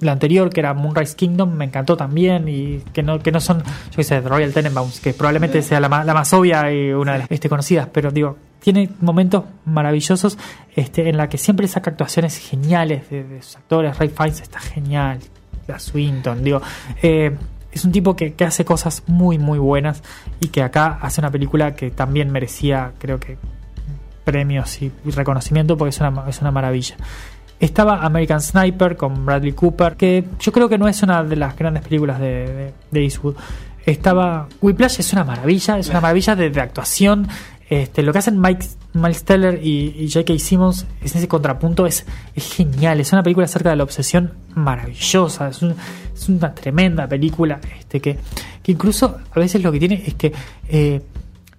la 0.01 0.11
anterior 0.11 0.51
que 0.51 0.59
era 0.59 0.75
Moonrise 0.75 1.15
Kingdom 1.15 1.55
me 1.55 1.67
encantó 1.67 1.97
también 1.97 2.49
y 2.49 2.81
que 2.93 3.05
no 3.05 3.21
que 3.21 3.31
no 3.31 3.41
son 3.41 3.59
yo 3.63 3.97
qué 3.97 4.03
sé 4.03 4.21
Royal 4.21 4.53
Tenenbaums 4.53 4.99
que 4.99 5.15
probablemente 5.15 5.63
sea 5.63 5.79
la 5.79 5.89
más, 5.89 6.05
la 6.05 6.15
más 6.15 6.33
obvia 6.33 6.73
y 6.73 6.93
una 6.93 7.13
de 7.13 7.19
las 7.21 7.31
este, 7.31 7.49
conocidas. 7.49 7.89
Pero 7.93 8.11
digo 8.11 8.37
tiene 8.59 8.91
momentos 9.01 9.45
maravillosos 9.67 10.37
este, 10.75 11.09
en 11.09 11.17
la 11.17 11.29
que 11.29 11.39
siempre 11.39 11.69
saca 11.69 11.93
actuaciones 11.93 12.37
geniales 12.37 13.09
de, 13.09 13.23
de 13.23 13.41
sus 13.41 13.55
actores. 13.55 13.97
Ray 13.97 14.09
Fiennes 14.09 14.41
está 14.41 14.59
genial 14.59 15.21
la 15.69 15.79
Swinton 15.79 16.43
digo 16.43 16.61
eh, 17.03 17.37
es 17.71 17.85
un 17.85 17.93
tipo 17.93 18.17
que, 18.17 18.35
que 18.35 18.45
hace 18.45 18.65
cosas 18.65 19.05
muy 19.07 19.39
muy 19.39 19.61
buenas 19.61 20.03
y 20.41 20.49
que 20.49 20.61
acá 20.61 20.99
hace 21.01 21.21
una 21.21 21.31
película 21.31 21.77
que 21.77 21.93
también 21.93 22.33
merecía 22.33 22.93
creo 22.99 23.21
que 23.21 23.39
premios 24.25 24.81
y, 24.83 24.91
reconocimiento 25.07 25.77
porque 25.77 25.91
es 25.91 26.01
una, 26.01 26.25
es 26.29 26.41
una 26.41 26.51
maravilla. 26.51 26.97
Estaba 27.61 28.05
American 28.05 28.41
Sniper 28.41 28.97
con 28.97 29.25
Bradley 29.25 29.53
Cooper 29.53 29.97
que 29.97 30.25
yo 30.41 30.53
creo 30.53 30.69
que 30.69 30.77
no 30.79 30.89
es 30.89 31.03
una 31.03 31.23
de 31.23 31.37
las 31.37 31.57
grandes 31.57 31.85
películas 31.85 32.19
de, 32.19 32.27
de, 32.47 32.75
de 32.91 33.03
Eastwood. 33.03 33.37
Estaba 33.87 34.49
Whiplash 34.61 34.99
es 35.01 35.13
una 35.13 35.25
maravilla 35.25 35.79
es 35.79 35.89
una 35.89 36.01
maravilla 36.01 36.35
de, 36.35 36.61
actuación. 36.61 37.29
Este, 37.71 38.03
lo 38.03 38.13
que 38.13 38.19
hacen 38.19 38.39
Mike, 38.41 38.67
Miles 38.93 39.25
y, 39.63 39.95
y 39.99 40.11
J.K. 40.13 40.39
Simmons 40.39 40.87
es 41.03 41.17
ese 41.17 41.29
contrapunto 41.29 41.87
es, 41.87 42.05
es 42.35 42.53
genial. 42.55 43.01
Es 43.01 43.13
una 43.13 43.23
película 43.23 43.47
acerca 43.47 43.71
de 43.71 43.77
la 43.77 43.85
obsesión 43.85 44.33
maravillosa. 44.55 45.49
Es, 45.49 45.63
un- 45.63 45.75
una 46.29 46.55
tremenda 46.55 47.07
película 47.09 47.61
este, 47.79 48.01
que, 48.01 48.19
que 48.63 48.73
incluso 48.73 49.19
a 49.33 49.39
veces 49.41 49.63
lo 49.63 49.73
que 49.73 49.79
tiene 49.79 50.03
es 50.07 50.15
que 50.15 50.33
eh, 50.69 51.03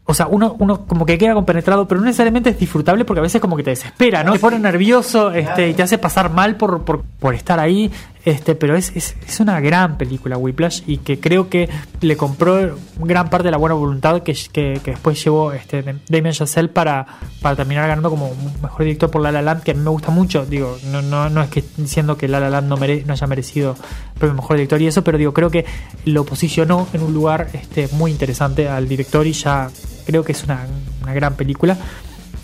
o 0.08 0.14
sea, 0.14 0.28
uno, 0.28 0.56
uno 0.60 0.86
como 0.86 1.06
que 1.06 1.18
queda 1.18 1.34
compenetrado, 1.34 1.88
pero 1.88 2.00
no 2.00 2.06
necesariamente 2.06 2.52
es 2.52 2.60
disfrutable 2.60 3.06
porque 3.06 3.20
a 3.20 3.24
veces 3.24 3.42
como 3.42 3.58
que 3.58 3.64
te 3.64 3.72
desespera, 3.72 4.24
¿no? 4.24 4.34
Te 4.34 4.40
pone 4.40 4.60
nervioso 4.60 5.32
este, 5.32 5.70
y 5.70 5.74
te 5.74 5.82
hace 5.82 5.98
pasar 5.98 6.32
mal 6.32 6.58
por, 6.58 6.84
por, 6.84 7.02
por 7.02 7.34
estar 7.34 7.60
ahí. 7.60 7.92
Este, 8.26 8.56
pero 8.56 8.76
es, 8.76 8.92
es, 8.96 9.40
una 9.40 9.60
gran 9.60 10.00
película, 10.00 10.36
Whiplash, 10.36 10.82
y 10.88 10.98
que 10.98 11.20
creo 11.20 11.48
que 11.48 11.70
le 12.02 12.18
compró 12.18 12.76
gran 12.98 13.30
parte 13.30 13.46
de 13.46 13.52
la 13.52 13.58
buena 13.58 13.76
voluntad 13.76 14.24
que, 14.24 14.34
que, 14.52 14.82
después 14.84 15.24
llevó 15.24 15.54
este, 15.54 15.84
Damien 16.10 16.34
Chazelle 16.34 16.70
para, 16.70 17.06
para 17.44 17.56
terminar 17.56 17.88
ganando 17.88 18.10
como 18.10 18.34
mejor 18.64 18.84
director 18.84 19.12
por 19.12 19.22
La 19.22 19.32
La 19.32 19.44
Land, 19.44 19.62
que 19.62 19.72
a 19.72 19.74
mí 19.76 19.82
me 19.82 19.92
gusta 19.92 20.10
mucho. 20.10 20.44
Digo, 20.44 20.76
no, 20.92 21.04
no, 21.04 21.30
no 21.30 21.44
es 21.44 21.50
que 21.50 21.64
diciendo 21.78 22.18
que 22.18 22.28
La 22.28 22.40
La 22.40 22.50
Land 22.50 22.68
no, 22.68 22.78
mere- 22.78 23.04
no 23.06 23.14
haya 23.14 23.28
merecido 23.28 23.76
el 24.20 24.34
mejor 24.34 24.58
director 24.58 24.82
y 24.82 24.88
eso, 24.88 25.04
pero 25.04 25.20
digo, 25.20 25.32
creo 25.32 25.52
que 25.52 25.66
lo 26.06 26.26
posicionó 26.26 26.88
en 26.94 27.04
un 27.04 27.14
lugar 27.14 27.50
este, 27.54 27.90
muy 27.92 28.10
interesante 28.10 28.68
al 28.68 28.88
director 28.88 29.28
y 29.28 29.34
ya 29.34 29.70
creo 30.08 30.24
que 30.24 30.32
es 30.32 30.44
una, 30.44 30.66
una 31.04 31.14
gran 31.14 31.36
película. 31.36 31.78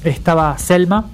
Estaba 0.03 0.55
Selma, 0.59 1.09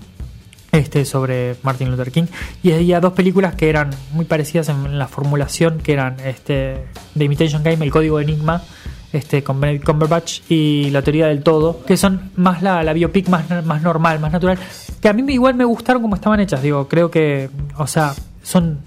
este, 0.77 1.05
sobre 1.05 1.55
Martin 1.63 1.89
Luther 1.89 2.11
King, 2.11 2.25
y 2.63 2.71
había 2.71 2.99
dos 2.99 3.13
películas 3.13 3.55
que 3.55 3.69
eran 3.69 3.89
muy 4.11 4.25
parecidas 4.25 4.69
en 4.69 4.97
la 4.97 5.07
formulación, 5.07 5.79
que 5.79 5.93
eran 5.93 6.17
este, 6.25 6.85
The 7.17 7.23
Imitation 7.23 7.63
Game, 7.63 7.83
El 7.83 7.91
Código 7.91 8.19
Enigma, 8.19 8.63
este, 9.11 9.43
con 9.43 9.59
Benedict 9.59 9.85
Cumberbatch, 9.85 10.41
y 10.49 10.89
La 10.91 11.01
Teoría 11.01 11.27
del 11.27 11.43
Todo, 11.43 11.83
que 11.85 11.97
son 11.97 12.31
más 12.35 12.61
la, 12.61 12.83
la 12.83 12.93
biopic 12.93 13.27
más, 13.29 13.49
más 13.65 13.81
normal, 13.81 14.19
más 14.19 14.31
natural, 14.31 14.57
que 15.01 15.09
a 15.09 15.13
mí 15.13 15.23
igual 15.33 15.55
me 15.55 15.65
gustaron 15.65 16.01
como 16.01 16.15
estaban 16.15 16.39
hechas, 16.39 16.61
digo, 16.61 16.87
creo 16.87 17.09
que, 17.11 17.49
o 17.77 17.87
sea, 17.87 18.13
son... 18.43 18.79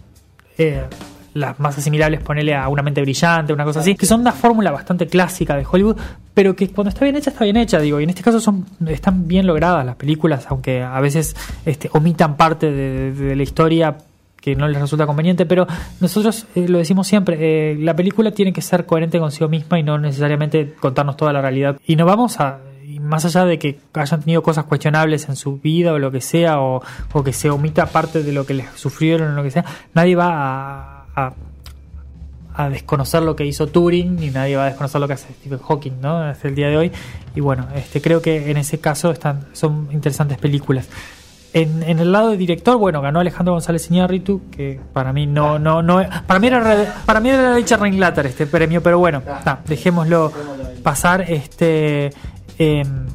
eh, 0.59 0.85
las 1.35 1.61
más 1.61 1.79
asimilables, 1.79 2.21
ponerle 2.23 2.55
a 2.55 2.69
una 2.69 2.83
mente 2.83 3.01
brillante, 3.01 3.53
una 3.53 3.65
cosa 3.65 3.81
así, 3.81 3.95
que 3.95 4.07
son 4.07 4.21
una 4.21 4.33
fórmula 4.33 4.71
bastante 4.71 5.07
clásica 5.07 5.57
de 5.57 5.67
Hollywood, 5.71 5.97
pero 6.35 6.57
que 6.57 6.69
cuando 6.69 6.89
está 6.89 7.05
bien 7.05 7.17
hecha, 7.17 7.31
está 7.31 7.45
bien 7.45 7.57
hecha, 7.57 7.79
digo, 7.79 8.01
y 8.01 8.05
en 8.05 8.11
este 8.11 8.23
caso 8.23 8.41
son, 8.41 8.67
están 8.89 9.29
bien 9.29 9.47
logradas 9.47 9.85
las 9.85 9.97
películas, 9.97 10.47
aunque 10.49 10.83
a 10.83 11.01
veces 11.01 11.37
este, 11.65 11.91
omitan 11.93 12.37
parte 12.37 12.71
de, 12.71 13.37
la 13.37 13.43
historia 13.43 13.97
que 14.41 14.57
no 14.57 14.67
les 14.67 14.81
resulta 14.81 15.07
conveniente, 15.07 15.45
pero 15.47 15.67
nosotros 16.01 16.47
eh, 16.55 16.67
lo 16.67 16.79
decimos 16.79 17.07
siempre, 17.07 17.37
eh, 17.41 17.77
la 17.79 17.95
película 17.95 18.31
tiene 18.31 18.53
que 18.53 18.63
ser 18.63 18.87
coherente 18.87 19.19
consigo 19.19 19.49
misma 19.49 19.79
y 19.79 19.83
no 19.83 19.99
necesariamente 19.99 20.75
contarnos 20.81 21.17
toda 21.17 21.33
la 21.33 21.43
realidad. 21.43 21.79
Y 21.87 21.97
no 21.97 22.07
vamos 22.07 22.41
a, 22.41 22.61
más 23.01 23.25
allá 23.27 23.45
de 23.45 23.59
que 23.59 23.79
hayan 23.93 24.21
tenido 24.21 24.43
cosas 24.43 24.65
cuestionables 24.65 25.29
en 25.29 25.37
su 25.37 25.59
vida 25.59 25.93
o 25.93 25.99
lo 25.99 26.11
que 26.11 26.21
sea, 26.21 26.61
o, 26.61 26.83
o 27.13 27.23
que 27.23 27.33
se 27.33 27.51
omita 27.51 27.87
parte 27.87 28.23
de 28.23 28.33
lo 28.33 28.47
que 28.47 28.55
les 28.55 28.71
sufrieron 28.77 29.33
o 29.33 29.35
lo 29.35 29.43
que 29.43 29.51
sea, 29.51 29.65
nadie 29.95 30.17
va 30.17 30.29
a, 30.31 31.00
a, 31.27 31.35
a 32.55 32.69
desconocer 32.69 33.23
lo 33.23 33.37
que 33.37 33.47
hizo 33.47 33.67
Turing 33.67 34.17
ni 34.17 34.31
nadie 34.31 34.57
va 34.57 34.65
a 34.65 34.67
desconocer 34.67 35.01
lo 35.01 35.07
que 35.07 35.15
hace 35.15 35.33
Stephen 35.33 35.59
Hawking 35.59 36.01
¿no? 36.01 36.19
hasta 36.19 36.49
el 36.49 36.55
día 36.55 36.69
de 36.69 36.77
hoy. 36.77 36.93
Y 37.35 37.41
bueno 37.41 37.69
este 37.75 38.01
creo 38.01 38.21
que 38.21 38.51
en 38.51 38.57
ese 38.57 38.79
caso 38.79 39.11
están 39.11 39.47
son 39.53 39.89
interesantes 39.93 40.39
películas. 40.39 40.89
En, 41.53 41.83
en 41.83 41.99
el 41.99 42.13
lado 42.13 42.31
de 42.31 42.37
director 42.37 42.77
bueno 42.77 43.01
ganó 43.03 43.21
Alejandro 43.21 43.55
González 43.55 43.91
Iñárritu 43.91 44.43
que 44.51 44.79
para 44.93 45.13
mí 45.13 45.27
no 45.27 45.59
no 45.59 45.83
no 45.83 46.01
para 46.27 46.39
mí 46.39 46.47
era 46.47 46.95
para 47.05 47.19
mí 47.19 47.29
era 47.29 47.57
Richard 47.57 47.83
Linklater 47.83 48.27
este 48.27 48.47
premio 48.47 48.81
pero 48.85 49.01
bueno 49.01 49.21
ta, 49.43 49.61
dejémoslo 49.67 50.33
pasar 50.85 51.23
este 51.23 52.13
em, 52.57 53.07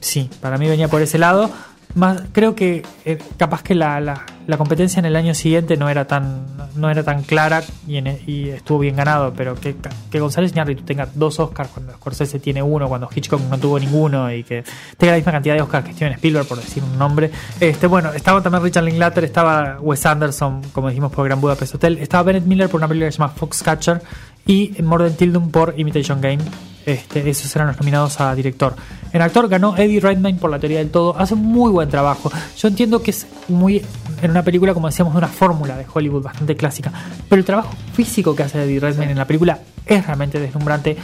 sí 0.00 0.28
para 0.40 0.58
mí 0.58 0.68
venía 0.68 0.88
por 0.88 1.00
ese 1.00 1.18
lado. 1.18 1.50
Más 1.94 2.22
creo 2.32 2.54
que 2.54 2.82
eh, 3.04 3.18
capaz 3.36 3.62
que 3.62 3.74
la, 3.74 4.00
la, 4.00 4.24
la 4.46 4.56
competencia 4.56 4.98
en 5.00 5.04
el 5.06 5.16
año 5.16 5.34
siguiente 5.34 5.76
no 5.76 5.88
era 5.88 6.06
tan 6.06 6.46
no 6.76 6.90
era 6.90 7.02
tan 7.02 7.22
clara 7.22 7.62
y, 7.86 7.96
en- 7.98 8.18
y 8.26 8.48
estuvo 8.48 8.78
bien 8.80 8.96
ganado 8.96 9.32
pero 9.36 9.54
que, 9.54 9.76
que 10.10 10.20
González 10.20 10.52
Iñárritu 10.52 10.82
tenga 10.84 11.06
dos 11.14 11.38
Oscars 11.38 11.68
cuando 11.70 11.92
Scorsese 11.92 12.38
tiene 12.40 12.62
uno 12.62 12.88
cuando 12.88 13.08
Hitchcock 13.14 13.40
no 13.50 13.58
tuvo 13.58 13.78
ninguno 13.78 14.32
y 14.32 14.42
que 14.42 14.64
tenga 14.96 15.12
la 15.12 15.18
misma 15.18 15.32
cantidad 15.32 15.54
de 15.54 15.62
Oscars 15.62 15.84
que 15.86 15.92
Steven 15.92 16.14
Spielberg 16.14 16.46
por 16.46 16.58
decir 16.58 16.82
un 16.82 16.98
nombre. 16.98 17.30
Este 17.60 17.86
bueno 17.86 18.12
estaba 18.12 18.42
también 18.42 18.62
Richard 18.64 18.84
Linklater 18.84 19.24
estaba 19.24 19.78
Wes 19.80 20.04
Anderson 20.06 20.62
como 20.72 20.88
dijimos 20.88 21.12
por 21.12 21.24
Gran 21.24 21.40
Budapest 21.40 21.74
Hotel. 21.74 21.98
Estaba 21.98 22.22
Bennett 22.24 22.44
Miller 22.46 22.68
por 22.68 22.78
una 22.80 22.88
película 22.88 23.08
que 23.08 23.12
se 23.12 23.18
llama 23.18 23.32
Foxcatcher 23.34 24.00
y 24.46 24.74
Morden 24.82 25.14
Tildum 25.16 25.50
por 25.50 25.74
Imitation 25.76 26.20
Game 26.20 26.42
este, 26.84 27.28
esos 27.30 27.54
eran 27.54 27.68
los 27.68 27.78
nominados 27.78 28.20
a 28.20 28.34
director. 28.34 28.74
En 29.12 29.22
actor 29.22 29.48
ganó 29.48 29.76
Eddie 29.76 30.00
Redmayne 30.00 30.38
por 30.38 30.50
La 30.50 30.58
Teoría 30.58 30.78
del 30.78 30.90
Todo. 30.90 31.16
Hace 31.18 31.34
un 31.34 31.44
muy 31.44 31.70
buen 31.70 31.88
trabajo. 31.88 32.30
Yo 32.56 32.68
entiendo 32.68 33.02
que 33.02 33.12
es 33.12 33.26
muy, 33.48 33.82
en 34.20 34.30
una 34.30 34.42
película, 34.42 34.74
como 34.74 34.88
decíamos, 34.88 35.14
de 35.14 35.18
una 35.18 35.28
fórmula 35.28 35.76
de 35.76 35.86
Hollywood 35.92 36.22
bastante 36.22 36.56
clásica. 36.56 36.92
Pero 37.28 37.38
el 37.38 37.44
trabajo 37.44 37.74
físico 37.92 38.34
que 38.34 38.42
hace 38.42 38.62
Eddie 38.62 38.80
Redmayne 38.80 39.12
en 39.12 39.18
la 39.18 39.26
película 39.26 39.60
es 39.86 40.04
realmente 40.04 40.40
deslumbrante, 40.40 40.96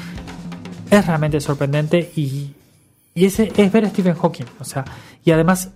es 0.90 1.06
realmente 1.06 1.40
sorprendente 1.40 2.12
y, 2.16 2.54
y 3.14 3.24
ese 3.24 3.52
es 3.56 3.70
ver 3.70 3.84
a 3.84 3.90
Stephen 3.90 4.14
Hawking. 4.14 4.46
O 4.58 4.64
sea, 4.64 4.84
y 5.24 5.30
además, 5.30 5.70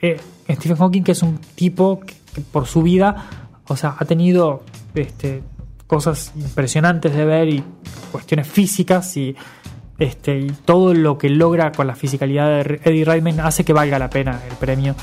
eh, 0.00 0.20
Stephen 0.48 0.76
Hawking, 0.76 1.02
que 1.02 1.12
es 1.12 1.22
un 1.22 1.38
tipo 1.54 2.00
que, 2.00 2.14
que 2.34 2.40
por 2.40 2.66
su 2.66 2.82
vida, 2.82 3.26
o 3.66 3.76
sea, 3.76 3.96
ha 3.98 4.04
tenido 4.04 4.62
este, 4.94 5.42
cosas 5.86 6.32
impresionantes 6.36 7.14
de 7.14 7.24
ver 7.24 7.48
y 7.48 7.64
cuestiones 8.10 8.46
físicas 8.46 9.16
y 9.16 9.36
este, 9.98 10.48
todo 10.64 10.92
lo 10.92 11.18
que 11.18 11.28
logra 11.28 11.70
con 11.72 11.86
la 11.86 11.94
fisicalidad 11.94 12.64
de 12.64 12.80
Eddie 12.84 13.04
Redmayne 13.04 13.42
hace 13.42 13.64
que 13.64 13.72
valga 13.72 13.98
la 13.98 14.10
pena 14.10 14.40
el 14.48 14.56
premio. 14.56 14.94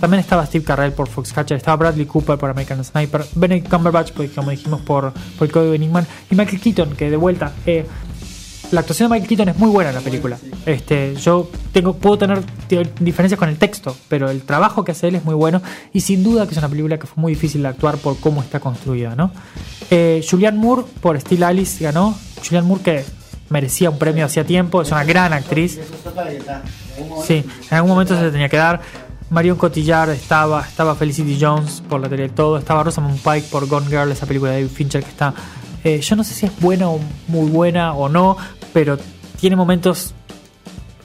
También 0.00 0.20
estaba 0.20 0.46
Steve 0.46 0.64
Carell 0.64 0.92
por 0.92 1.08
Foxcatcher, 1.08 1.56
estaba 1.56 1.76
Bradley 1.76 2.06
Cooper 2.06 2.38
por 2.38 2.50
American 2.50 2.82
Sniper, 2.84 3.24
Benedict 3.34 3.68
Cumberbatch, 3.68 4.12
pues, 4.12 4.30
como 4.30 4.50
dijimos, 4.50 4.80
por, 4.82 5.12
por 5.12 5.46
el 5.46 5.52
código 5.52 5.74
Enigma, 5.74 6.06
y 6.30 6.36
Michael 6.36 6.60
Keaton, 6.60 6.90
que 6.94 7.10
de 7.10 7.16
vuelta, 7.16 7.52
eh, 7.66 7.84
la 8.70 8.80
actuación 8.80 9.08
de 9.08 9.14
Michael 9.14 9.28
Keaton 9.28 9.48
es 9.48 9.56
muy 9.58 9.70
buena 9.70 9.90
en 9.90 9.96
la 9.96 10.02
película. 10.02 10.38
Este, 10.66 11.14
yo 11.16 11.50
tengo, 11.72 11.94
puedo 11.94 12.18
tener 12.18 12.42
diferencias 13.00 13.38
con 13.38 13.48
el 13.48 13.56
texto, 13.56 13.96
pero 14.08 14.30
el 14.30 14.42
trabajo 14.42 14.84
que 14.84 14.92
hace 14.92 15.08
él 15.08 15.14
es 15.14 15.24
muy 15.24 15.34
bueno 15.34 15.62
y 15.92 16.00
sin 16.00 16.22
duda 16.22 16.46
que 16.46 16.52
es 16.52 16.58
una 16.58 16.68
película 16.68 16.98
que 16.98 17.06
fue 17.06 17.20
muy 17.20 17.34
difícil 17.34 17.62
de 17.62 17.68
actuar 17.68 17.96
por 17.98 18.18
cómo 18.18 18.42
está 18.42 18.60
construida, 18.60 19.14
¿no? 19.14 19.30
Eh, 19.90 20.24
Julianne 20.28 20.58
Moore 20.58 20.84
por 21.00 21.18
Still 21.18 21.42
Alice 21.42 21.82
ganó. 21.82 22.16
Julianne 22.44 22.68
Moore 22.68 22.82
que 22.82 23.04
merecía 23.48 23.90
un 23.90 23.98
premio 23.98 24.24
hacía 24.24 24.44
tiempo, 24.44 24.82
es 24.82 24.90
una 24.90 25.04
gran 25.04 25.32
actriz. 25.32 25.80
Sí, 27.26 27.44
en 27.70 27.76
algún 27.76 27.90
momento 27.90 28.18
se 28.18 28.30
tenía 28.30 28.48
que 28.48 28.56
dar. 28.56 28.80
Marion 29.30 29.58
Cotillard 29.58 30.10
estaba, 30.10 30.62
estaba 30.66 30.94
Felicity 30.94 31.36
Jones 31.38 31.82
por 31.86 32.00
la 32.00 32.08
tele 32.08 32.24
de 32.24 32.28
todo, 32.30 32.56
estaba 32.56 32.82
Rosamund 32.82 33.20
Pike 33.20 33.48
por 33.50 33.66
Gone 33.66 33.86
Girl, 33.86 34.10
esa 34.10 34.24
película 34.24 34.52
de 34.52 34.62
David 34.62 34.74
Fincher 34.74 35.02
que 35.02 35.10
está. 35.10 35.34
Eh, 35.84 36.00
yo 36.00 36.16
no 36.16 36.24
sé 36.24 36.34
si 36.34 36.46
es 36.46 36.60
buena 36.60 36.88
o 36.88 37.00
muy 37.28 37.50
buena 37.50 37.94
o 37.94 38.08
no, 38.08 38.36
pero 38.72 38.98
tiene 39.38 39.56
momentos 39.56 40.14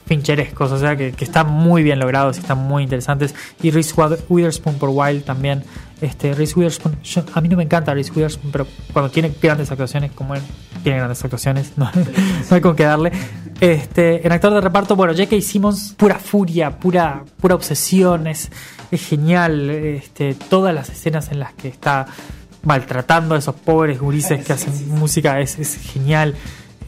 fincherescos, 0.06 0.72
o 0.72 0.78
sea 0.78 0.96
que, 0.96 1.14
están 1.20 1.50
muy 1.50 1.84
bien 1.84 2.00
logrados 2.00 2.38
y 2.38 2.42
están 2.42 2.60
muy 2.60 2.84
interesantes. 2.84 3.34
Y 3.62 3.72
Reese 3.72 3.94
Witherspoon 4.30 4.76
por 4.76 4.90
Wild 4.90 5.24
también. 5.24 5.64
Este, 6.02 6.34
Reese 6.34 6.56
Witherspoon, 6.58 6.98
a 7.34 7.42
mí 7.42 7.48
no 7.48 7.58
me 7.58 7.64
encanta 7.64 7.94
Reese 7.94 8.12
Witherspoon, 8.12 8.52
pero 8.52 8.68
cuando 8.92 9.10
tiene 9.10 9.32
grandes 9.42 9.72
actuaciones 9.72 10.12
como 10.12 10.36
él, 10.36 10.42
tiene 10.84 10.98
grandes 10.98 11.24
actuaciones, 11.24 11.74
no, 11.78 11.90
hay 12.50 12.62
con 12.62 12.76
qué 12.76 12.84
darle. 12.84 13.12
Este, 13.62 14.26
en 14.26 14.34
actor 14.34 14.54
de 14.54 14.60
reparto, 14.60 14.96
bueno, 14.98 15.14
J.K. 15.14 15.40
Simmons, 15.42 15.94
pura 15.96 16.20
furia, 16.20 16.78
pura, 16.78 17.24
pura 17.40 17.56
obsesión, 17.56 18.28
es, 18.28 18.52
genial. 18.92 19.70
Este, 19.70 20.34
todas 20.36 20.76
las 20.76 20.90
escenas 20.90 21.32
en 21.32 21.40
las 21.40 21.54
que 21.54 21.70
está 21.70 22.06
maltratando 22.64 23.36
a 23.36 23.38
esos 23.38 23.56
pobres 23.56 24.00
gurises 24.00 24.44
que 24.46 24.54
hacen 24.54 24.74
música 24.98 25.40
es, 25.40 25.60
es 25.60 25.78
genial. 25.78 26.36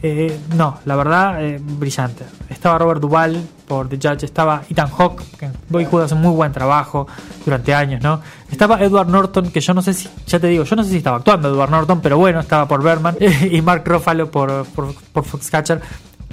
Eh, 0.02 0.38
no, 0.54 0.78
la 0.84 0.96
verdad, 0.96 1.44
eh, 1.44 1.58
brillante. 1.60 2.24
Estaba 2.48 2.78
Robert 2.78 3.00
Duvall 3.00 3.42
por 3.66 3.88
The 3.88 3.96
Judge, 3.96 4.24
estaba 4.24 4.62
Ethan 4.68 4.90
Hawke, 4.90 5.22
que 5.38 5.50
Boyhood 5.68 6.02
hace 6.02 6.14
muy 6.14 6.32
buen 6.32 6.52
trabajo 6.52 7.06
durante 7.44 7.74
años, 7.74 8.02
¿no? 8.02 8.20
Estaba 8.50 8.80
Edward 8.82 9.08
Norton, 9.08 9.50
que 9.50 9.60
yo 9.60 9.74
no 9.74 9.82
sé 9.82 9.94
si, 9.94 10.08
ya 10.26 10.38
te 10.38 10.46
digo, 10.48 10.64
yo 10.64 10.76
no 10.76 10.84
sé 10.84 10.90
si 10.90 10.98
estaba 10.98 11.16
actuando 11.16 11.48
Edward 11.48 11.70
Norton, 11.70 12.00
pero 12.00 12.18
bueno, 12.18 12.40
estaba 12.40 12.68
por 12.68 12.82
Berman, 12.82 13.16
y 13.50 13.60
Mark 13.62 13.82
Ruffalo 13.86 14.30
por, 14.30 14.66
por, 14.66 14.94
por 14.94 15.24
Foxcatcher. 15.24 15.80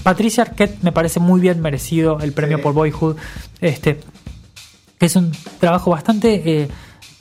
Patricia 0.03 0.43
Arquette 0.43 0.83
me 0.83 0.91
parece 0.91 1.19
muy 1.19 1.39
bien 1.39 1.61
merecido 1.61 2.19
el 2.19 2.33
premio 2.33 2.61
por 2.61 2.73
Boyhood. 2.73 3.15
Este, 3.61 4.01
es 4.99 5.15
un 5.15 5.31
trabajo 5.59 5.91
bastante. 5.91 6.61
Eh, 6.63 6.67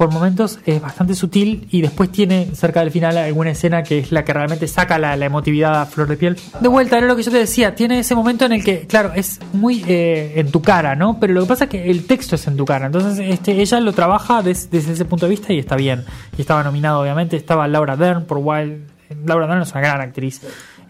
por 0.03 0.12
momentos 0.12 0.59
es 0.66 0.82
bastante 0.82 1.14
sutil 1.14 1.68
y 1.70 1.80
después 1.80 2.11
tiene 2.11 2.48
cerca 2.57 2.80
del 2.80 2.90
final 2.90 3.16
alguna 3.16 3.50
escena 3.50 3.84
que 3.84 4.00
es 4.00 4.11
la 4.11 4.24
que 4.24 4.32
realmente 4.32 4.66
saca 4.66 4.98
la, 4.98 5.14
emotividad 5.14 5.82
a 5.82 5.86
flor 5.86 6.09
de 6.09 6.16
piel. 6.16 6.36
De 6.61 6.66
vuelta, 6.66 6.98
era 6.98 7.07
lo 7.07 7.14
que 7.14 7.22
yo 7.22 7.30
te 7.30 7.38
decía, 7.38 7.76
tiene 7.76 8.00
ese 8.00 8.16
momento 8.16 8.44
en 8.44 8.50
el 8.50 8.64
que, 8.64 8.88
claro, 8.88 9.12
es 9.14 9.38
muy 9.53 9.84
eh, 9.86 10.32
en 10.40 10.50
tu 10.50 10.61
cara, 10.61 10.96
¿no? 10.96 11.20
Pero 11.20 11.34
lo 11.34 11.42
que 11.42 11.46
pasa 11.46 11.64
es 11.64 11.70
que 11.70 11.88
el 11.88 12.05
texto 12.05 12.34
es 12.34 12.44
en 12.48 12.57
tu 12.57 12.64
cara, 12.64 12.86
entonces 12.86 13.16
este, 13.20 13.53
ella 13.62 13.78
lo 13.78 13.92
trabaja 13.92 14.42
desde 14.42 14.76
ese 14.76 15.05
punto 15.05 15.26
de 15.26 15.30
vista 15.30 15.53
y 15.53 15.61
está 15.61 15.76
bien. 15.76 16.05
Y 16.36 16.40
estaba 16.40 16.64
nominado, 16.64 17.00
obviamente, 17.00 17.36
estaba 17.36 17.68
Laura 17.68 17.96
Dern 17.96 18.24
por 18.24 18.38
Wild. 18.38 18.82
Laura 19.24 19.46
Dern 19.46 19.62
es 19.62 19.70
una 19.70 19.82
gran 19.82 20.00
actriz 20.00 20.40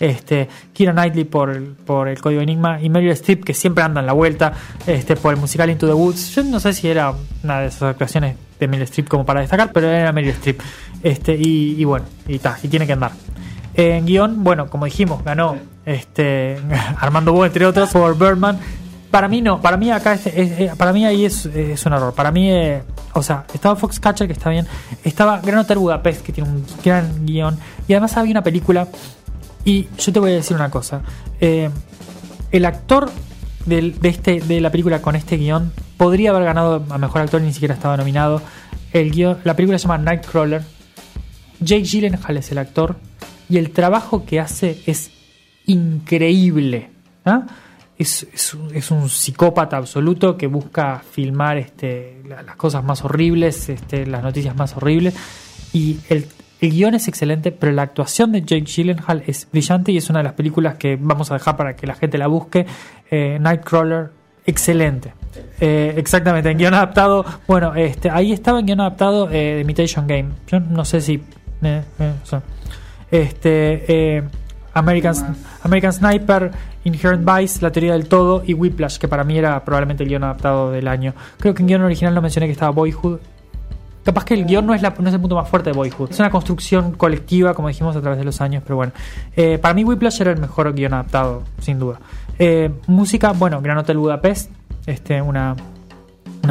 este, 0.03 0.49
Kira 0.73 0.93
Knightley 0.93 1.25
por, 1.25 1.75
por 1.87 2.09
el 2.09 2.21
código 2.21 2.41
Enigma 2.41 2.81
y 2.83 2.91
Meryl 2.91 3.13
Streep 3.13 3.45
que 3.45 3.55
siempre 3.55 3.85
anda 3.85 4.01
en 4.01 4.07
la 4.07 4.13
vuelta 4.13 4.53
este, 4.85 5.15
por 5.15 5.33
el 5.33 5.39
musical 5.39 5.71
Into 5.71 5.87
the 5.87 5.95
Woods. 5.95 6.35
Yo 6.35 6.43
no 6.43 6.59
sé 6.59 6.73
si 6.73 6.89
era 6.89 7.15
una 7.45 7.61
de 7.61 7.69
esas 7.69 7.83
actuaciones 7.83 8.35
de 8.59 8.67
Meryl 8.67 8.83
Streep 8.83 9.07
como 9.07 9.25
para 9.25 9.41
destacar, 9.41 9.71
pero 9.73 9.89
era 9.89 10.11
Meryl 10.11 10.31
Streep. 10.31 10.61
Este, 11.05 11.37
y, 11.39 11.85
bueno, 11.85 12.05
y, 12.27 12.41
ta, 12.41 12.59
y 12.61 12.67
tiene 12.67 12.85
que 12.85 12.95
andar. 12.95 13.13
En 13.75 14.05
guion, 14.05 14.43
bueno, 14.43 14.69
como 14.69 14.87
dijimos, 14.87 15.23
ganó 15.23 15.57
este, 15.87 16.59
Armando 16.99 17.33
Bo, 17.33 17.47
entre 17.47 17.65
otros, 17.65 17.91
por 17.91 18.19
Birdman. 18.19 18.59
Para 19.13 19.29
mí 19.29 19.41
no, 19.41 19.61
para 19.61 19.77
mí 19.77 19.91
acá 19.91 20.15
es, 20.15 20.75
para 20.77 20.93
mí 20.93 21.05
ahí 21.05 21.27
es, 21.27 21.47
es, 21.47 21.87
un 21.87 21.93
error. 21.93 22.13
Para 22.13 22.33
mí, 22.33 22.51
eh, 22.51 22.83
o 23.13 23.23
sea, 23.23 23.45
estaba 23.55 23.77
Foxcatcher 23.77 24.27
que 24.27 24.33
está 24.33 24.51
bien, 24.51 24.67
estaba 25.05 25.39
Gran 25.41 25.61
Hotel 25.61 25.79
Budapest 25.79 26.23
que 26.23 26.33
tiene 26.33 26.49
un 26.51 26.65
gran 26.83 27.27
guion 27.27 27.59
y 27.87 27.93
además 27.93 28.17
había 28.17 28.33
una 28.33 28.43
película 28.43 28.89
y 29.65 29.89
yo 29.99 30.13
te 30.13 30.21
voy 30.21 30.33
a 30.33 30.35
decir 30.35 30.57
una 30.57 30.71
cosa. 30.71 31.03
Eh, 31.41 31.71
el 32.51 32.65
actor 32.65 33.11
de, 33.67 33.95
este, 34.03 34.41
de 34.41 34.61
la 34.61 34.71
película 34.71 35.01
con 35.01 35.17
este 35.17 35.37
guion 35.37 35.73
podría 35.97 36.31
haber 36.31 36.45
ganado 36.45 36.85
a 36.91 36.99
mejor 36.99 37.23
actor 37.23 37.41
ni 37.41 37.53
siquiera 37.53 37.75
estaba 37.75 37.97
nominado. 37.97 38.43
El 38.93 39.11
guion, 39.11 39.39
la 39.45 39.55
película 39.55 39.79
se 39.79 39.85
llama 39.87 39.99
Nightcrawler. 39.99 40.63
Jake 41.61 41.85
Gyllenhaal 41.85 42.37
es 42.37 42.51
el 42.51 42.59
actor 42.59 42.97
y 43.49 43.59
el 43.59 43.71
trabajo 43.71 44.25
que 44.25 44.41
hace 44.41 44.83
es 44.87 45.11
increíble. 45.67 46.91
¿ah? 47.25 47.47
Es, 47.97 48.27
es, 48.33 48.91
un, 48.91 49.09
psicópata 49.09 49.77
absoluto 49.77 50.37
que 50.37 50.49
busca 50.49 51.03
filmar 51.09 51.59
este, 51.59 52.21
las 52.29 52.57
cosas 52.57 52.83
más 52.83 53.05
horribles, 53.05 53.69
este, 53.69 54.07
las 54.07 54.25
noticias 54.25 54.57
más 54.57 54.77
horribles. 54.77 55.15
Y 55.73 55.99
el, 56.09 56.27
el 56.63 56.71
guion 56.71 56.95
es 56.95 57.09
excelente, 57.09 57.51
pero 57.51 57.73
la 57.73 57.83
actuación 57.83 58.31
de 58.31 58.43
Jake 58.43 58.63
Gyllenhaal 58.65 59.25
es 59.27 59.49
brillante 59.51 59.91
y 59.91 59.97
es 59.97 60.09
una 60.11 60.21
de 60.21 60.25
las 60.25 60.35
películas 60.35 60.77
que 60.77 60.97
vamos 60.99 61.29
a 61.33 61.35
dejar 61.35 61.57
para 61.57 61.75
que 61.75 61.89
la 61.89 61.97
gente 61.97 62.19
la 62.19 62.29
busque. 62.29 62.65
Eh, 63.11 63.37
Nightcrawler, 63.41 64.11
excelente. 64.47 65.13
Eh, 65.61 65.95
exactamente, 65.97 66.51
en 66.51 66.59
guion 66.59 66.73
adaptado. 66.73 67.25
Bueno, 67.49 67.75
este, 67.75 68.11
ahí 68.11 68.33
estaba 68.33 68.61
en 68.61 68.67
guion 68.67 68.81
adaptado 68.81 69.29
eh, 69.29 69.57
de 69.57 69.61
Imitation 69.63 70.07
Game. 70.07 70.29
Yo 70.47 70.61
no 70.61 70.85
sé 70.85 71.01
si. 71.01 71.21
este. 73.11 74.25
American, 74.75 75.37
American 75.65 75.93
Sniper, 75.93 76.51
Inherent 76.85 77.29
Vice, 77.29 77.61
La 77.61 77.71
teoría 77.73 77.93
del 77.93 78.09
todo 78.09 78.43
y 78.47 78.55
Whiplash, 78.55 78.99
que 78.99 79.09
para 79.09 79.25
mí 79.25 79.37
era 79.37 79.63
probablemente 79.65 80.05
el 80.05 80.09
guion 80.09 80.23
adaptado 80.25 80.71
del 80.71 80.87
año. 80.87 81.13
Creo 81.39 81.55
que 81.55 81.63
en 81.63 81.67
guion 81.67 81.83
original 81.83 82.15
no 82.15 82.23
mencioné 82.23 82.47
que 82.47 82.53
estaba 82.53 82.71
Boyhood, 82.71 83.19
Capaz 84.05 84.25
que 84.25 84.35
el 84.35 84.47
guion 84.47 84.67
no 84.67 84.75
es, 84.75 84.83
el 84.83 84.93
punto 84.93 85.37
más 85.37 85.49
fuerte 85.49 85.71
de 85.71 85.77
Boyhood. 85.77 86.11
Es 86.11 86.19
una 86.19 86.31
construcción 86.31 86.93
colectiva, 86.93 87.55
como 87.55 87.69
dijimos, 87.69 87.95
a 87.95 88.01
través 88.01 88.19
de 88.19 88.25
los 88.25 88.41
años, 88.41 88.63
pero 88.65 88.77
bueno. 88.77 88.93
Eh, 89.37 89.59
para 89.59 89.75
mí 89.75 89.85
Whiplash 89.85 90.21
era 90.21 90.33
el 90.33 90.39
mejor 90.39 90.75
guion 90.75 90.95
adaptado, 90.95 91.45
sin 91.61 91.79
duda. 91.79 92.01
Eh, 92.39 92.71
música, 92.89 93.33
bueno, 93.33 93.61
Gran 93.63 93.79
Hotel 93.79 93.99
Budapest, 93.99 94.51
este, 94.87 95.23
una, 95.23 95.55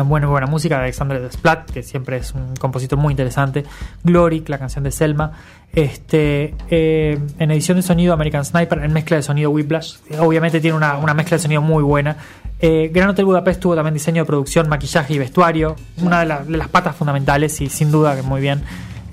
buena, 0.06 0.28
buena 0.28 0.48
música 0.48 0.78
de 0.78 0.84
Alexander 0.84 1.22
Desplat, 1.22 1.70
que 1.70 1.84
siempre 1.84 2.18
es 2.18 2.34
un 2.34 2.56
compositor 2.56 2.98
muy 2.98 3.12
interesante. 3.12 3.66
Glory, 4.04 4.46
la 4.48 4.58
canción 4.58 4.86
de 4.86 4.92
Selma. 4.92 5.34
Este, 5.74 6.56
eh, 6.70 7.20
en 7.38 7.52
edición 7.52 7.76
de 7.78 7.82
sonido 7.82 8.14
American 8.14 8.46
Sniper, 8.46 8.80
en 8.80 8.94
mezcla 8.94 9.18
de 9.18 9.24
sonido 9.24 9.52
Whiplash. 9.52 9.96
Obviamente 10.20 10.62
tiene 10.62 10.78
una 10.78 11.14
mezcla 11.14 11.36
de 11.36 11.44
sonido 11.44 11.62
muy 11.62 11.84
buena. 11.84 12.16
Eh, 12.64 12.92
Gran 12.94 13.10
Hotel 13.10 13.26
Budapest 13.26 13.60
tuvo 13.60 13.76
también 13.76 13.96
diseño 13.96 14.22
de 14.22 14.28
producción, 14.28 14.70
maquillaje 14.70 15.16
y 15.16 15.18
vestuario, 15.18 15.76
una 15.98 16.20
de, 16.20 16.58
las 16.58 16.68
patas 16.68 16.96
fundamentales 16.96 17.60
y 17.60 17.70
sin 17.70 17.92
duda 17.92 18.16
que 18.16 18.22
muy 18.22 18.40
bien. 18.40 18.62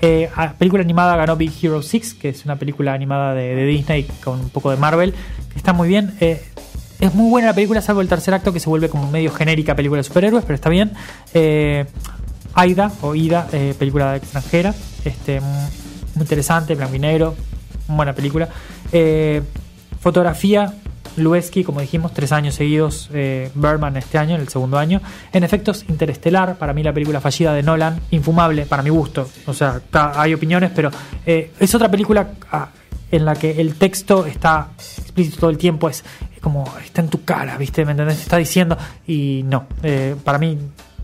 Eh, 0.01 0.29
película 0.59 0.83
animada 0.83 1.17
ganó 1.17 1.35
Big 1.37 1.53
Hero 1.63 1.83
6, 1.83 2.15
que 2.15 2.29
es 2.29 2.45
una 2.45 2.57
película 2.57 2.93
animada 2.93 3.33
de, 3.35 3.65
Disney 3.65 4.07
con 4.23 4.39
un 4.39 4.51
poco 4.51 4.71
de 4.71 4.77
Marvel, 4.77 5.15
está 5.57 5.73
muy 5.73 5.89
bien. 5.89 6.15
Eh, 6.21 6.45
es 7.01 7.15
muy 7.15 7.31
buena 7.31 7.49
la 7.49 7.55
película, 7.55 7.81
salvo 7.81 8.03
el 8.03 8.09
tercer 8.09 8.35
acto 8.35 8.53
que 8.53 8.61
se 8.61 8.69
vuelve 8.69 8.91
como 8.91 9.11
medio 9.11 9.33
genérica 9.33 9.75
película 9.75 10.01
de 10.01 10.05
superhéroes, 10.05 10.45
pero 10.45 10.55
está 10.57 10.69
bien. 10.69 10.93
Aida 12.55 12.93
o 13.01 13.15
Ida, 13.15 13.47
película 13.79 14.17
extranjera, 14.17 14.75
este, 15.05 15.41
muy 15.41 16.23
interesante, 16.23 16.75
blanco 16.75 16.97
y 16.97 16.99
negro, 16.99 17.35
buena 17.87 18.13
película. 18.15 18.49
fotografía, 20.01 20.75
Lueski, 21.19 21.65
como 21.65 21.81
dijimos, 21.81 22.13
tres 22.13 22.33
años 22.33 22.55
seguidos, 22.55 23.11
eh, 23.13 23.51
Berman 23.55 23.97
este 23.97 24.19
año, 24.19 24.35
en 24.35 24.41
el 24.41 24.49
segundo 24.49 24.79
año. 24.79 25.01
En 25.33 25.45
efectos, 25.45 25.85
Interestelar, 25.89 26.57
para 26.57 26.73
mí 26.73 26.83
la 26.83 26.93
película 26.93 27.21
fallida 27.21 27.53
de 27.53 27.63
Nolan, 27.63 28.01
infumable, 28.11 28.67
para 28.67 28.83
mi 28.83 28.91
gusto. 28.91 29.29
O 29.47 29.55
sea, 29.55 29.81
hay 29.93 30.35
opiniones, 30.35 30.71
pero 30.75 30.91
eh, 31.27 31.53
es 31.59 31.75
otra 31.75 31.91
película 31.91 32.29
ah, 32.53 32.69
en 33.11 33.25
la 33.25 33.35
que 33.35 33.61
el 33.61 33.75
texto 33.75 34.27
está 34.27 34.69
explícito 34.77 35.41
todo 35.41 35.51
el 35.51 35.59
tiempo, 35.59 35.89
es, 35.89 36.05
como 36.41 36.65
está 36.85 37.01
en 37.01 37.09
tu 37.09 37.25
cara, 37.25 37.57
¿viste? 37.57 37.85
¿Me 37.85 37.93
entendés? 37.93 38.21
Está 38.21 38.37
diciendo, 38.37 38.77
y 39.07 39.43
no, 39.45 39.67
eh, 39.83 40.15
para 40.25 40.39
mí 40.39 40.59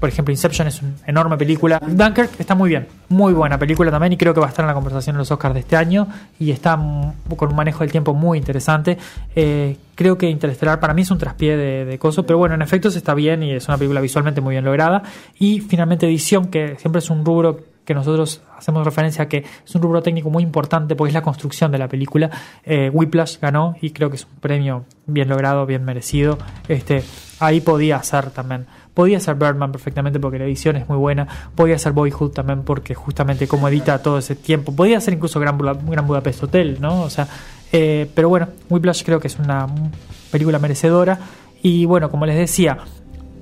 por 0.05 0.11
ejemplo, 0.11 0.33
Inception 0.33 0.69
es 0.69 0.83
una 0.83 0.93
enorme 1.07 1.39
película. 1.39 1.81
Dunkirk 1.81 2.39
está 2.39 2.55
muy 2.55 2.69
bien, 2.69 2.87
muy 3.09 3.33
buena 3.33 3.59
película 3.59 3.91
también 3.91 4.13
y 4.13 4.19
creo 4.19 4.35
que 4.35 4.41
va 4.41 4.45
a 4.45 4.49
estar 4.51 4.63
en 4.63 4.67
la 4.67 4.75
conversación 4.75 5.15
de 5.15 5.21
los 5.21 5.31
Oscars 5.31 5.55
de 5.55 5.61
este 5.61 5.77
año 5.77 6.07
y 6.39 6.51
está 6.51 6.77
con 6.77 7.49
un 7.49 7.57
manejo 7.57 7.79
del 7.79 7.91
tiempo 7.91 8.13
muy 8.13 8.37
interesante. 8.37 8.99
Eh, 9.35 9.79
creo 9.95 10.19
que 10.19 10.29
Interestelar 10.29 10.79
para 10.79 10.93
mí 10.93 11.01
es 11.01 11.11
un 11.11 11.17
traspié 11.17 11.57
de, 11.57 11.87
de 11.87 11.99
coso, 11.99 12.27
pero 12.27 12.37
bueno, 12.37 12.55
en 12.55 12.61
efectos 12.61 12.97
está 12.97 13.15
bien 13.15 13.43
y 13.45 13.53
es 13.53 13.67
una 13.67 13.79
película 13.79 14.03
visualmente 14.03 14.43
muy 14.43 14.53
bien 14.53 14.65
lograda. 14.67 15.03
Y 15.39 15.61
finalmente 15.61 16.05
edición, 16.05 16.49
que 16.49 16.77
siempre 16.79 16.99
es 16.99 17.09
un 17.09 17.25
rubro 17.25 17.61
que 17.85 17.95
nosotros 17.95 18.43
hacemos 18.57 18.85
referencia 18.85 19.25
a 19.25 19.29
que 19.29 19.39
es 19.39 19.75
un 19.75 19.83
rubro 19.83 20.03
técnico 20.03 20.31
muy 20.31 20.43
importante 20.43 20.97
porque 20.97 21.09
es 21.09 21.15
la 21.15 21.23
construcción 21.23 21.71
de 21.71 21.79
la 21.79 21.89
película. 21.89 22.31
Eh, 22.65 22.91
Whiplash 22.93 23.39
ganó 23.41 23.77
y 23.81 23.91
creo 23.91 24.11
que 24.11 24.17
es 24.17 24.25
un 24.25 24.41
premio 24.41 24.85
bien 25.07 25.29
logrado, 25.29 25.67
bien 25.67 25.85
merecido. 25.85 26.39
Este, 26.69 27.05
ahí 27.41 27.61
podía 27.61 28.03
ser 28.03 28.31
también. 28.31 28.67
Podía 28.95 29.19
ser 29.19 29.35
Birdman 29.35 29.73
perfectamente 29.73 30.21
porque 30.21 30.39
la 30.39 30.45
edición 30.45 30.77
es 30.77 30.89
muy 30.89 30.97
buena. 30.97 31.27
Podía 31.57 31.79
ser 31.79 31.93
Boyhood 31.93 32.31
también 32.31 32.63
porque 32.63 32.95
justamente 32.95 33.49
como 33.49 33.69
edita 33.69 34.01
todo 34.01 34.19
ese 34.19 34.37
tiempo. 34.37 34.75
Podía 34.75 35.01
ser 35.01 35.15
incluso 35.15 35.41
Gran, 35.41 35.59
Budapest 35.59 36.45
Hotel, 36.45 36.79
¿no? 36.81 37.03
O 37.03 37.11
sea, 37.11 37.27
eh, 37.73 38.09
pero 38.15 38.29
bueno, 38.29 38.49
Whiplash 38.71 39.03
creo 39.05 39.19
que 39.19 39.27
es 39.27 39.39
una 39.39 39.67
película 40.31 40.61
merecedora. 40.61 41.19
Y 41.61 41.87
bueno, 41.87 42.09
como 42.09 42.25
les 42.25 42.37
decía, 42.37 42.79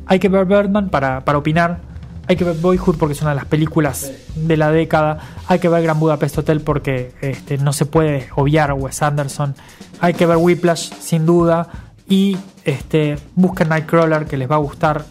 hay 0.06 0.18
que 0.18 0.28
ver 0.28 0.46
Birdman 0.46 0.88
para, 0.88 1.24
para 1.24 1.38
opinar. 1.38 1.80
Hay 2.28 2.36
que 2.36 2.44
ver 2.44 2.56
Boyhood 2.56 2.96
porque 2.96 3.12
es 3.12 3.20
una 3.20 3.30
de 3.30 3.36
las 3.36 3.46
películas 3.46 4.10
de 4.34 4.56
la 4.56 4.70
década. 4.70 5.18
Hay 5.48 5.58
que 5.58 5.68
ver 5.68 5.82
Gran 5.82 6.00
Budapest 6.00 6.38
Hotel 6.38 6.60
porque 6.60 7.12
este, 7.20 7.58
no 7.58 7.72
se 7.74 7.84
puede 7.84 8.28
obviar 8.36 8.70
a 8.70 8.74
Wes 8.74 9.02
Anderson. 9.02 9.54
Hay 10.00 10.14
que 10.14 10.24
ver 10.24 10.38
Whiplash 10.38 10.92
sin 10.98 11.26
duda. 11.26 11.68
Y 12.08 12.38
este, 12.64 13.18
busquen 13.34 13.68
Nightcrawler 13.68 14.24
que 14.26 14.36
les 14.36 14.50
va 14.50 14.54
a 14.54 14.58
gustar. 14.58 15.04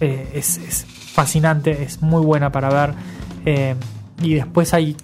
Eh, 0.00 0.30
es, 0.34 0.86
fascinante, 1.12 1.82
es 1.82 2.00
muy 2.02 2.24
buena 2.24 2.52
para 2.52 2.68
ver. 2.68 2.94
Eh, 3.44 3.74
y 4.22 4.34
después 4.34 4.72
hay 4.74 4.96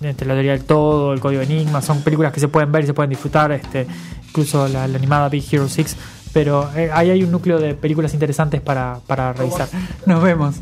entre 0.00 0.28
la 0.28 0.34
teoría 0.34 0.52
del 0.52 0.64
todo, 0.64 1.12
el 1.12 1.20
código 1.20 1.42
Enigma, 1.42 1.82
son 1.82 2.02
películas 2.02 2.32
que 2.32 2.40
se 2.40 2.48
pueden 2.48 2.70
ver 2.70 2.84
y 2.84 2.86
se 2.86 2.94
pueden 2.94 3.10
disfrutar, 3.10 3.50
este, 3.50 3.86
incluso 4.28 4.68
la, 4.68 4.84
animada 4.84 5.28
Big 5.28 5.44
Hero 5.50 5.68
6 5.68 5.96
pero 6.32 6.70
eh, 6.76 6.90
ahí 6.92 7.10
hay 7.10 7.22
un 7.22 7.32
núcleo 7.32 7.58
de 7.58 7.74
películas 7.74 8.12
interesantes 8.12 8.60
para, 8.60 9.00
para 9.06 9.32
revisar. 9.32 9.66
Nos 10.06 10.22
vemos. 10.22 10.56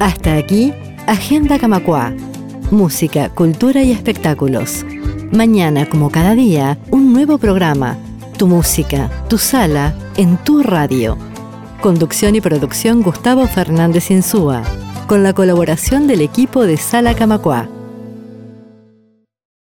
Hasta 0.00 0.34
aquí, 0.36 0.72
Agenda 1.06 1.58
Camacua 1.58 2.12
música, 2.70 3.28
cultura 3.30 3.82
y 3.82 3.92
espectáculos. 3.92 4.84
Mañana, 5.32 5.88
como 5.88 6.10
cada 6.10 6.34
día, 6.34 6.78
un 6.90 7.12
nuevo 7.12 7.38
programa. 7.38 7.96
Tu 8.36 8.46
música, 8.46 9.10
tu 9.28 9.38
sala, 9.38 9.94
en 10.16 10.36
tu 10.38 10.62
radio. 10.62 11.16
Conducción 11.80 12.34
y 12.36 12.40
producción 12.40 13.02
Gustavo 13.02 13.46
Fernández 13.46 14.10
Insúa, 14.10 14.62
con 15.06 15.22
la 15.22 15.32
colaboración 15.32 16.06
del 16.06 16.20
equipo 16.20 16.62
de 16.62 16.76
Sala 16.76 17.14
Camacua. 17.14 17.68